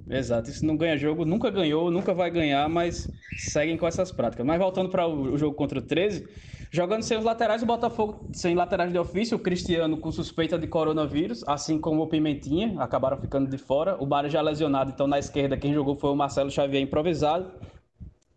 Exato. 0.10 0.50
Isso 0.50 0.66
não 0.66 0.76
ganha 0.76 0.98
jogo, 0.98 1.26
nunca 1.26 1.50
ganhou, 1.50 1.90
nunca 1.90 2.14
vai 2.14 2.30
ganhar, 2.30 2.68
mas 2.70 3.10
seguem 3.36 3.78
com 3.78 3.88
essas 3.88 4.12
práticas. 4.12 4.46
Mas 4.46 4.60
voltando 4.60 4.90
para 4.90 5.08
o, 5.08 5.38
jogo 5.38 5.56
contra 5.56 5.80
o 5.80 5.82
13, 5.82 6.28
jogando 6.72 7.04
sem 7.04 7.18
os 7.18 7.24
laterais, 7.24 7.64
o 7.64 7.66
Botafogo 7.66 8.30
sem 8.34 8.56
laterais 8.56 8.92
de 8.92 8.98
ofício, 9.00 9.38
o 9.38 9.40
Cristiano 9.40 9.98
com 9.98 10.12
suspeita 10.12 10.58
de 10.58 10.68
coronavírus, 10.68 11.44
assim 11.48 11.80
como 11.80 12.04
o 12.04 12.08
Pimentinha, 12.08 12.76
acabaram 12.80 13.18
ficando 13.18 13.50
de 13.50 13.58
fora. 13.58 13.96
O 14.02 14.06
Bari 14.06 14.30
já 14.30 14.42
lesionado, 14.42 14.92
então 14.92 15.08
na 15.08 15.20
esquerda 15.20 15.58
quem 15.58 15.74
jogou 15.74 15.96
foi 15.96 16.10
o 16.10 16.16
Marcelo 16.16 16.52
Xavier 16.52 16.82
improvisado. 16.82 17.52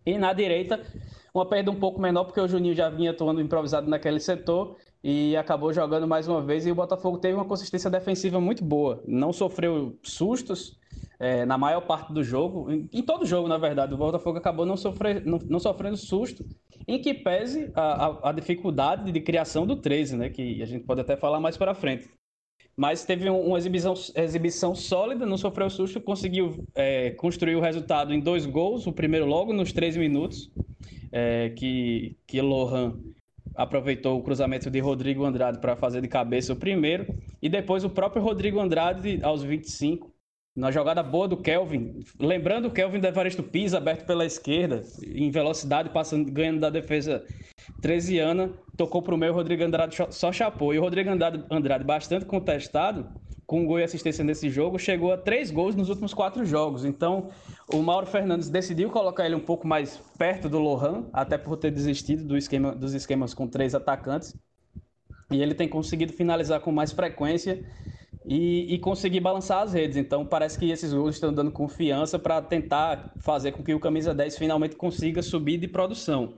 E 0.07 0.19
na 0.19 0.33
direita, 0.33 0.81
uma 1.35 1.47
perda 1.47 1.71
um 1.71 1.77
pouco 1.77 2.01
menor, 2.01 2.25
porque 2.25 2.41
o 2.41 2.47
Juninho 2.47 2.75
já 2.75 2.89
vinha 2.89 3.11
atuando 3.11 3.41
improvisado 3.41 3.89
naquele 3.89 4.21
setor 4.21 4.77
e 5.03 5.37
acabou 5.37 5.73
jogando 5.73 6.07
mais 6.07 6.29
uma 6.29 6.41
vez. 6.41 6.67
E 6.67 6.71
o 6.71 6.75
Botafogo 6.75 7.19
teve 7.19 7.35
uma 7.35 7.45
consistência 7.45 7.91
defensiva 7.91 8.41
muito 8.41 8.63
boa. 8.65 9.03
Não 9.07 9.33
sofreu 9.33 9.99
sustos 10.03 10.79
é, 11.19 11.45
na 11.45 11.57
maior 11.57 11.81
parte 11.83 12.13
do 12.13 12.23
jogo, 12.23 12.71
em, 12.71 12.89
em, 12.93 13.03
todo 13.03 13.27
jogo, 13.27 13.49
na 13.49 13.59
verdade. 13.59 13.95
O 13.95 13.97
Botafogo 13.97 14.39
acabou 14.39 14.67
não, 14.67 14.77
sofrer, 14.77 15.25
não, 15.25 15.39
não 15.39 15.59
sofrendo 15.59 15.97
susto, 15.97 16.45
em 16.87 17.01
que 17.01 17.15
pese 17.15 17.71
a, 17.75 18.07
a, 18.07 18.31
a, 18.31 18.33
dificuldade 18.33 19.11
de 19.11 19.21
criação 19.21 19.67
do 19.67 19.77
13, 19.77 20.17
né? 20.17 20.29
Que 20.29 20.63
a 20.63 20.67
gente 20.67 20.85
pode 20.85 21.01
até 21.01 21.17
falar 21.17 21.41
mais 21.41 21.57
para 21.57 21.75
frente. 21.75 22.09
Mas 22.77 23.05
teve 23.05 23.31
uma 23.31 23.57
exibição, 23.57 23.95
exibição 24.17 24.75
sólida, 24.75 25.25
não 25.25 25.39
sofreu 25.39 25.71
susto, 25.71 26.01
conseguiu 26.01 26.65
é, 26.75 27.11
construir 27.13 27.55
o 27.55 27.61
resultado 27.61 28.13
em 28.13 28.19
dois 28.19 28.47
gols. 28.47 28.87
O 28.87 28.93
primeiro 28.93 29.27
logo 29.27 29.53
nos 29.53 29.73
três 29.73 29.97
minutos 29.97 30.51
é, 31.13 31.51
que, 31.51 32.17
que 32.27 32.41
Lohan 32.41 32.99
aproveitou 33.55 34.19
o 34.19 34.23
cruzamento 34.23 34.71
de 34.71 34.81
Rodrigo 34.81 35.25
Andrade 35.25 35.61
para 35.61 35.77
fazer 35.77 36.01
de 36.01 36.09
cabeça 36.09 36.53
o 36.53 36.57
primeiro, 36.57 37.07
e 37.41 37.49
depois 37.49 37.85
o 37.85 37.91
próprio 37.91 38.23
Rodrigo 38.23 38.59
Andrade, 38.59 39.21
aos 39.23 39.43
25, 39.43 40.14
na 40.57 40.71
jogada 40.71 41.03
boa 41.03 41.27
do 41.27 41.37
Kelvin, 41.37 42.05
lembrando 42.19 42.69
o 42.69 42.71
Kelvin 42.71 43.01
do 43.01 43.07
Evaristo 43.07 43.43
Pisa, 43.43 43.79
aberto 43.79 44.07
pela 44.07 44.25
esquerda, 44.25 44.85
em 45.05 45.31
velocidade, 45.31 45.91
passando, 45.91 46.31
ganhando 46.31 46.61
da 46.61 46.71
defesa 46.71 47.25
13 47.83 48.19
anos, 48.19 48.51
tocou 48.77 49.03
para 49.03 49.15
o 49.15 49.19
meio, 49.19 49.33
o 49.33 49.35
Rodrigo 49.35 49.65
Andrade 49.65 49.97
só 50.11 50.33
chapou. 50.33 50.73
E 50.73 50.79
o 50.79 50.83
Rodrigo 50.83 51.11
Andrade, 51.11 51.45
Andrade, 51.51 51.83
bastante 51.83 52.25
contestado, 52.25 53.09
com 53.47 53.67
gol 53.67 53.81
e 53.81 53.83
assistência 53.83 54.25
nesse 54.25 54.49
jogo, 54.49 54.79
chegou 54.79 55.13
a 55.13 55.17
três 55.17 55.51
gols 55.51 55.75
nos 55.75 55.89
últimos 55.89 56.15
quatro 56.15 56.45
jogos. 56.45 56.85
Então, 56.85 57.31
o 57.73 57.83
Mauro 57.83 58.07
Fernandes 58.07 58.49
decidiu 58.49 58.91
colocar 58.91 59.27
ele 59.27 59.35
um 59.35 59.41
pouco 59.41 59.67
mais 59.67 60.01
perto 60.17 60.49
do 60.49 60.59
Lohan, 60.59 61.05
até 61.13 61.37
por 61.37 61.57
ter 61.57 61.73
desistido 61.73 62.25
do 62.25 62.37
esquema, 62.37 62.73
dos 62.75 62.95
esquemas 62.95 63.35
com 63.35 63.49
três 63.49 63.75
atacantes. 63.75 64.37
E 65.31 65.43
ele 65.43 65.55
tem 65.55 65.69
conseguido 65.69 66.13
finalizar 66.13 66.61
com 66.61 66.71
mais 66.71 66.93
frequência. 66.93 67.65
E, 68.25 68.75
e, 68.75 68.79
conseguir 68.79 69.21
balançar 69.21 69.63
as 69.63 69.73
redes. 69.73 69.97
Então 69.97 70.25
parece 70.25 70.59
que 70.59 70.71
esses 70.71 70.93
gols 70.93 71.15
estão 71.15 71.33
dando 71.33 71.51
confiança 71.51 72.19
para 72.19 72.41
tentar 72.41 73.13
fazer 73.19 73.53
com 73.53 73.63
que 73.63 73.75
o 73.75 73.81
camisa 73.81 74.15
10 74.15 74.39
finalmente 74.39 74.77
consiga 74.77 75.23
subir 75.23 75.59
de 75.59 75.69
produção. 75.69 76.35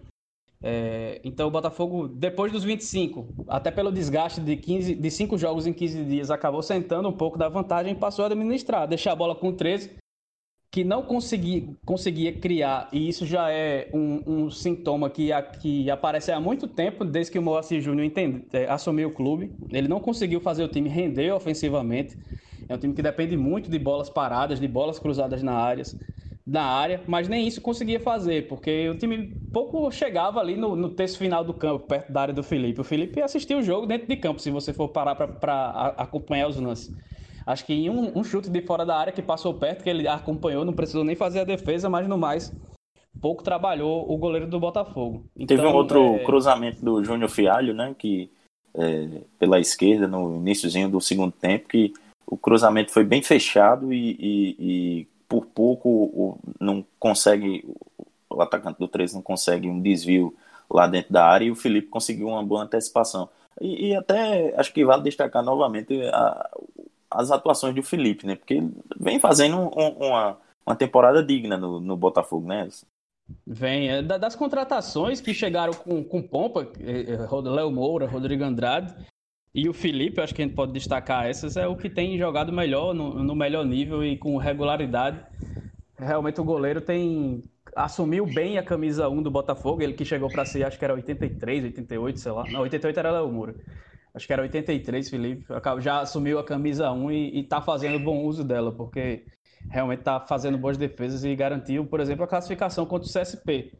É, 0.62 1.20
então 1.22 1.48
o 1.48 1.50
Botafogo, 1.50 2.08
depois 2.08 2.50
dos 2.50 2.64
25, 2.64 3.44
até 3.46 3.70
pelo 3.70 3.92
desgaste 3.92 4.40
de, 4.40 4.56
15, 4.56 4.94
de 4.94 5.10
5 5.10 5.36
jogos 5.38 5.66
em 5.66 5.72
15 5.72 6.04
dias, 6.04 6.30
acabou 6.30 6.62
sentando 6.62 7.08
um 7.08 7.12
pouco 7.12 7.38
da 7.38 7.48
vantagem 7.48 7.92
e 7.92 7.96
passou 7.96 8.24
a 8.24 8.26
administrar, 8.26 8.88
deixar 8.88 9.12
a 9.12 9.16
bola 9.16 9.34
com 9.34 9.52
13, 9.52 9.96
que 10.70 10.84
não 10.84 11.02
consegui, 11.02 11.78
conseguia 11.84 12.38
criar, 12.38 12.88
e 12.92 13.08
isso 13.08 13.24
já 13.24 13.50
é 13.50 13.90
um, 13.94 14.44
um 14.44 14.50
sintoma 14.50 15.08
que, 15.08 15.32
a, 15.32 15.42
que 15.42 15.90
aparece 15.90 16.30
há 16.32 16.40
muito 16.40 16.68
tempo, 16.68 17.04
desde 17.04 17.32
que 17.32 17.38
o 17.38 17.42
Moacir 17.42 17.80
Júnior 17.80 18.10
é, 18.52 18.66
assumiu 18.66 19.08
o 19.08 19.12
clube. 19.12 19.58
Ele 19.70 19.88
não 19.88 20.00
conseguiu 20.00 20.40
fazer 20.40 20.64
o 20.64 20.68
time 20.68 20.88
render 20.88 21.32
ofensivamente. 21.32 22.18
É 22.68 22.74
um 22.74 22.78
time 22.78 22.94
que 22.94 23.02
depende 23.02 23.36
muito 23.36 23.70
de 23.70 23.78
bolas 23.78 24.10
paradas, 24.10 24.60
de 24.60 24.68
bolas 24.68 24.98
cruzadas 24.98 25.42
na 25.42 25.54
área, 25.54 25.84
na 26.44 26.62
área, 26.62 27.02
mas 27.06 27.28
nem 27.28 27.46
isso 27.46 27.60
conseguia 27.60 27.98
fazer, 28.00 28.46
porque 28.48 28.88
o 28.88 28.96
time 28.98 29.36
pouco 29.52 29.90
chegava 29.90 30.40
ali 30.40 30.56
no, 30.56 30.76
no 30.76 30.90
terço 30.90 31.18
final 31.18 31.44
do 31.44 31.54
campo, 31.54 31.86
perto 31.86 32.12
da 32.12 32.20
área 32.22 32.34
do 32.34 32.42
Felipe. 32.42 32.80
O 32.80 32.84
Felipe 32.84 33.20
assistiu 33.22 33.58
o 33.58 33.62
jogo 33.62 33.86
dentro 33.86 34.06
de 34.06 34.16
campo, 34.16 34.40
se 34.40 34.50
você 34.50 34.72
for 34.72 34.88
parar 34.88 35.14
para 35.16 35.94
acompanhar 35.96 36.48
os 36.48 36.56
lances. 36.56 36.94
Acho 37.46 37.64
que 37.64 37.88
um, 37.88 38.18
um, 38.18 38.24
chute 38.24 38.50
de 38.50 38.60
fora 38.62 38.84
da 38.84 38.96
área 38.96 39.12
que 39.12 39.22
passou 39.22 39.54
perto, 39.54 39.84
que 39.84 39.88
ele 39.88 40.08
acompanhou, 40.08 40.64
não 40.64 40.72
precisou 40.72 41.04
nem 41.04 41.14
fazer 41.14 41.40
a 41.40 41.44
defesa, 41.44 41.88
mas 41.88 42.08
no 42.08 42.18
mais, 42.18 42.52
pouco 43.20 43.44
trabalhou 43.44 44.12
o 44.12 44.16
goleiro 44.16 44.48
do 44.48 44.58
Botafogo. 44.58 45.24
Então, 45.36 45.56
Teve 45.56 45.68
um 45.68 45.74
outro 45.74 46.16
é... 46.16 46.24
cruzamento 46.24 46.84
do 46.84 47.04
Júnior 47.04 47.30
Fialho, 47.30 47.72
né? 47.72 47.94
Que 47.96 48.28
é, 48.74 49.22
pela 49.38 49.60
esquerda, 49.60 50.08
no 50.08 50.36
iníciozinho 50.36 50.88
do 50.88 51.00
segundo 51.00 51.32
tempo, 51.32 51.68
que 51.68 51.92
o 52.26 52.36
cruzamento 52.36 52.90
foi 52.90 53.04
bem 53.04 53.22
fechado 53.22 53.92
e, 53.92 54.16
e, 54.18 54.56
e 54.58 55.08
por 55.28 55.46
pouco 55.46 55.88
o, 55.88 56.38
não 56.60 56.84
consegue, 56.98 57.64
o 58.28 58.42
atacante 58.42 58.78
do 58.78 58.88
13 58.88 59.14
não 59.14 59.22
consegue 59.22 59.68
um 59.68 59.80
desvio 59.80 60.34
lá 60.68 60.88
dentro 60.88 61.12
da 61.12 61.24
área 61.24 61.44
e 61.44 61.50
o 61.50 61.56
Felipe 61.56 61.86
conseguiu 61.86 62.26
uma 62.26 62.42
boa 62.42 62.64
antecipação. 62.64 63.28
E, 63.60 63.88
e 63.88 63.96
até 63.96 64.52
acho 64.58 64.72
que 64.72 64.84
vale 64.84 65.04
destacar 65.04 65.42
novamente 65.42 66.02
a, 66.08 66.50
as 67.16 67.30
atuações 67.30 67.74
do 67.74 67.82
Felipe, 67.82 68.26
né? 68.26 68.36
Porque 68.36 68.54
ele 68.54 68.72
vem 69.00 69.18
fazendo 69.18 69.56
um, 69.56 69.88
uma, 70.06 70.38
uma 70.66 70.76
temporada 70.76 71.22
digna 71.22 71.56
no, 71.56 71.80
no 71.80 71.96
Botafogo, 71.96 72.46
né? 72.46 72.68
Vem. 73.46 73.88
É, 73.88 74.02
das 74.02 74.36
contratações 74.36 75.20
que 75.20 75.32
chegaram 75.32 75.72
com, 75.72 76.04
com 76.04 76.22
pompa, 76.22 76.68
é, 76.78 77.14
é, 77.14 77.50
Léo 77.50 77.70
Moura, 77.70 78.06
Rodrigo 78.06 78.44
Andrade 78.44 78.94
e 79.54 79.68
o 79.68 79.72
Felipe, 79.72 80.20
acho 80.20 80.34
que 80.34 80.42
a 80.42 80.44
gente 80.44 80.54
pode 80.54 80.72
destacar 80.72 81.26
essas, 81.26 81.56
é 81.56 81.66
o 81.66 81.76
que 81.76 81.88
tem 81.88 82.18
jogado 82.18 82.52
melhor, 82.52 82.94
no, 82.94 83.22
no 83.22 83.34
melhor 83.34 83.64
nível 83.64 84.04
e 84.04 84.16
com 84.16 84.36
regularidade. 84.36 85.18
Realmente 85.98 86.40
o 86.40 86.44
goleiro 86.44 86.80
tem 86.80 87.42
assumiu 87.74 88.24
bem 88.26 88.56
a 88.56 88.62
camisa 88.62 89.08
1 89.08 89.22
do 89.22 89.30
Botafogo, 89.30 89.82
ele 89.82 89.92
que 89.92 90.04
chegou 90.04 90.30
para 90.30 90.46
ser, 90.46 90.64
acho 90.64 90.78
que 90.78 90.84
era 90.84 90.94
83, 90.94 91.64
88, 91.64 92.20
sei 92.20 92.32
lá. 92.32 92.44
Não, 92.50 92.60
88 92.60 92.98
era 92.98 93.10
Léo 93.10 93.30
Moura 93.30 93.54
acho 94.16 94.26
que 94.26 94.32
era 94.32 94.42
83, 94.42 95.10
Felipe, 95.10 95.44
já 95.80 96.00
assumiu 96.00 96.38
a 96.38 96.44
camisa 96.44 96.90
1 96.90 97.12
e, 97.12 97.40
está 97.40 97.60
fazendo 97.60 97.98
bom 98.00 98.24
uso 98.24 98.42
dela, 98.42 98.72
porque 98.72 99.26
realmente 99.70 99.98
está 99.98 100.18
fazendo 100.20 100.56
boas 100.56 100.78
defesas 100.78 101.22
e 101.22 101.36
garantiu, 101.36 101.84
por 101.84 102.00
exemplo, 102.00 102.24
a 102.24 102.26
classificação 102.26 102.86
contra 102.86 103.06
o 103.06 103.12
CSP. 103.12 103.72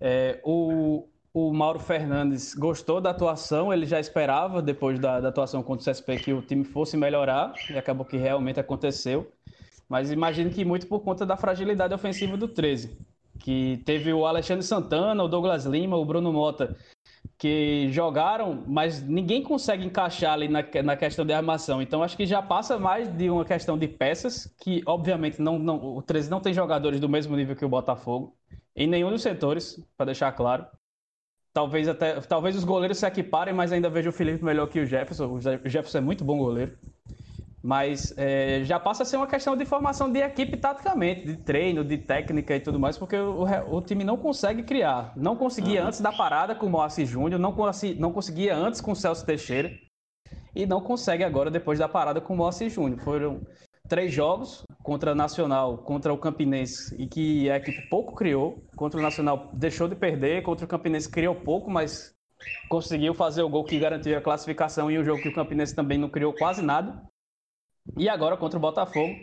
É, 0.00 0.40
o, 0.42 1.06
o 1.32 1.52
Mauro 1.52 1.78
Fernandes 1.78 2.54
gostou 2.54 3.02
da 3.02 3.10
atuação, 3.10 3.70
ele 3.70 3.84
já 3.84 4.00
esperava, 4.00 4.62
depois 4.62 4.98
da, 4.98 5.20
da, 5.20 5.28
atuação 5.28 5.62
contra 5.62 5.90
o 5.90 5.92
CSP, 5.92 6.16
que 6.20 6.32
o 6.32 6.40
time 6.40 6.64
fosse 6.64 6.96
melhorar, 6.96 7.52
e 7.68 7.76
acabou 7.76 8.06
que 8.06 8.16
realmente 8.16 8.58
aconteceu. 8.58 9.30
Mas 9.86 10.10
imagino 10.10 10.50
que 10.50 10.64
muito 10.64 10.86
por 10.86 11.00
conta 11.00 11.26
da 11.26 11.36
fragilidade 11.36 11.92
ofensiva 11.92 12.34
do 12.34 12.48
13, 12.48 12.96
que 13.38 13.82
teve 13.84 14.10
o 14.10 14.24
Alexandre 14.24 14.64
Santana, 14.64 15.22
o 15.22 15.28
Douglas 15.28 15.66
Lima, 15.66 15.98
o 15.98 16.04
Bruno 16.04 16.32
Mota 16.32 16.74
que 17.38 17.90
jogaram, 17.92 18.64
mas 18.66 19.02
ninguém 19.02 19.42
consegue 19.42 19.84
encaixar 19.84 20.32
ali 20.32 20.48
na, 20.48 20.64
na 20.82 20.96
questão 20.96 21.24
de 21.24 21.32
armação. 21.32 21.82
Então 21.82 22.02
acho 22.02 22.16
que 22.16 22.24
já 22.24 22.40
passa 22.40 22.78
mais 22.78 23.08
de 23.14 23.28
uma 23.28 23.44
questão 23.44 23.76
de 23.76 23.86
peças, 23.86 24.52
que 24.58 24.82
obviamente 24.86 25.40
não, 25.40 25.58
não, 25.58 25.96
o 25.96 26.02
13 26.02 26.30
não 26.30 26.40
tem 26.40 26.54
jogadores 26.54 26.98
do 26.98 27.08
mesmo 27.08 27.36
nível 27.36 27.54
que 27.54 27.64
o 27.64 27.68
Botafogo, 27.68 28.34
em 28.74 28.86
nenhum 28.86 29.10
dos 29.10 29.22
setores, 29.22 29.78
para 29.96 30.06
deixar 30.06 30.32
claro. 30.32 30.66
Talvez 31.52 31.88
até 31.88 32.20
talvez 32.20 32.56
os 32.56 32.64
goleiros 32.64 32.98
se 32.98 33.06
equiparem, 33.06 33.54
mas 33.54 33.72
ainda 33.72 33.88
vejo 33.88 34.10
o 34.10 34.12
Felipe 34.12 34.44
melhor 34.44 34.66
que 34.66 34.80
o 34.80 34.86
Jefferson. 34.86 35.26
O 35.26 35.40
Jefferson 35.40 35.98
é 35.98 36.02
muito 36.02 36.24
bom 36.24 36.38
goleiro. 36.38 36.76
Mas 37.66 38.14
é, 38.16 38.62
já 38.62 38.78
passa 38.78 39.02
a 39.02 39.06
ser 39.06 39.16
uma 39.16 39.26
questão 39.26 39.56
de 39.56 39.64
formação 39.64 40.08
de 40.08 40.20
equipe 40.20 40.56
taticamente, 40.56 41.26
de 41.26 41.36
treino, 41.36 41.84
de 41.84 41.98
técnica 41.98 42.54
e 42.54 42.60
tudo 42.60 42.78
mais, 42.78 42.96
porque 42.96 43.16
o, 43.16 43.42
o 43.68 43.82
time 43.82 44.04
não 44.04 44.16
consegue 44.16 44.62
criar. 44.62 45.12
Não 45.16 45.34
conseguia 45.34 45.82
uhum. 45.82 45.88
antes 45.88 46.00
da 46.00 46.12
parada 46.12 46.54
com 46.54 46.66
o 46.66 46.70
Moacir 46.70 47.04
Júnior, 47.04 47.40
não, 47.40 47.52
não 47.98 48.12
conseguia 48.12 48.54
antes 48.54 48.80
com 48.80 48.92
o 48.92 48.94
Celso 48.94 49.26
Teixeira 49.26 49.72
e 50.54 50.64
não 50.64 50.80
consegue 50.80 51.24
agora 51.24 51.50
depois 51.50 51.80
da 51.80 51.88
parada 51.88 52.20
com 52.20 52.34
o 52.34 52.36
Moacir 52.36 52.70
Júnior. 52.70 53.00
Foram 53.00 53.40
três 53.88 54.14
jogos 54.14 54.62
contra 54.84 55.10
o 55.10 55.16
Nacional, 55.16 55.78
contra 55.78 56.14
o 56.14 56.18
Campinense, 56.18 56.94
e 56.96 57.08
que 57.08 57.50
a 57.50 57.56
equipe 57.56 57.88
pouco 57.88 58.14
criou. 58.14 58.62
Contra 58.76 59.00
o 59.00 59.02
Nacional 59.02 59.50
deixou 59.52 59.88
de 59.88 59.96
perder, 59.96 60.44
contra 60.44 60.64
o 60.64 60.68
Campinense 60.68 61.10
criou 61.10 61.34
pouco, 61.34 61.68
mas 61.68 62.14
conseguiu 62.68 63.12
fazer 63.12 63.42
o 63.42 63.48
gol 63.48 63.64
que 63.64 63.76
garantiu 63.76 64.16
a 64.16 64.20
classificação 64.20 64.88
e 64.88 64.98
o 64.98 65.04
jogo 65.04 65.20
que 65.20 65.30
o 65.30 65.34
Campinense 65.34 65.74
também 65.74 65.98
não 65.98 66.08
criou 66.08 66.32
quase 66.32 66.62
nada. 66.62 67.02
E 67.96 68.08
agora 68.08 68.36
contra 68.36 68.58
o 68.58 68.60
Botafogo, 68.60 69.14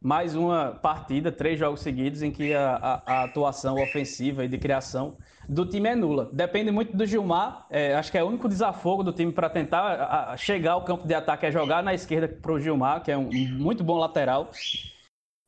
mais 0.00 0.36
uma 0.36 0.72
partida, 0.72 1.32
três 1.32 1.58
jogos 1.58 1.80
seguidos, 1.80 2.22
em 2.22 2.30
que 2.30 2.52
a, 2.52 2.76
a, 2.76 3.12
a 3.12 3.24
atuação 3.24 3.80
ofensiva 3.82 4.44
e 4.44 4.48
de 4.48 4.58
criação 4.58 5.16
do 5.48 5.64
time 5.66 5.88
é 5.88 5.94
nula. 5.94 6.28
Depende 6.32 6.70
muito 6.70 6.96
do 6.96 7.06
Gilmar. 7.06 7.66
É, 7.70 7.94
acho 7.94 8.10
que 8.10 8.18
é 8.18 8.22
o 8.22 8.26
único 8.26 8.48
desafogo 8.48 9.02
do 9.02 9.12
time 9.12 9.32
para 9.32 9.48
tentar 9.48 10.32
a, 10.32 10.36
chegar 10.36 10.72
ao 10.72 10.84
campo 10.84 11.06
de 11.06 11.14
ataque 11.14 11.46
é 11.46 11.50
jogar 11.50 11.82
na 11.82 11.94
esquerda 11.94 12.28
para 12.28 12.52
o 12.52 12.60
Gilmar, 12.60 13.02
que 13.02 13.10
é 13.10 13.16
um 13.16 13.30
muito 13.32 13.82
bom 13.82 13.96
lateral. 13.96 14.50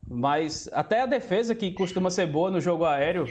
Mas 0.09 0.69
até 0.73 1.03
a 1.03 1.07
defesa, 1.07 1.55
que 1.55 1.73
costuma 1.73 2.11
ser 2.11 2.27
boa 2.27 2.49
no 2.49 2.61
jogo 2.61 2.85
aéreo, 2.85 3.27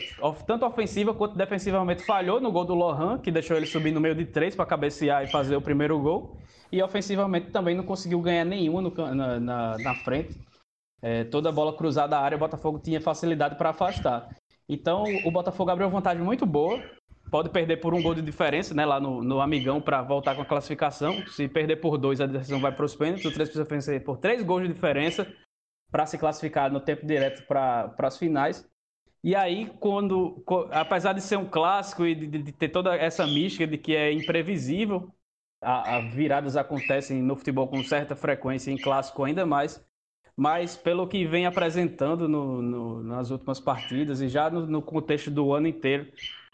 tanto 0.45 0.65
ofensiva 0.65 1.13
quanto 1.13 1.38
defensivamente, 1.38 2.03
falhou 2.03 2.41
no 2.41 2.51
gol 2.51 2.65
do 2.65 2.76
Lohan, 2.76 3.17
que 3.17 3.32
deixou 3.32 3.55
ele 3.55 3.65
subir 3.65 3.93
no 3.93 4.01
meio 4.01 4.13
de 4.13 4.26
três 4.26 4.55
para 4.55 4.65
cabecear 4.65 5.23
e 5.23 5.28
fazer 5.28 5.55
o 5.55 5.61
primeiro 5.61 5.97
gol. 5.99 6.38
E 6.69 6.84
ofensivamente 6.84 7.49
também 7.49 7.76
não 7.76 7.86
conseguiu 7.86 8.19
ganhar 8.19 8.43
nenhuma 8.43 8.82
no, 8.82 8.93
na, 9.15 9.39
na, 9.39 9.78
na, 9.78 9.95
frente. 9.95 10.38
É, 11.01 11.23
toda 11.23 11.51
bola 11.51 11.71
cruzada 11.71 12.17
à 12.17 12.21
área, 12.21 12.36
o 12.36 12.39
Botafogo 12.39 12.80
tinha 12.80 12.99
facilidade 12.99 13.55
para 13.55 13.69
afastar. 13.69 14.36
Então 14.67 15.05
o 15.23 15.32
Botafogo 15.32 15.71
abriu 15.71 15.88
uma 15.88 15.93
vantagem 15.93 16.23
muito 16.23 16.45
boa. 16.45 16.82
Pode 17.32 17.49
perder 17.49 17.78
por 17.78 17.93
um 17.93 18.01
gol 18.01 18.13
de 18.13 18.21
diferença, 18.21 18.73
né? 18.73 18.86
Lá 18.86 18.99
no, 18.99 19.23
no 19.23 19.39
Amigão 19.39 19.80
para 19.80 20.01
voltar 20.01 20.36
com 20.36 20.41
a 20.41 20.45
classificação. 20.45 21.26
Se 21.28 21.47
perder 21.47 21.78
por 21.78 21.97
dois, 21.97 22.19
a 22.19 22.26
decisão 22.26 22.59
vai 22.59 22.71
para 22.71 22.86
os 22.86 22.95
pênaltis. 22.95 23.26
O 23.26 23.32
3 23.32 23.49
precisa 23.49 23.63
vencer 23.63 24.03
por 24.03 24.17
três 24.17 24.43
gols 24.43 24.63
de 24.63 24.73
diferença 24.73 25.26
para 25.96 26.06
se 26.06 26.18
classificar 26.18 26.70
no 26.70 26.82
tempo 26.82 27.06
direto 27.06 27.48
para 27.48 27.96
as 28.00 28.18
finais. 28.18 28.70
E 29.24 29.34
aí, 29.34 29.72
quando, 29.80 30.43
apesar 30.70 31.14
de 31.14 31.22
ser 31.22 31.38
um 31.38 31.46
clássico 31.46 32.06
e 32.06 32.14
de, 32.14 32.28
de, 32.28 32.52
ter 32.52 32.68
toda 32.68 32.93
essa 32.98 33.26
mística 33.26 33.66
de 33.66 33.78
que 33.78 33.96
é 33.96 34.12
imprevisível, 34.12 35.10
a, 35.62 35.96
a 35.96 36.02
viradas 36.02 36.58
acontecem 36.58 37.22
no 37.22 37.38
futebol 37.38 37.70
com 37.70 37.82
certa 37.82 38.14
frequência, 38.14 38.72
em 38.72 38.78
clássico 38.78 39.24
ainda 39.24 39.46
mais. 39.46 39.82
Mas 40.36 40.76
pelo 40.76 41.08
que 41.08 41.26
vem 41.26 41.46
apresentando 41.46 42.28
no, 42.28 42.62
no, 42.62 43.02
nas 43.02 43.32
últimas 43.32 43.62
partidas 43.62 44.20
e 44.20 44.28
já 44.28 44.50
no, 44.50 44.68
no, 44.68 44.82
contexto 44.82 45.32
do 45.32 45.54
ano 45.54 45.70
inteiro, 45.70 46.12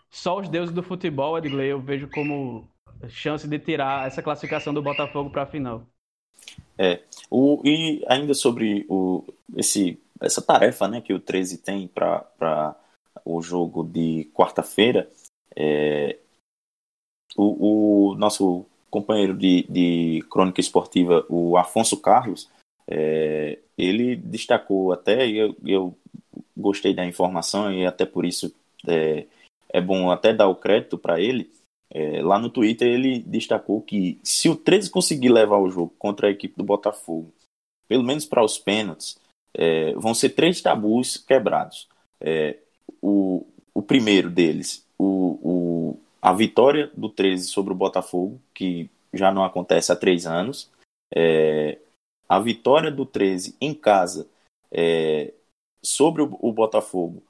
só 0.08 0.38
os 0.38 0.50
deuses 0.50 0.72
do 0.74 0.84
futebol, 0.84 1.36
Edgley, 1.36 1.70
eu 1.70 1.82
vejo 1.82 2.08
como 2.10 2.70
chance 3.10 3.48
de 3.48 3.58
tirar 3.58 4.06
essa 4.06 4.22
classificação 4.22 4.72
do 4.72 4.84
Botafogo 4.84 5.32
para 5.32 5.42
a 5.42 5.48
final. 5.48 5.91
É, 6.78 7.02
o, 7.30 7.62
e 7.64 8.04
ainda 8.08 8.34
sobre 8.34 8.86
o, 8.90 9.24
esse, 9.56 10.00
essa 10.20 10.42
tarefa 10.42 10.88
né, 10.88 11.02
que 11.02 11.14
o 11.14 11.20
13 11.20 11.58
tem 11.60 11.88
para 11.88 12.76
o 13.24 13.42
jogo 13.42 13.84
de 13.84 14.30
quarta-feira, 14.34 15.10
é, 15.56 16.18
o, 17.36 18.12
o, 18.12 18.16
nosso 18.16 18.66
companheiro 18.90 19.38
de, 19.38 19.66
de 19.70 20.24
crônica 20.30 20.60
esportiva, 20.60 21.26
o 21.30 21.58
Afonso 21.58 21.98
Carlos, 21.98 22.50
é, 22.88 23.60
ele 23.78 24.16
destacou 24.16 24.92
até, 24.92 25.28
e 25.28 25.38
eu, 25.38 25.56
eu 25.66 25.98
gostei 26.58 26.94
da 26.94 27.06
informação 27.06 27.72
e 27.72 27.86
até 27.86 28.06
por 28.06 28.26
isso 28.26 28.54
é, 28.88 29.26
é 29.70 29.82
bom 29.82 30.12
até 30.12 30.34
dar 30.34 30.48
o 30.48 30.56
crédito 30.56 30.98
para 30.98 31.20
ele. 31.20 31.52
É, 31.94 32.22
lá 32.22 32.40
no 32.40 32.50
Twitter 32.50 32.88
ele 32.88 33.20
destacou 33.20 33.82
que 33.82 34.18
se 34.24 34.48
o 34.48 34.56
13 34.56 34.90
conseguir 34.90 35.30
levar 35.30 35.58
o 35.58 35.70
jogo 35.70 35.94
contra 36.00 36.28
a 36.28 36.32
equipe 36.32 36.56
do 36.58 36.64
Botafogo, 36.64 37.34
pelo 37.88 38.04
menos 38.04 38.26
para 38.26 38.44
os 38.44 38.58
pênaltis, 38.58 39.20
é, 39.54 39.94
vão 39.96 40.14
ser 40.14 40.30
três 40.30 40.62
tabus 40.62 41.18
quebrados. 41.18 41.90
É, 42.20 42.58
o, 43.02 43.46
o 43.74 43.82
primeiro 43.82 44.30
deles, 44.30 44.88
o, 44.98 45.40
o 45.44 46.00
a 46.22 46.32
vitória 46.34 46.92
do 46.96 47.10
13 47.10 47.48
sobre 47.48 47.74
o 47.74 47.76
Botafogo, 47.76 48.40
que 48.54 48.90
já 49.14 49.32
não 49.32 49.44
acontece 49.44 49.92
há 49.92 49.96
três 49.96 50.26
anos. 50.26 50.70
É, 51.14 51.80
a 52.30 52.40
vitória 52.40 52.92
do 52.92 53.06
13 53.06 53.58
em 53.60 53.74
casa 53.74 54.30
é, 54.72 55.34
sobre 55.84 56.22
o, 56.22 56.38
o 56.40 56.54
Botafogo, 56.54 57.24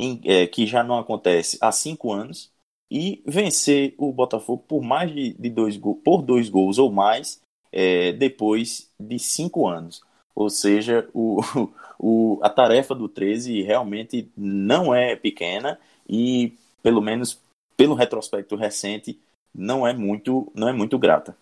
em, 0.00 0.20
é, 0.24 0.46
que 0.46 0.66
já 0.66 0.82
não 0.82 0.98
acontece 0.98 1.58
há 1.60 1.70
cinco 1.70 2.12
anos, 2.12 2.51
e 2.92 3.22
vencer 3.24 3.94
o 3.96 4.12
Botafogo 4.12 4.62
por 4.68 4.82
mais 4.82 5.10
de, 5.10 5.32
de 5.32 5.48
dois, 5.48 5.78
por 6.04 6.20
dois 6.20 6.50
gols 6.50 6.76
ou 6.76 6.92
mais 6.92 7.40
é, 7.72 8.12
depois 8.12 8.92
de 9.00 9.18
cinco 9.18 9.66
anos. 9.66 10.02
Ou 10.34 10.50
seja, 10.50 11.08
o, 11.14 11.40
o, 11.98 12.38
a 12.42 12.50
tarefa 12.50 12.94
do 12.94 13.08
13 13.08 13.62
realmente 13.62 14.28
não 14.36 14.94
é 14.94 15.16
pequena 15.16 15.80
e, 16.06 16.52
pelo 16.82 17.00
menos 17.00 17.40
pelo 17.78 17.94
retrospecto 17.94 18.56
recente, 18.56 19.18
não 19.54 19.86
é 19.86 19.94
muito, 19.94 20.52
não 20.54 20.68
é 20.68 20.72
muito 20.74 20.98
grata. 20.98 21.34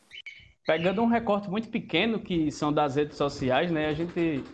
Pegando 0.64 1.03
um 1.03 1.07
recorte 1.07 1.51
muito 1.51 1.68
pequeno 1.68 2.20
que 2.20 2.53
são 2.53 2.72
das 2.72 2.94
redes 2.94 3.16
sociais, 3.16 3.72
né? 3.72 3.88
A 3.88 3.92
gente 3.92 4.44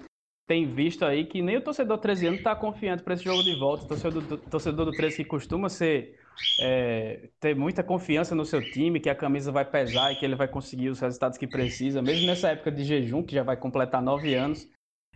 tem 0.46 0.66
visto 0.66 1.04
aí 1.04 1.26
que 1.26 1.42
nem 1.42 1.58
o 1.58 1.60
torcedor 1.60 1.98
13 1.98 2.28
anos 2.28 2.38
está 2.38 2.56
confiante 2.56 3.02
para 3.02 3.12
esse 3.12 3.24
jogo 3.24 3.42
de 3.42 3.54
volta. 3.54 3.84
O 3.84 3.88
torcedor 3.88 4.22
do, 4.22 4.38
torcedor 4.38 4.86
do 4.86 4.92
13 4.92 5.16
que 5.18 5.24
costuma 5.24 5.68
ser 5.68 6.18
é, 6.60 7.28
ter 7.40 7.54
muita 7.54 7.82
confiança 7.82 8.34
no 8.34 8.44
seu 8.44 8.60
time, 8.60 9.00
que 9.00 9.10
a 9.10 9.14
camisa 9.14 9.52
vai 9.52 9.64
pesar 9.64 10.12
e 10.12 10.16
que 10.16 10.24
ele 10.24 10.34
vai 10.34 10.48
conseguir 10.48 10.88
os 10.88 11.00
resultados 11.00 11.38
que 11.38 11.46
precisa, 11.46 12.02
mesmo 12.02 12.26
nessa 12.26 12.48
época 12.48 12.70
de 12.70 12.84
jejum, 12.84 13.22
que 13.22 13.34
já 13.34 13.42
vai 13.42 13.56
completar 13.56 14.02
nove 14.02 14.34
anos. 14.34 14.68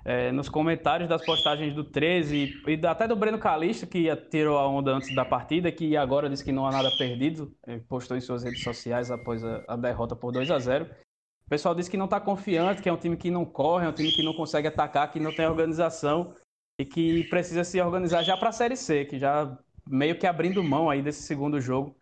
É, 0.03 0.33
nos 0.33 0.49
comentários 0.49 1.11
das 1.11 1.23
postagens 1.25 1.75
do 1.75 1.85
13 1.85 2.63
e 2.67 2.87
até 2.87 3.07
do 3.07 3.15
Breno 3.15 3.39
Calixto, 3.39 3.87
que 3.87 4.15
tirou 4.31 4.57
a 4.59 4.67
onda 4.67 4.93
antes 4.93 5.15
da 5.15 5.27
partida, 5.27 5.71
que 5.71 5.95
agora 5.95 6.31
disse 6.31 6.43
que 6.43 6.53
não 6.53 6.67
há 6.67 6.73
nada 6.73 6.91
perdido, 6.97 7.55
postou 7.87 8.17
em 8.17 8.21
suas 8.21 8.43
redes 8.43 8.63
sociais 8.63 9.11
após 9.11 9.45
a, 9.45 9.63
a 9.69 9.77
derrota 9.77 10.17
por 10.17 10.33
2 10.33 10.51
a 10.51 10.59
0 10.59 10.87
O 10.87 11.51
pessoal 11.51 11.75
disse 11.75 11.91
que 11.91 11.99
não 11.99 12.07
está 12.07 12.19
confiante, 12.19 12.81
que 12.81 12.89
é 12.89 12.93
um 12.93 12.97
time 12.97 13.15
que 13.15 13.31
não 13.31 13.45
corre, 13.45 13.85
é 13.85 13.89
um 13.91 13.93
time 13.93 14.11
que 14.11 14.23
não 14.23 14.33
consegue 14.33 14.69
atacar, 14.69 15.11
que 15.13 15.21
não 15.21 15.35
tem 15.35 15.47
organização 15.47 16.35
e 16.81 16.85
que 16.85 17.25
precisa 17.25 17.63
se 17.63 17.79
organizar 17.79 18.23
já 18.23 18.39
para 18.39 18.49
a 18.49 18.53
Série 18.53 18.77
C, 18.77 19.05
que 19.05 19.19
já 19.19 19.55
meio 19.87 20.19
que 20.19 20.27
abrindo 20.27 20.63
mão 20.63 20.91
aí 20.91 21.03
desse 21.03 21.23
segundo 21.23 21.61
jogo 21.61 21.95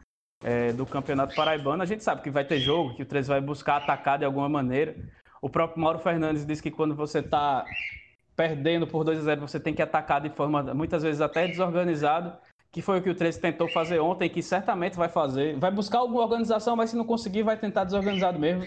é, 0.43 0.73
do 0.73 0.87
Campeonato 0.87 1.35
Paraibano. 1.35 1.83
A 1.83 1.87
gente 1.87 2.05
sabe 2.05 2.23
que 2.23 2.31
vai 2.31 2.45
ter 2.45 2.61
jogo, 2.61 2.95
que 2.95 3.03
o 3.03 3.07
13 3.07 3.29
vai 3.29 3.41
buscar 3.41 3.77
atacar 3.77 4.19
de 4.19 4.25
alguma 4.25 4.49
maneira. 4.49 4.95
O 5.41 5.49
próprio 5.49 5.81
Mauro 5.81 5.99
Fernandes 5.99 6.45
disse 6.45 6.63
que 6.63 6.71
quando 6.71 6.95
você 6.95 7.21
está 7.21 7.65
perdendo 8.37 8.87
por 8.87 9.03
2 9.03 9.19
a 9.19 9.23
0 9.23 9.41
você 9.41 9.59
tem 9.59 9.75
que 9.75 9.83
atacar 9.83 10.21
de 10.21 10.31
forma 10.31 10.63
muitas 10.75 11.03
vezes 11.03 11.21
até 11.21 11.47
desorganizado, 11.47 12.37
que 12.71 12.81
foi 12.81 12.99
o 12.99 13.03
que 13.03 13.11
o 13.11 13.15
13 13.15 13.41
tentou 13.41 13.69
fazer 13.69 13.99
ontem, 13.99 14.29
que 14.29 14.43
certamente 14.43 14.97
vai 14.97 15.09
fazer. 15.09 15.57
Vai 15.59 15.71
buscar 15.71 15.99
alguma 15.99 16.23
organização, 16.23 16.77
mas 16.77 16.91
se 16.91 16.97
não 16.97 17.05
conseguir, 17.05 17.43
vai 17.43 17.57
tentar 17.57 17.85
desorganizado 17.85 18.39
mesmo 18.39 18.65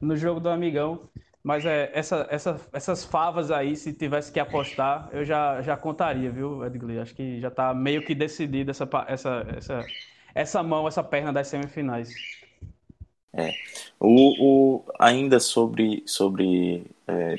no 0.00 0.16
jogo 0.16 0.40
do 0.40 0.48
Amigão. 0.48 1.08
Mas 1.44 1.66
é, 1.66 1.90
essa, 1.92 2.26
essa, 2.30 2.58
essas 2.72 3.04
favas 3.04 3.50
aí, 3.50 3.76
se 3.76 3.92
tivesse 3.92 4.32
que 4.32 4.40
apostar, 4.40 5.10
eu 5.12 5.26
já, 5.26 5.60
já 5.60 5.76
contaria, 5.76 6.30
viu, 6.30 6.64
Edgley? 6.64 6.98
Acho 6.98 7.14
que 7.14 7.38
já 7.38 7.48
está 7.48 7.74
meio 7.74 8.02
que 8.02 8.14
decidido 8.14 8.70
essa, 8.70 8.88
essa, 9.06 9.46
essa, 9.54 9.86
essa 10.34 10.62
mão, 10.62 10.88
essa 10.88 11.04
perna 11.04 11.34
das 11.34 11.48
semifinais. 11.48 12.08
É. 13.30 13.52
O, 14.00 14.78
o, 14.78 14.84
ainda 14.98 15.38
sobre, 15.38 16.02
sobre 16.06 16.86
é, 17.06 17.36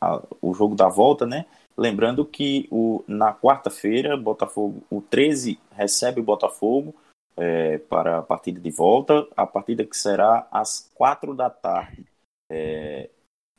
a, 0.00 0.22
o 0.40 0.54
jogo 0.54 0.76
da 0.76 0.88
volta, 0.88 1.26
né? 1.26 1.44
Lembrando 1.76 2.24
que 2.24 2.68
o, 2.70 3.02
na 3.08 3.34
quarta-feira, 3.34 4.16
Botafogo, 4.16 4.84
o 4.88 5.00
13 5.00 5.58
recebe 5.72 6.20
o 6.20 6.24
Botafogo 6.24 6.94
é, 7.36 7.78
para 7.78 8.18
a 8.18 8.22
partida 8.22 8.60
de 8.60 8.70
volta, 8.70 9.26
a 9.36 9.44
partida 9.44 9.84
que 9.84 9.96
será 9.96 10.46
às 10.52 10.88
quatro 10.94 11.34
da 11.34 11.50
tarde. 11.50 12.06
É, 12.48 13.10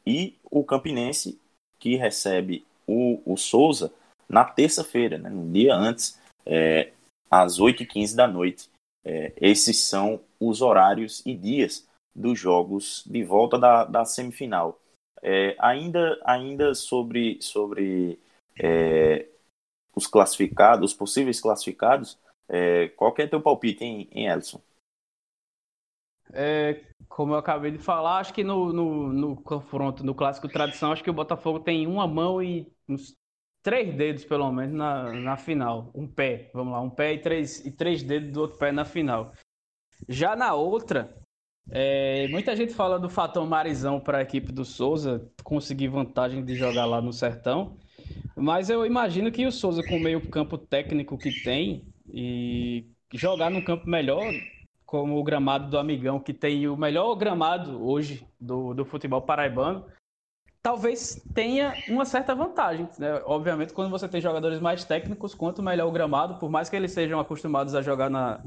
e 0.05 0.37
o 0.43 0.63
Campinense, 0.63 1.39
que 1.79 1.95
recebe 1.95 2.65
o, 2.87 3.21
o 3.25 3.37
Souza 3.37 3.91
na 4.27 4.45
terça-feira, 4.45 5.17
né, 5.17 5.29
no 5.29 5.51
dia 5.51 5.75
antes, 5.75 6.19
é, 6.45 6.91
às 7.29 7.59
8h15 7.59 8.15
da 8.15 8.27
noite. 8.27 8.69
É, 9.03 9.33
esses 9.37 9.79
são 9.81 10.21
os 10.39 10.61
horários 10.61 11.25
e 11.25 11.35
dias 11.35 11.87
dos 12.15 12.39
jogos 12.39 13.03
de 13.05 13.23
volta 13.23 13.57
da, 13.57 13.83
da 13.85 14.05
semifinal. 14.05 14.79
É, 15.21 15.55
ainda, 15.59 16.19
ainda 16.23 16.73
sobre, 16.73 17.37
sobre 17.41 18.19
é, 18.59 19.27
os 19.95 20.07
classificados, 20.07 20.91
os 20.91 20.97
possíveis 20.97 21.39
classificados, 21.39 22.17
é, 22.49 22.89
qual 22.89 23.13
que 23.13 23.21
é 23.21 23.27
teu 23.27 23.41
palpite, 23.41 23.83
hein, 23.83 24.07
em 24.11 24.27
Elson? 24.27 24.61
É, 26.33 26.81
como 27.09 27.33
eu 27.33 27.37
acabei 27.37 27.71
de 27.71 27.77
falar, 27.77 28.19
acho 28.19 28.33
que 28.33 28.43
no, 28.43 28.71
no, 28.71 29.13
no, 29.13 29.35
confronto, 29.35 30.03
no 30.03 30.15
clássico 30.15 30.47
tradição, 30.47 30.91
acho 30.91 31.03
que 31.03 31.09
o 31.09 31.13
Botafogo 31.13 31.59
tem 31.59 31.85
uma 31.87 32.07
mão 32.07 32.41
e 32.41 32.71
uns 32.87 33.15
três 33.61 33.93
dedos, 33.95 34.25
pelo 34.25 34.51
menos, 34.51 34.73
na, 34.73 35.11
na 35.13 35.37
final. 35.37 35.91
Um 35.93 36.07
pé, 36.07 36.49
vamos 36.53 36.73
lá, 36.73 36.81
um 36.81 36.89
pé 36.89 37.13
e 37.13 37.19
três, 37.19 37.65
e 37.65 37.71
três 37.71 38.01
dedos 38.03 38.31
do 38.31 38.41
outro 38.41 38.57
pé 38.57 38.71
na 38.71 38.85
final. 38.85 39.33
Já 40.07 40.35
na 40.35 40.53
outra, 40.53 41.15
é, 41.69 42.27
muita 42.29 42.55
gente 42.55 42.73
fala 42.73 42.99
do 42.99 43.09
fator 43.09 43.45
Marizão 43.45 43.99
para 43.99 44.19
a 44.19 44.21
equipe 44.21 44.51
do 44.51 44.65
Souza 44.65 45.29
conseguir 45.43 45.89
vantagem 45.89 46.43
de 46.43 46.55
jogar 46.55 46.85
lá 46.85 47.01
no 47.01 47.13
Sertão, 47.13 47.77
mas 48.35 48.69
eu 48.69 48.85
imagino 48.85 49.31
que 49.31 49.45
o 49.45 49.51
Souza, 49.51 49.83
com 49.83 49.97
o 49.97 49.99
meio 49.99 50.27
campo 50.29 50.57
técnico 50.57 51.17
que 51.17 51.31
tem 51.43 51.85
e 52.11 52.87
jogar 53.13 53.49
num 53.49 53.61
campo 53.61 53.87
melhor, 53.87 54.23
como 54.91 55.17
o 55.17 55.23
gramado 55.23 55.69
do 55.69 55.79
Amigão, 55.79 56.19
que 56.19 56.33
tem 56.33 56.67
o 56.67 56.75
melhor 56.75 57.15
gramado 57.15 57.81
hoje 57.81 58.27
do, 58.37 58.73
do 58.73 58.83
futebol 58.83 59.21
paraibano, 59.21 59.85
talvez 60.61 61.25
tenha 61.33 61.73
uma 61.87 62.03
certa 62.03 62.35
vantagem. 62.35 62.89
Né? 62.99 63.21
Obviamente, 63.23 63.71
quando 63.71 63.89
você 63.89 64.05
tem 64.05 64.19
jogadores 64.19 64.59
mais 64.59 64.83
técnicos, 64.83 65.33
quanto 65.33 65.63
melhor 65.63 65.87
o 65.87 65.93
gramado, 65.93 66.37
por 66.39 66.49
mais 66.49 66.69
que 66.69 66.75
eles 66.75 66.91
sejam 66.91 67.21
acostumados 67.21 67.73
a 67.73 67.81
jogar 67.81 68.09
na, 68.09 68.43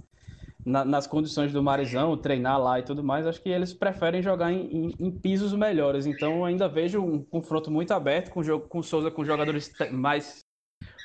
na, 0.67 0.85
nas 0.85 1.07
condições 1.07 1.51
do 1.51 1.63
Marizão, 1.63 2.15
treinar 2.15 2.61
lá 2.61 2.79
e 2.79 2.83
tudo 2.83 3.03
mais, 3.03 3.27
acho 3.27 3.41
que 3.41 3.49
eles 3.49 3.73
preferem 3.73 4.21
jogar 4.21 4.53
em, 4.53 4.67
em, 4.67 4.95
em 5.01 5.11
pisos 5.11 5.55
melhores. 5.55 6.05
Então 6.05 6.45
ainda 6.45 6.69
vejo 6.69 7.01
um 7.01 7.25
confronto 7.25 7.71
muito 7.71 7.93
aberto 7.93 8.31
com 8.31 8.41
o 8.41 8.61
com 8.61 8.83
Souza 8.83 9.11
com 9.11 9.25
jogadores 9.25 9.73
mais 9.91 10.45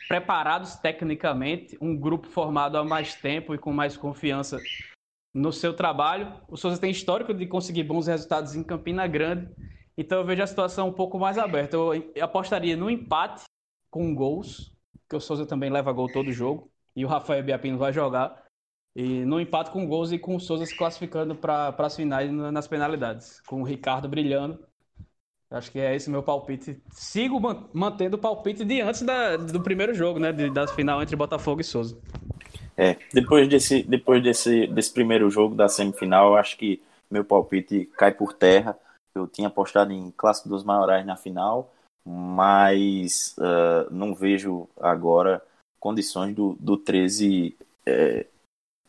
preparados 0.09 0.75
tecnicamente, 0.75 1.77
um 1.79 1.95
grupo 1.95 2.27
formado 2.27 2.77
há 2.77 2.83
mais 2.83 3.15
tempo 3.15 3.55
e 3.55 3.57
com 3.57 3.71
mais 3.71 3.95
confiança 3.95 4.59
no 5.33 5.51
seu 5.51 5.73
trabalho. 5.73 6.33
O 6.47 6.57
Souza 6.57 6.79
tem 6.79 6.91
histórico 6.91 7.33
de 7.33 7.45
conseguir 7.45 7.83
bons 7.83 8.07
resultados 8.07 8.55
em 8.55 8.63
Campina 8.63 9.07
Grande, 9.07 9.49
então 9.97 10.19
eu 10.19 10.25
vejo 10.25 10.41
a 10.41 10.47
situação 10.47 10.87
um 10.87 10.93
pouco 10.93 11.19
mais 11.19 11.37
aberta. 11.37 11.75
Eu 11.75 11.91
apostaria 12.21 12.75
no 12.75 12.89
empate 12.89 13.43
com 13.89 14.15
gols, 14.15 14.73
que 15.09 15.15
o 15.15 15.19
Souza 15.19 15.45
também 15.45 15.69
leva 15.69 15.91
gol 15.91 16.11
todo 16.11 16.31
jogo, 16.31 16.71
e 16.95 17.03
o 17.03 17.07
Rafael 17.07 17.43
Biapino 17.43 17.77
vai 17.77 17.91
jogar. 17.91 18.43
E 18.95 19.23
no 19.25 19.39
empate 19.39 19.71
com 19.71 19.85
gols 19.87 20.11
e 20.11 20.17
com 20.17 20.35
o 20.35 20.39
Souza 20.39 20.65
se 20.65 20.75
classificando 20.75 21.35
para 21.35 21.75
as 21.77 21.95
finais 21.95 22.31
nas 22.31 22.67
penalidades, 22.67 23.41
com 23.41 23.61
o 23.61 23.65
Ricardo 23.65 24.09
brilhando. 24.09 24.59
Acho 25.51 25.71
que 25.71 25.79
é 25.79 25.95
esse 25.95 26.09
meu 26.09 26.21
palpite. 26.21 26.81
Sigo 26.91 27.39
mantendo 27.73 28.17
o 28.17 28.19
palpite 28.19 28.63
de 28.63 28.81
antes 28.81 29.01
da, 29.01 29.35
do 29.35 29.61
primeiro 29.61 29.93
jogo, 29.95 30.19
né? 30.19 30.31
De, 30.31 30.49
da 30.49 30.67
final 30.67 31.01
entre 31.01 31.15
Botafogo 31.15 31.61
e 31.61 31.63
Souza. 31.63 31.99
É, 32.79 32.97
depois 33.13 33.47
desse, 33.49 33.83
depois 33.83 34.23
desse, 34.23 34.65
desse 34.67 34.93
primeiro 34.93 35.29
jogo 35.29 35.53
da 35.53 35.67
semifinal, 35.67 36.37
acho 36.37 36.57
que 36.57 36.81
meu 37.11 37.25
palpite 37.25 37.85
cai 37.97 38.13
por 38.13 38.31
terra. 38.31 38.77
Eu 39.13 39.27
tinha 39.27 39.49
apostado 39.49 39.91
em 39.91 40.11
Clássico 40.11 40.47
dos 40.47 40.63
Maiorais 40.63 41.05
na 41.05 41.17
final, 41.17 41.73
mas 42.05 43.35
uh, 43.37 43.93
não 43.93 44.15
vejo 44.15 44.69
agora 44.79 45.43
condições 45.79 46.33
do, 46.33 46.55
do 46.59 46.77
13 46.77 47.57
é, 47.85 48.25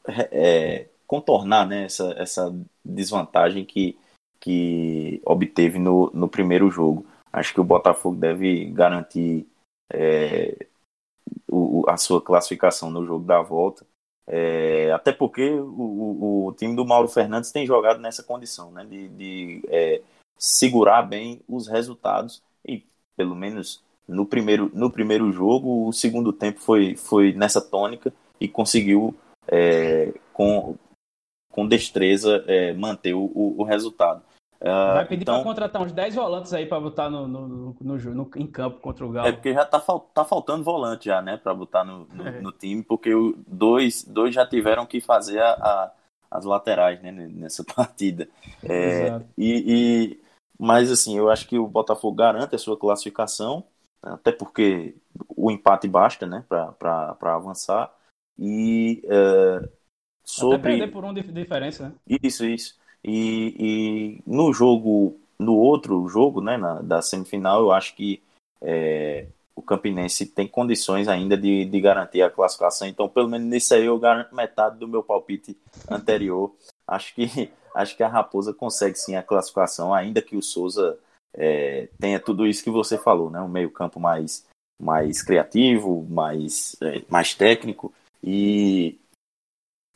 é, 0.07 0.88
contornar 1.07 1.66
né, 1.66 1.84
essa, 1.84 2.12
essa 2.16 2.55
desvantagem 2.84 3.64
que, 3.64 3.99
que 4.38 5.20
obteve 5.24 5.78
no, 5.78 6.11
no 6.14 6.28
primeiro 6.28 6.70
jogo. 6.70 7.05
Acho 7.32 7.53
que 7.55 7.61
o 7.61 7.64
Botafogo 7.64 8.16
deve 8.16 8.66
garantir 8.66 9.47
é, 9.93 10.66
o, 11.51 11.85
a 11.89 11.97
sua 11.97 12.20
classificação 12.20 12.91
no 12.91 13.05
jogo 13.05 13.24
da 13.24 13.41
volta. 13.41 13.87
É, 14.26 14.93
até 14.93 15.12
porque 15.12 15.51
o, 15.51 16.47
o, 16.47 16.53
time 16.53 16.76
do 16.76 16.85
Mauro 16.87 17.09
Fernandes 17.09 17.51
tem 17.51 17.66
jogado 17.66 18.01
nessa 18.01 18.22
condição, 18.22 18.70
né, 18.70 18.85
de, 18.85 19.09
de 19.09 19.62
é, 19.68 20.03
segurar 20.39 21.03
bem 21.03 21.41
os 21.49 21.66
resultados 21.66 22.41
e 22.64 22.85
pelo 23.16 23.35
menos 23.35 23.83
no 24.07 24.24
primeiro, 24.24 24.70
no 24.72 24.91
primeiro 24.91 25.33
jogo, 25.33 25.89
o 25.89 25.93
segundo 25.93 26.33
tempo 26.33 26.61
foi, 26.61 26.97
foi 26.97 27.33
nessa 27.33 27.61
tônica 27.61 28.12
e 28.41 28.47
conseguiu 28.47 29.14
é, 29.49 30.12
com, 30.33 30.76
com 31.51 31.66
destreza 31.66 32.45
é, 32.47 32.72
manter 32.72 33.14
o, 33.14 33.31
o 33.35 33.62
resultado. 33.64 34.22
Uh, 34.61 34.94
Vai 34.94 35.06
pedir 35.06 35.22
então, 35.22 35.36
para 35.36 35.44
contratar 35.44 35.80
uns 35.80 35.90
10 35.90 36.14
volantes 36.14 36.52
aí 36.52 36.66
para 36.66 36.78
botar 36.78 37.08
no, 37.08 37.26
no, 37.26 37.48
no, 37.48 37.96
no, 37.96 38.30
em 38.36 38.46
campo 38.46 38.78
contra 38.78 39.06
o 39.06 39.11
Galo. 39.11 39.28
É 39.28 39.32
porque 39.32 39.54
já 39.54 39.64
tá, 39.64 39.80
tá 39.80 40.22
faltando 40.22 40.62
volante 40.62 41.06
já, 41.06 41.22
né, 41.22 41.38
para 41.38 41.54
botar 41.54 41.82
no, 41.82 42.06
no, 42.12 42.28
é. 42.28 42.40
no, 42.42 42.52
time, 42.52 42.82
porque 42.82 43.14
o, 43.14 43.34
dois, 43.46 44.04
dois 44.04 44.34
já 44.34 44.46
tiveram 44.46 44.84
que 44.84 45.00
fazer 45.00 45.40
a, 45.40 45.52
a, 45.52 45.92
as 46.30 46.44
laterais, 46.44 47.00
né, 47.00 47.11
nessa 47.11 47.64
partida. 47.74 48.28
É, 48.62 49.22
e, 49.36 49.64
e, 49.66 50.20
Mas 50.58 50.92
assim, 50.92 51.16
eu 51.16 51.30
acho 51.30 51.48
que 51.48 51.58
o 51.58 51.66
Botafogo 51.66 52.16
garante 52.16 52.54
a 52.54 52.58
sua 52.58 52.76
classificação, 52.76 53.64
até 54.02 54.30
porque 54.30 54.94
o 55.34 55.50
empate 55.50 55.88
basta, 55.88 56.26
né, 56.26 56.44
para 56.48 57.34
avançar. 57.34 57.90
E 58.38 59.02
uh, 59.04 59.68
sobre. 60.22 60.56
Até 60.56 60.68
perder 60.68 60.92
por 60.92 61.04
um 61.04 61.12
de 61.12 61.22
diferença, 61.22 61.88
né? 61.88 61.94
Isso, 62.22 62.44
isso. 62.44 62.80
E, 63.05 63.55
e 63.59 64.22
no 64.26 64.53
jogo, 64.53 65.16
no 65.38 65.57
outro 65.57 66.07
jogo, 66.09 66.40
né, 66.40 66.57
na, 66.57 66.80
da 66.82 67.03
semifinal, 67.03 67.61
eu 67.61 67.72
acho 67.72 67.94
que 67.94 68.22
é, 68.61 69.26
o 69.55 69.62
Campinense 69.62 70.26
tem 70.26 70.46
condições 70.46 71.09
ainda 71.09 71.36
de, 71.36 71.64
de 71.64 71.80
garantir 71.80 72.22
a 72.22 72.30
classificação. 72.30 72.86
Então, 72.88 73.09
pelo 73.09 73.28
menos 73.28 73.46
nesse 73.46 73.74
aí, 73.74 73.84
eu 73.84 73.98
garanto 73.98 74.34
metade 74.34 74.78
do 74.78 74.88
meu 74.88 75.03
palpite 75.03 75.57
anterior. 75.88 76.55
acho 76.86 77.14
que 77.14 77.51
acho 77.74 77.96
que 77.96 78.03
a 78.03 78.09
Raposa 78.09 78.53
consegue 78.53 78.98
sim 78.98 79.14
a 79.14 79.22
classificação, 79.22 79.94
ainda 79.94 80.20
que 80.20 80.36
o 80.36 80.42
Souza 80.42 80.98
é, 81.34 81.88
tenha 82.01 82.18
tudo 82.18 82.46
isso 82.46 82.64
que 82.64 82.70
você 82.70 82.98
falou, 82.98 83.30
né? 83.30 83.40
Um 83.40 83.48
meio-campo 83.48 84.01
mais, 84.01 84.44
mais 84.80 85.22
criativo, 85.22 86.05
mais, 86.09 86.76
é, 86.82 87.03
mais 87.09 87.34
técnico 87.34 87.92
e, 88.22 88.98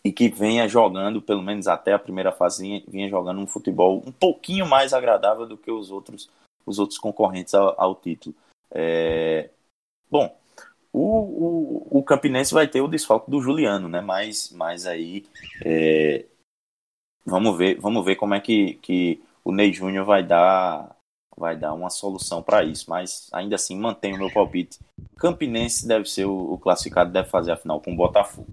e 0.04 0.12
que 0.12 0.28
venha 0.28 0.68
jogando, 0.68 1.22
pelo 1.22 1.42
menos 1.42 1.66
até 1.66 1.94
a 1.94 1.98
primeira 1.98 2.30
fase, 2.30 2.84
venha 2.86 3.08
jogando 3.08 3.40
um 3.40 3.46
futebol 3.46 4.02
um 4.06 4.12
pouquinho 4.12 4.66
mais 4.66 4.92
agradável 4.92 5.46
do 5.46 5.56
que 5.56 5.70
os 5.70 5.90
outros, 5.90 6.28
os 6.66 6.78
outros 6.78 6.98
concorrentes 6.98 7.54
ao, 7.54 7.74
ao 7.80 7.94
título. 7.94 8.34
É, 8.70 9.48
bom, 10.10 10.36
o, 10.92 11.00
o, 11.00 11.98
o, 11.98 12.02
Campinense 12.02 12.52
vai 12.52 12.68
ter 12.68 12.82
o 12.82 12.88
desfalque 12.88 13.30
do 13.30 13.40
Juliano, 13.40 13.88
né? 13.88 14.00
Mas, 14.00 14.50
mas 14.52 14.86
aí 14.86 15.24
é, 15.64 16.26
vamos 17.24 17.56
ver, 17.56 17.80
vamos 17.80 18.04
ver 18.04 18.16
como 18.16 18.34
é 18.34 18.40
que, 18.40 18.74
que 18.74 19.22
o 19.42 19.52
Ney 19.52 19.72
Júnior 19.72 20.04
vai 20.04 20.22
dar 20.22 20.94
vai 21.36 21.56
dar 21.56 21.74
uma 21.74 21.90
solução 21.90 22.42
para 22.42 22.62
isso, 22.62 22.88
mas 22.88 23.28
ainda 23.32 23.56
assim 23.56 23.76
mantenho 23.76 24.14
o 24.14 24.18
meu 24.18 24.32
palpite. 24.32 24.78
Campinense 25.16 25.86
deve 25.86 26.08
ser 26.08 26.26
o, 26.26 26.52
o, 26.52 26.58
classificado, 26.58 27.10
deve 27.10 27.28
fazer 27.28 27.50
a 27.50 27.56
final 27.56 27.80
com 27.80 27.92
o 27.92 27.96
Botafogo. 27.96 28.46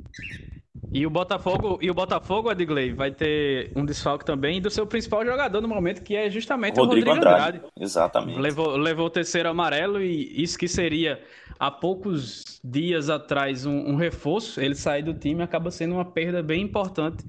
E 0.93 1.07
o 1.07 1.09
Botafogo, 1.09 1.79
e 1.81 1.89
o 1.89 1.93
Botafogo, 1.93 2.51
Edgley, 2.51 2.91
vai 2.91 3.11
ter 3.11 3.71
um 3.75 3.85
desfalque 3.85 4.25
também 4.25 4.61
do 4.61 4.69
seu 4.69 4.85
principal 4.85 5.25
jogador 5.25 5.61
no 5.61 5.67
momento, 5.67 6.03
que 6.03 6.15
é 6.15 6.29
justamente 6.29 6.77
Rodrigo 6.77 7.07
o 7.07 7.13
Rodrigo 7.13 7.29
Andrade. 7.29 7.57
Andrade. 7.59 7.73
Exatamente. 7.79 8.39
Levou, 8.39 8.75
levou 8.75 9.05
o 9.05 9.09
terceiro 9.09 9.47
amarelo 9.47 10.01
e 10.01 10.43
isso 10.43 10.57
que 10.57 10.67
seria 10.67 11.23
há 11.57 11.71
poucos 11.71 12.59
dias 12.61 13.09
atrás 13.09 13.65
um, 13.65 13.71
um 13.71 13.95
reforço, 13.95 14.59
ele 14.59 14.75
sair 14.75 15.03
do 15.03 15.13
time 15.13 15.41
acaba 15.41 15.71
sendo 15.71 15.95
uma 15.95 16.05
perda 16.05 16.43
bem 16.43 16.61
importante 16.61 17.23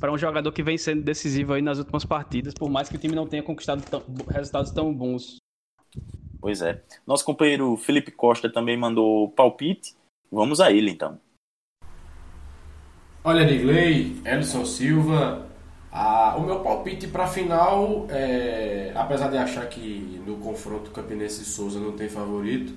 para 0.00 0.10
um 0.10 0.16
jogador 0.16 0.50
que 0.50 0.62
vem 0.62 0.78
sendo 0.78 1.02
decisivo 1.02 1.52
aí 1.52 1.60
nas 1.60 1.78
últimas 1.78 2.04
partidas, 2.06 2.54
por 2.54 2.70
mais 2.70 2.88
que 2.88 2.96
o 2.96 2.98
time 2.98 3.14
não 3.14 3.26
tenha 3.26 3.42
conquistado 3.42 3.82
tão, 3.82 4.02
resultados 4.30 4.70
tão 4.70 4.92
bons. 4.92 5.36
Pois 6.40 6.62
é. 6.62 6.82
Nosso 7.06 7.24
companheiro 7.24 7.76
Felipe 7.76 8.10
Costa 8.10 8.50
também 8.50 8.76
mandou 8.76 9.28
palpite. 9.30 9.94
Vamos 10.30 10.60
a 10.60 10.72
ele 10.72 10.90
então. 10.90 11.20
Olha, 13.24 13.44
Nigley, 13.44 14.20
Elson 14.24 14.64
Silva. 14.64 15.46
Ah, 15.92 16.34
o 16.36 16.42
meu 16.42 16.58
palpite 16.58 17.06
para 17.06 17.22
a 17.22 17.26
final, 17.28 18.06
é, 18.08 18.92
apesar 18.96 19.28
de 19.28 19.36
achar 19.36 19.64
que 19.68 20.20
no 20.26 20.38
confronto 20.38 20.90
Campinense 20.90 21.42
e 21.42 21.44
Souza 21.44 21.78
não 21.78 21.92
tem 21.92 22.08
favorito, 22.08 22.74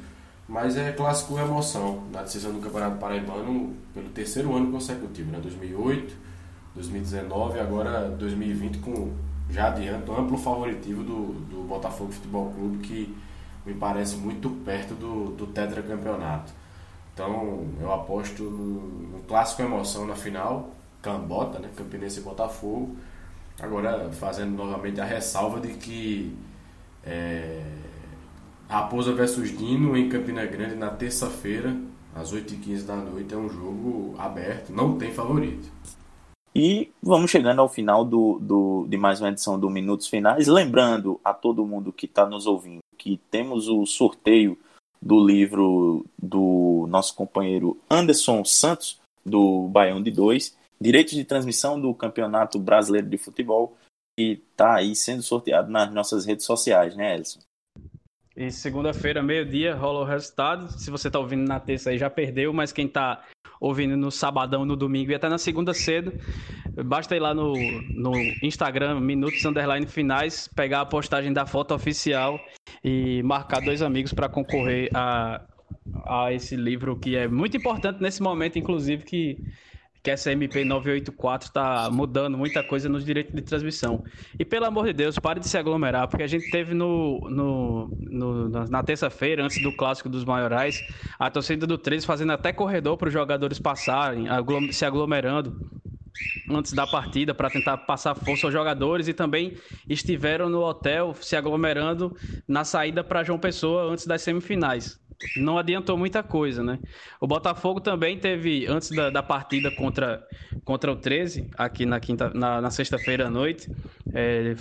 mas 0.47 0.77
é 0.77 0.91
clássico 0.91 1.39
emoção 1.39 2.03
na 2.11 2.21
decisão 2.21 2.53
do 2.53 2.59
Campeonato 2.59 2.97
Paraibano 2.97 3.73
pelo 3.91 4.09
terceiro 4.09 4.55
ano 4.55 4.71
consecutivo, 4.71 5.31
né? 5.31 5.39
2008, 5.41 6.15
2019 6.75 7.57
e 7.57 7.61
agora 7.61 8.09
2020 8.09 8.77
com 8.79 9.13
já 9.49 9.69
adianto 9.69 10.13
amplo 10.13 10.37
favoritivo 10.37 11.03
do, 11.03 11.33
do 11.49 11.63
Botafogo 11.67 12.11
Futebol 12.11 12.51
Clube 12.51 12.77
que 12.85 13.17
me 13.65 13.73
parece 13.73 14.15
muito 14.17 14.51
perto 14.63 14.93
do, 14.93 15.31
do 15.31 15.47
tetracampeonato. 15.47 16.53
Então 17.16 17.66
eu 17.80 17.93
aposto 17.93 18.43
no, 18.43 19.22
clássico 19.26 19.61
emoção 19.61 20.05
na 20.05 20.16
final, 20.16 20.70
Cambota, 21.01 21.59
né? 21.59 21.70
Campinense 21.74 22.20
e 22.20 22.24
Botafogo. 22.24 22.93
Agora 23.57 24.11
fazendo 24.11 24.51
novamente 24.51 24.99
a 24.99 25.05
ressalva 25.05 25.61
de 25.61 25.70
que 25.76 26.36
é, 27.05 27.63
Raposa 28.68 29.13
versus 29.13 29.57
Dino 29.57 29.95
em 29.95 30.09
Campina 30.09 30.45
Grande 30.45 30.76
na 30.76 30.89
terça-feira, 30.89 31.74
às 32.13 32.34
8h15 32.34 32.86
da 32.86 32.97
noite, 32.97 33.34
é 33.34 33.38
um 33.38 33.49
jogo 33.49 34.13
aberto, 34.18 34.74
não 34.74 34.97
tem 34.97 35.13
favorito. 35.13 35.72
E 36.53 36.91
vamos 37.01 37.32
chegando 37.32 37.61
ao 37.61 37.70
final 37.70 38.03
do, 38.03 38.39
do, 38.41 38.88
de 38.89 38.97
mais 38.97 39.22
uma 39.22 39.30
edição 39.30 39.57
do 39.57 39.70
Minutos 39.70 40.07
Finais. 40.07 40.47
Lembrando 40.47 41.20
a 41.24 41.34
todo 41.34 41.66
mundo 41.66 41.93
que 41.93 42.07
está 42.07 42.26
nos 42.26 42.45
ouvindo 42.45 42.80
que 42.97 43.20
temos 43.30 43.70
o 43.70 43.86
sorteio 43.86 44.57
do 45.05 45.23
livro 45.23 46.03
do 46.19 46.87
nosso 46.89 47.13
companheiro 47.13 47.79
Anderson 47.87 48.43
Santos, 48.43 48.99
do 49.23 49.67
Baião 49.67 50.01
de 50.01 50.09
2, 50.09 50.57
Direitos 50.81 51.13
de 51.13 51.23
Transmissão 51.23 51.79
do 51.79 51.93
Campeonato 51.93 52.57
Brasileiro 52.57 53.07
de 53.07 53.17
Futebol, 53.17 53.77
que 54.17 54.41
está 54.49 54.75
aí 54.75 54.95
sendo 54.95 55.21
sorteado 55.21 55.71
nas 55.71 55.93
nossas 55.93 56.25
redes 56.25 56.45
sociais, 56.45 56.95
né, 56.95 57.15
Elson? 57.15 57.39
E 58.35 58.51
segunda-feira, 58.51 59.23
meio-dia, 59.23 59.75
rola 59.75 60.01
o 60.01 60.05
resultado. 60.05 60.69
Se 60.77 60.91
você 60.91 61.07
está 61.07 61.19
ouvindo 61.19 61.47
na 61.47 61.59
terça 61.59 61.91
aí, 61.91 61.97
já 61.97 62.09
perdeu, 62.09 62.51
mas 62.51 62.73
quem 62.73 62.87
está 62.87 63.23
ouvindo 63.59 63.95
no 63.95 64.11
sabadão, 64.11 64.65
no 64.65 64.75
domingo 64.75 65.11
e 65.11 65.15
até 65.15 65.29
na 65.29 65.37
segunda 65.37 65.73
cedo, 65.73 66.13
basta 66.85 67.15
ir 67.15 67.19
lá 67.19 67.33
no, 67.33 67.53
no 67.93 68.13
Instagram, 68.43 68.99
Minutos 68.99 69.43
Underline 69.45 69.87
Finais, 69.87 70.47
pegar 70.47 70.81
a 70.81 70.85
postagem 70.85 71.31
da 71.31 71.45
foto 71.45 71.73
oficial 71.73 72.39
e 72.83 73.23
marcar 73.23 73.61
dois 73.61 73.81
amigos 73.81 74.13
para 74.13 74.29
concorrer 74.29 74.89
a, 74.93 75.41
a 76.05 76.33
esse 76.33 76.55
livro 76.55 76.97
que 76.97 77.15
é 77.15 77.27
muito 77.27 77.57
importante 77.57 78.01
nesse 78.01 78.21
momento, 78.21 78.59
inclusive, 78.59 79.03
que 79.03 79.37
que 80.05 80.11
essa 80.11 80.31
MP 80.31 80.63
984 80.63 81.47
está 81.47 81.89
mudando 81.89 82.37
muita 82.37 82.63
coisa 82.63 82.87
nos 82.87 83.03
direitos 83.03 83.33
de 83.33 83.41
transmissão. 83.41 84.03
E 84.37 84.45
pelo 84.45 84.65
amor 84.65 84.85
de 84.85 84.93
Deus, 84.93 85.17
pare 85.17 85.39
de 85.39 85.49
se 85.49 85.57
aglomerar, 85.57 86.07
porque 86.07 86.21
a 86.21 86.27
gente 86.27 86.47
teve 86.51 86.75
no, 86.75 87.27
no, 87.27 87.87
no 87.99 88.49
na 88.69 88.83
terça-feira, 88.83 89.43
antes 89.43 89.59
do 89.63 89.75
clássico 89.75 90.07
dos 90.07 90.23
maiorais, 90.23 90.79
a 91.17 91.31
torcida 91.31 91.65
do 91.65 91.75
13 91.75 92.05
fazendo 92.05 92.33
até 92.33 92.53
corredor 92.53 92.97
para 92.97 93.07
os 93.07 93.13
jogadores 93.13 93.57
passarem, 93.57 94.27
se 94.71 94.85
aglomerando 94.85 95.59
antes 96.51 96.73
da 96.73 96.85
partida 96.85 97.33
para 97.33 97.49
tentar 97.49 97.75
passar 97.79 98.13
força 98.13 98.45
aos 98.45 98.53
jogadores 98.53 99.07
e 99.07 99.13
também 99.13 99.57
estiveram 99.89 100.49
no 100.49 100.61
hotel 100.61 101.15
se 101.19 101.35
aglomerando 101.35 102.15
na 102.47 102.63
saída 102.63 103.03
para 103.03 103.23
João 103.23 103.39
Pessoa 103.39 103.91
antes 103.91 104.05
das 104.05 104.21
semifinais 104.21 105.03
não 105.38 105.57
adiantou 105.57 105.97
muita 105.97 106.22
coisa, 106.22 106.63
né? 106.63 106.80
O 107.20 107.28
Botafogo 107.28 107.80
também 107.80 108.18
teve, 108.18 108.66
antes 108.68 108.89
da, 108.89 109.09
da 109.09 109.24
partida 109.24 109.72
contra, 109.72 110.26
contra 110.63 110.91
o 110.91 110.95
13, 110.95 111.49
aqui 111.57 111.86
na, 111.86 111.99
quinta, 111.99 112.32
na, 112.34 112.61
na 112.61 112.70
sexta-feira 112.70 113.28
à 113.28 113.30
noite, 113.30 113.70
é, 114.13 114.55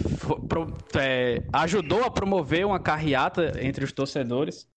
pro, 0.48 0.72
é, 0.98 1.42
ajudou 1.52 2.04
a 2.04 2.10
promover 2.10 2.66
uma 2.66 2.78
carreata 2.78 3.52
entre 3.60 3.84
os 3.84 3.92
torcedores, 3.92 4.68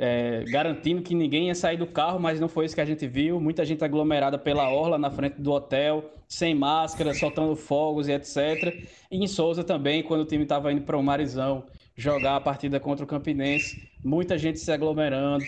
é, 0.00 0.44
garantindo 0.44 1.02
que 1.02 1.14
ninguém 1.14 1.48
ia 1.48 1.54
sair 1.54 1.76
do 1.76 1.86
carro, 1.86 2.20
mas 2.20 2.38
não 2.38 2.48
foi 2.48 2.66
isso 2.66 2.74
que 2.74 2.80
a 2.80 2.84
gente 2.84 3.06
viu. 3.06 3.40
Muita 3.40 3.64
gente 3.64 3.84
aglomerada 3.84 4.38
pela 4.38 4.70
orla 4.70 4.96
na 4.96 5.10
frente 5.10 5.40
do 5.40 5.50
hotel, 5.50 6.12
sem 6.28 6.54
máscara, 6.54 7.12
soltando 7.14 7.56
fogos 7.56 8.06
e 8.06 8.12
etc. 8.12 8.86
E 9.10 9.22
em 9.22 9.26
Souza 9.26 9.64
também, 9.64 10.02
quando 10.02 10.20
o 10.20 10.24
time 10.24 10.44
estava 10.44 10.72
indo 10.72 10.82
para 10.82 10.96
o 10.96 11.02
Marizão 11.02 11.64
jogar 11.98 12.36
a 12.36 12.40
partida 12.40 12.78
contra 12.78 13.04
o 13.04 13.08
Campinense, 13.08 13.90
muita 14.04 14.38
gente 14.38 14.60
se 14.60 14.70
aglomerando, 14.70 15.44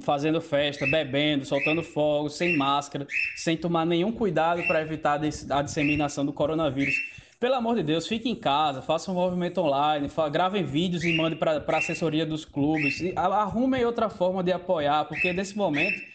fazendo 0.00 0.40
festa, 0.40 0.86
bebendo, 0.86 1.44
soltando 1.44 1.82
fogos, 1.82 2.36
sem 2.36 2.56
máscara, 2.56 3.04
sem 3.34 3.56
tomar 3.56 3.84
nenhum 3.84 4.12
cuidado 4.12 4.62
para 4.68 4.80
evitar 4.80 5.20
a 5.50 5.62
disseminação 5.62 6.24
do 6.24 6.32
coronavírus. 6.32 6.94
Pelo 7.40 7.54
amor 7.54 7.74
de 7.74 7.82
Deus, 7.82 8.06
fique 8.06 8.28
em 8.28 8.36
casa, 8.36 8.80
faça 8.80 9.10
um 9.10 9.14
movimento 9.14 9.60
online, 9.60 10.08
gravem 10.30 10.62
vídeos 10.62 11.02
e 11.02 11.12
mande 11.16 11.34
para 11.34 11.64
a 11.66 11.78
assessoria 11.78 12.24
dos 12.24 12.44
clubes. 12.44 13.02
Arrumem 13.16 13.84
outra 13.84 14.08
forma 14.08 14.44
de 14.44 14.52
apoiar, 14.52 15.06
porque 15.06 15.32
nesse 15.32 15.56
momento 15.56 16.09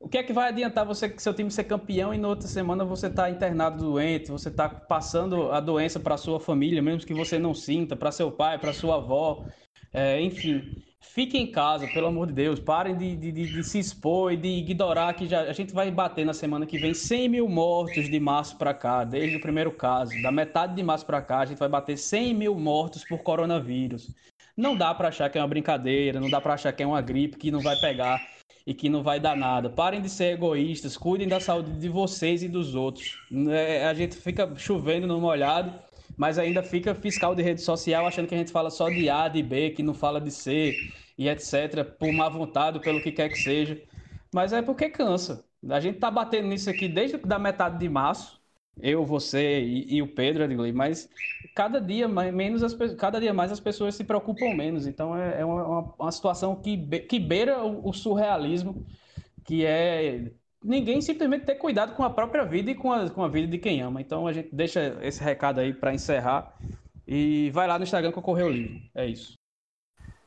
o 0.00 0.08
que 0.08 0.18
é 0.18 0.22
que 0.22 0.32
vai 0.32 0.48
adiantar 0.48 0.86
você 0.86 1.08
que 1.08 1.22
seu 1.22 1.34
time 1.34 1.50
ser 1.50 1.64
campeão 1.64 2.14
e 2.14 2.18
na 2.18 2.28
outra 2.28 2.46
semana 2.46 2.84
você 2.84 3.08
está 3.08 3.28
internado 3.28 3.84
doente, 3.84 4.30
você 4.30 4.48
está 4.48 4.68
passando 4.68 5.50
a 5.50 5.60
doença 5.60 5.98
para 5.98 6.16
sua 6.16 6.38
família, 6.38 6.80
mesmo 6.80 7.06
que 7.06 7.12
você 7.12 7.38
não 7.38 7.52
sinta, 7.52 7.96
para 7.96 8.12
seu 8.12 8.30
pai, 8.30 8.58
para 8.58 8.72
sua 8.72 8.96
avó, 8.96 9.44
é, 9.92 10.20
enfim. 10.20 10.82
Fiquem 11.00 11.44
em 11.44 11.50
casa, 11.50 11.86
pelo 11.88 12.08
amor 12.08 12.26
de 12.26 12.32
Deus. 12.32 12.60
Parem 12.60 12.96
de, 12.96 13.16
de, 13.16 13.32
de, 13.32 13.64
se 13.64 13.78
expor 13.78 14.32
e 14.32 14.36
de 14.36 14.48
ignorar 14.48 15.14
que 15.14 15.26
já, 15.26 15.42
a 15.42 15.52
gente 15.52 15.72
vai 15.72 15.90
bater 15.90 16.24
na 16.24 16.34
semana 16.34 16.66
que 16.66 16.76
vem 16.76 16.92
100 16.92 17.28
mil 17.28 17.48
mortos 17.48 18.08
de 18.08 18.20
março 18.20 18.56
para 18.56 18.74
cá, 18.74 19.04
desde 19.04 19.36
o 19.36 19.40
primeiro 19.40 19.72
caso. 19.72 20.10
Da 20.22 20.30
metade 20.30 20.74
de 20.74 20.82
março 20.82 21.06
para 21.06 21.22
cá, 21.22 21.40
a 21.40 21.46
gente 21.46 21.58
vai 21.58 21.68
bater 21.68 21.96
100 21.96 22.34
mil 22.34 22.54
mortos 22.54 23.04
por 23.04 23.18
coronavírus. 23.18 24.12
Não 24.56 24.76
dá 24.76 24.92
para 24.92 25.08
achar 25.08 25.30
que 25.30 25.38
é 25.38 25.40
uma 25.40 25.48
brincadeira, 25.48 26.20
não 26.20 26.30
dá 26.30 26.40
para 26.40 26.54
achar 26.54 26.72
que 26.72 26.82
é 26.82 26.86
uma 26.86 27.00
gripe 27.00 27.36
que 27.36 27.50
não 27.50 27.60
vai 27.60 27.76
pegar 27.76 28.20
e 28.66 28.74
que 28.74 28.88
não 28.88 29.02
vai 29.02 29.18
dar 29.18 29.36
nada. 29.36 29.70
Parem 29.70 30.00
de 30.00 30.08
ser 30.08 30.34
egoístas, 30.34 30.96
cuidem 30.96 31.26
da 31.26 31.40
saúde 31.40 31.72
de 31.72 31.88
vocês 31.88 32.42
e 32.42 32.48
dos 32.48 32.74
outros. 32.74 33.18
É, 33.50 33.86
a 33.86 33.94
gente 33.94 34.16
fica 34.16 34.52
chovendo 34.56 35.06
no 35.06 35.20
molhado, 35.20 35.72
mas 36.16 36.38
ainda 36.38 36.62
fica 36.62 36.94
fiscal 36.94 37.34
de 37.34 37.42
rede 37.42 37.62
social 37.62 38.06
achando 38.06 38.26
que 38.26 38.34
a 38.34 38.38
gente 38.38 38.52
fala 38.52 38.70
só 38.70 38.88
de 38.88 39.08
A, 39.08 39.28
de 39.28 39.42
B, 39.42 39.70
que 39.70 39.82
não 39.82 39.94
fala 39.94 40.20
de 40.20 40.30
C 40.30 40.74
e 41.16 41.28
etc, 41.28 41.84
por 41.98 42.12
má 42.12 42.28
vontade, 42.28 42.80
pelo 42.80 43.00
que 43.00 43.10
quer 43.10 43.28
que 43.28 43.38
seja. 43.38 43.80
Mas 44.32 44.52
é 44.52 44.60
porque 44.60 44.88
cansa. 44.90 45.44
A 45.70 45.80
gente 45.80 45.98
tá 45.98 46.10
batendo 46.10 46.48
nisso 46.48 46.70
aqui 46.70 46.88
desde 46.88 47.16
da 47.18 47.38
metade 47.38 47.78
de 47.78 47.88
março, 47.88 48.37
eu, 48.80 49.04
você 49.04 49.60
e, 49.60 49.96
e 49.96 50.02
o 50.02 50.06
Pedro, 50.06 50.44
Edgley, 50.44 50.72
mas 50.72 51.08
cada 51.54 51.80
dia 51.80 52.08
mais, 52.08 52.32
menos 52.32 52.62
as, 52.62 52.74
cada 52.96 53.20
dia 53.20 53.32
mais 53.32 53.50
as 53.50 53.60
pessoas 53.60 53.94
se 53.94 54.04
preocupam 54.04 54.54
menos. 54.54 54.86
Então 54.86 55.16
é, 55.16 55.40
é 55.40 55.44
uma, 55.44 55.94
uma, 55.98 56.12
situação 56.12 56.56
que, 56.56 56.76
que 57.00 57.18
beira 57.18 57.64
o, 57.64 57.88
o 57.88 57.92
surrealismo, 57.92 58.86
que 59.44 59.64
é 59.64 60.30
ninguém 60.62 61.00
simplesmente 61.00 61.46
ter 61.46 61.54
cuidado 61.56 61.94
com 61.94 62.02
a 62.02 62.10
própria 62.10 62.44
vida 62.44 62.70
e 62.70 62.74
com 62.74 62.92
a, 62.92 63.08
com 63.10 63.22
a 63.22 63.28
vida 63.28 63.46
de 63.46 63.58
quem 63.58 63.80
ama. 63.80 64.00
Então 64.00 64.26
a 64.26 64.32
gente 64.32 64.54
deixa 64.54 64.98
esse 65.02 65.22
recado 65.22 65.60
aí 65.60 65.72
para 65.72 65.94
encerrar 65.94 66.56
e 67.06 67.50
vai 67.50 67.66
lá 67.66 67.78
no 67.78 67.84
Instagram 67.84 68.12
que 68.12 68.18
ocorreu 68.18 68.46
o 68.46 68.50
livro. 68.50 68.80
É 68.94 69.06
isso. 69.06 69.34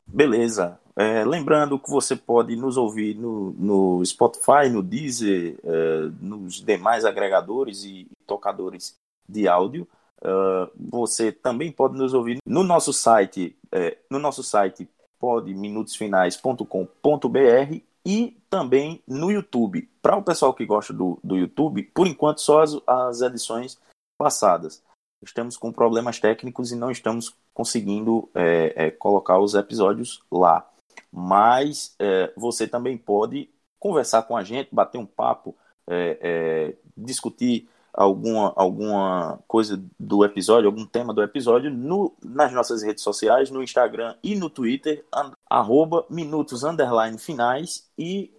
Beleza. 0.07 0.79
É, 1.01 1.25
lembrando 1.25 1.79
que 1.79 1.89
você 1.89 2.15
pode 2.15 2.55
nos 2.55 2.77
ouvir 2.77 3.15
no, 3.15 3.53
no 3.53 4.05
Spotify, 4.05 4.69
no 4.71 4.83
Deezer, 4.83 5.57
é, 5.63 6.11
nos 6.21 6.61
demais 6.61 7.05
agregadores 7.05 7.83
e 7.83 8.05
tocadores 8.27 8.95
de 9.27 9.47
áudio. 9.47 9.87
Uh, 10.23 10.69
você 10.77 11.31
também 11.31 11.71
pode 11.71 11.97
nos 11.97 12.13
ouvir 12.13 12.37
no 12.45 12.63
nosso 12.63 12.93
site, 12.93 13.57
é, 13.71 13.97
no 14.07 14.19
nosso 14.19 14.43
site 14.43 14.87
podminutosfinais.com.br 15.19 17.81
e 18.05 18.37
também 18.47 19.01
no 19.07 19.31
YouTube. 19.31 19.89
Para 19.99 20.17
o 20.17 20.23
pessoal 20.23 20.53
que 20.53 20.63
gosta 20.63 20.93
do, 20.93 21.17
do 21.23 21.35
YouTube, 21.35 21.81
por 21.95 22.05
enquanto 22.05 22.41
só 22.41 22.61
as, 22.61 22.77
as 22.85 23.21
edições 23.21 23.79
passadas. 24.19 24.83
Estamos 25.23 25.57
com 25.57 25.71
problemas 25.71 26.19
técnicos 26.19 26.71
e 26.71 26.75
não 26.75 26.91
estamos 26.91 27.35
conseguindo 27.53 28.29
é, 28.35 28.73
é, 28.75 28.91
colocar 28.91 29.39
os 29.39 29.55
episódios 29.55 30.21
lá. 30.31 30.70
Mas 31.11 31.95
é, 31.99 32.31
você 32.37 32.67
também 32.67 32.97
pode 32.97 33.49
conversar 33.79 34.23
com 34.23 34.37
a 34.37 34.43
gente, 34.43 34.73
bater 34.73 34.97
um 34.97 35.05
papo, 35.05 35.55
é, 35.87 36.19
é, 36.21 36.75
discutir 36.95 37.67
alguma, 37.93 38.53
alguma 38.55 39.39
coisa 39.47 39.83
do 39.99 40.23
episódio, 40.23 40.69
algum 40.69 40.85
tema 40.85 41.13
do 41.13 41.21
episódio 41.21 41.69
no, 41.69 42.15
nas 42.23 42.51
nossas 42.53 42.83
redes 42.83 43.03
sociais, 43.03 43.51
no 43.51 43.61
Instagram 43.61 44.15
e 44.23 44.35
no 44.35 44.49
Twitter, 44.49 45.05
arroba 45.49 46.05
minutos 46.09 46.63
underline 46.63 47.17
finais 47.17 47.89
e 47.97 48.31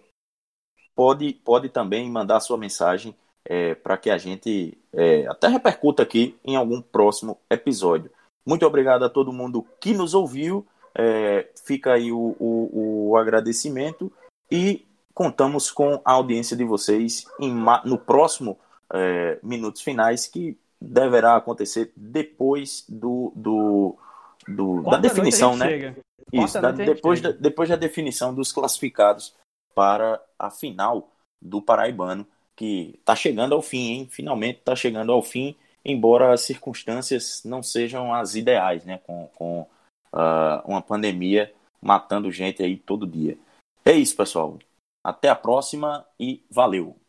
pode, 0.95 1.33
pode 1.33 1.69
também 1.69 2.09
mandar 2.09 2.39
sua 2.39 2.57
mensagem 2.57 3.15
é, 3.45 3.75
para 3.75 3.97
que 3.97 4.09
a 4.09 4.17
gente 4.17 4.77
é, 4.93 5.27
até 5.27 5.47
repercuta 5.47 6.03
aqui 6.03 6.37
em 6.43 6.55
algum 6.55 6.81
próximo 6.81 7.37
episódio. 7.49 8.09
Muito 8.45 8.65
obrigado 8.65 9.03
a 9.03 9.09
todo 9.09 9.33
mundo 9.33 9.65
que 9.79 9.93
nos 9.93 10.13
ouviu. 10.13 10.65
É, 10.95 11.49
fica 11.65 11.93
aí 11.93 12.11
o, 12.11 12.35
o, 12.39 13.09
o, 13.09 13.17
agradecimento 13.17 14.11
e 14.51 14.85
contamos 15.13 15.71
com 15.71 15.99
a 16.05 16.11
audiência 16.11 16.55
de 16.55 16.63
vocês 16.63 17.25
em, 17.39 17.51
no 17.83 17.97
próximo 17.97 18.59
é, 18.93 19.39
minutos 19.41 19.81
finais 19.81 20.27
que 20.27 20.57
deverá 20.79 21.35
acontecer 21.35 21.91
depois 21.95 22.85
do, 22.87 23.33
do, 23.35 23.97
do 24.47 24.81
da 24.83 24.97
definição, 24.97 25.55
né? 25.55 25.95
Isso, 26.31 26.61
da, 26.61 26.71
depois, 26.71 27.21
da, 27.21 27.31
depois 27.31 27.69
da 27.69 27.75
definição 27.75 28.33
dos 28.33 28.51
classificados 28.51 29.35
para 29.73 30.21
a 30.37 30.49
final 30.49 31.11
do 31.41 31.61
Paraibano, 31.61 32.25
que 32.55 32.95
está 32.99 33.15
chegando 33.15 33.55
ao 33.55 33.61
fim, 33.61 33.93
hein? 33.93 34.07
Finalmente 34.11 34.59
está 34.59 34.75
chegando 34.75 35.11
ao 35.11 35.21
fim 35.21 35.55
embora 35.85 36.33
as 36.33 36.41
circunstâncias 36.41 37.41
não 37.43 37.61
sejam 37.61 38.13
as 38.13 38.35
ideais, 38.35 38.85
né? 38.85 38.99
Com, 39.05 39.27
com 39.35 39.67
uh, 40.13 40.61
uma 40.65 40.81
pandemia 40.81 41.53
matando 41.81 42.31
gente 42.31 42.63
aí 42.63 42.77
todo 42.77 43.07
dia. 43.07 43.37
É 43.83 43.91
isso, 43.91 44.15
pessoal. 44.15 44.57
Até 45.03 45.27
a 45.27 45.35
próxima 45.35 46.05
e 46.19 46.45
valeu! 46.49 47.02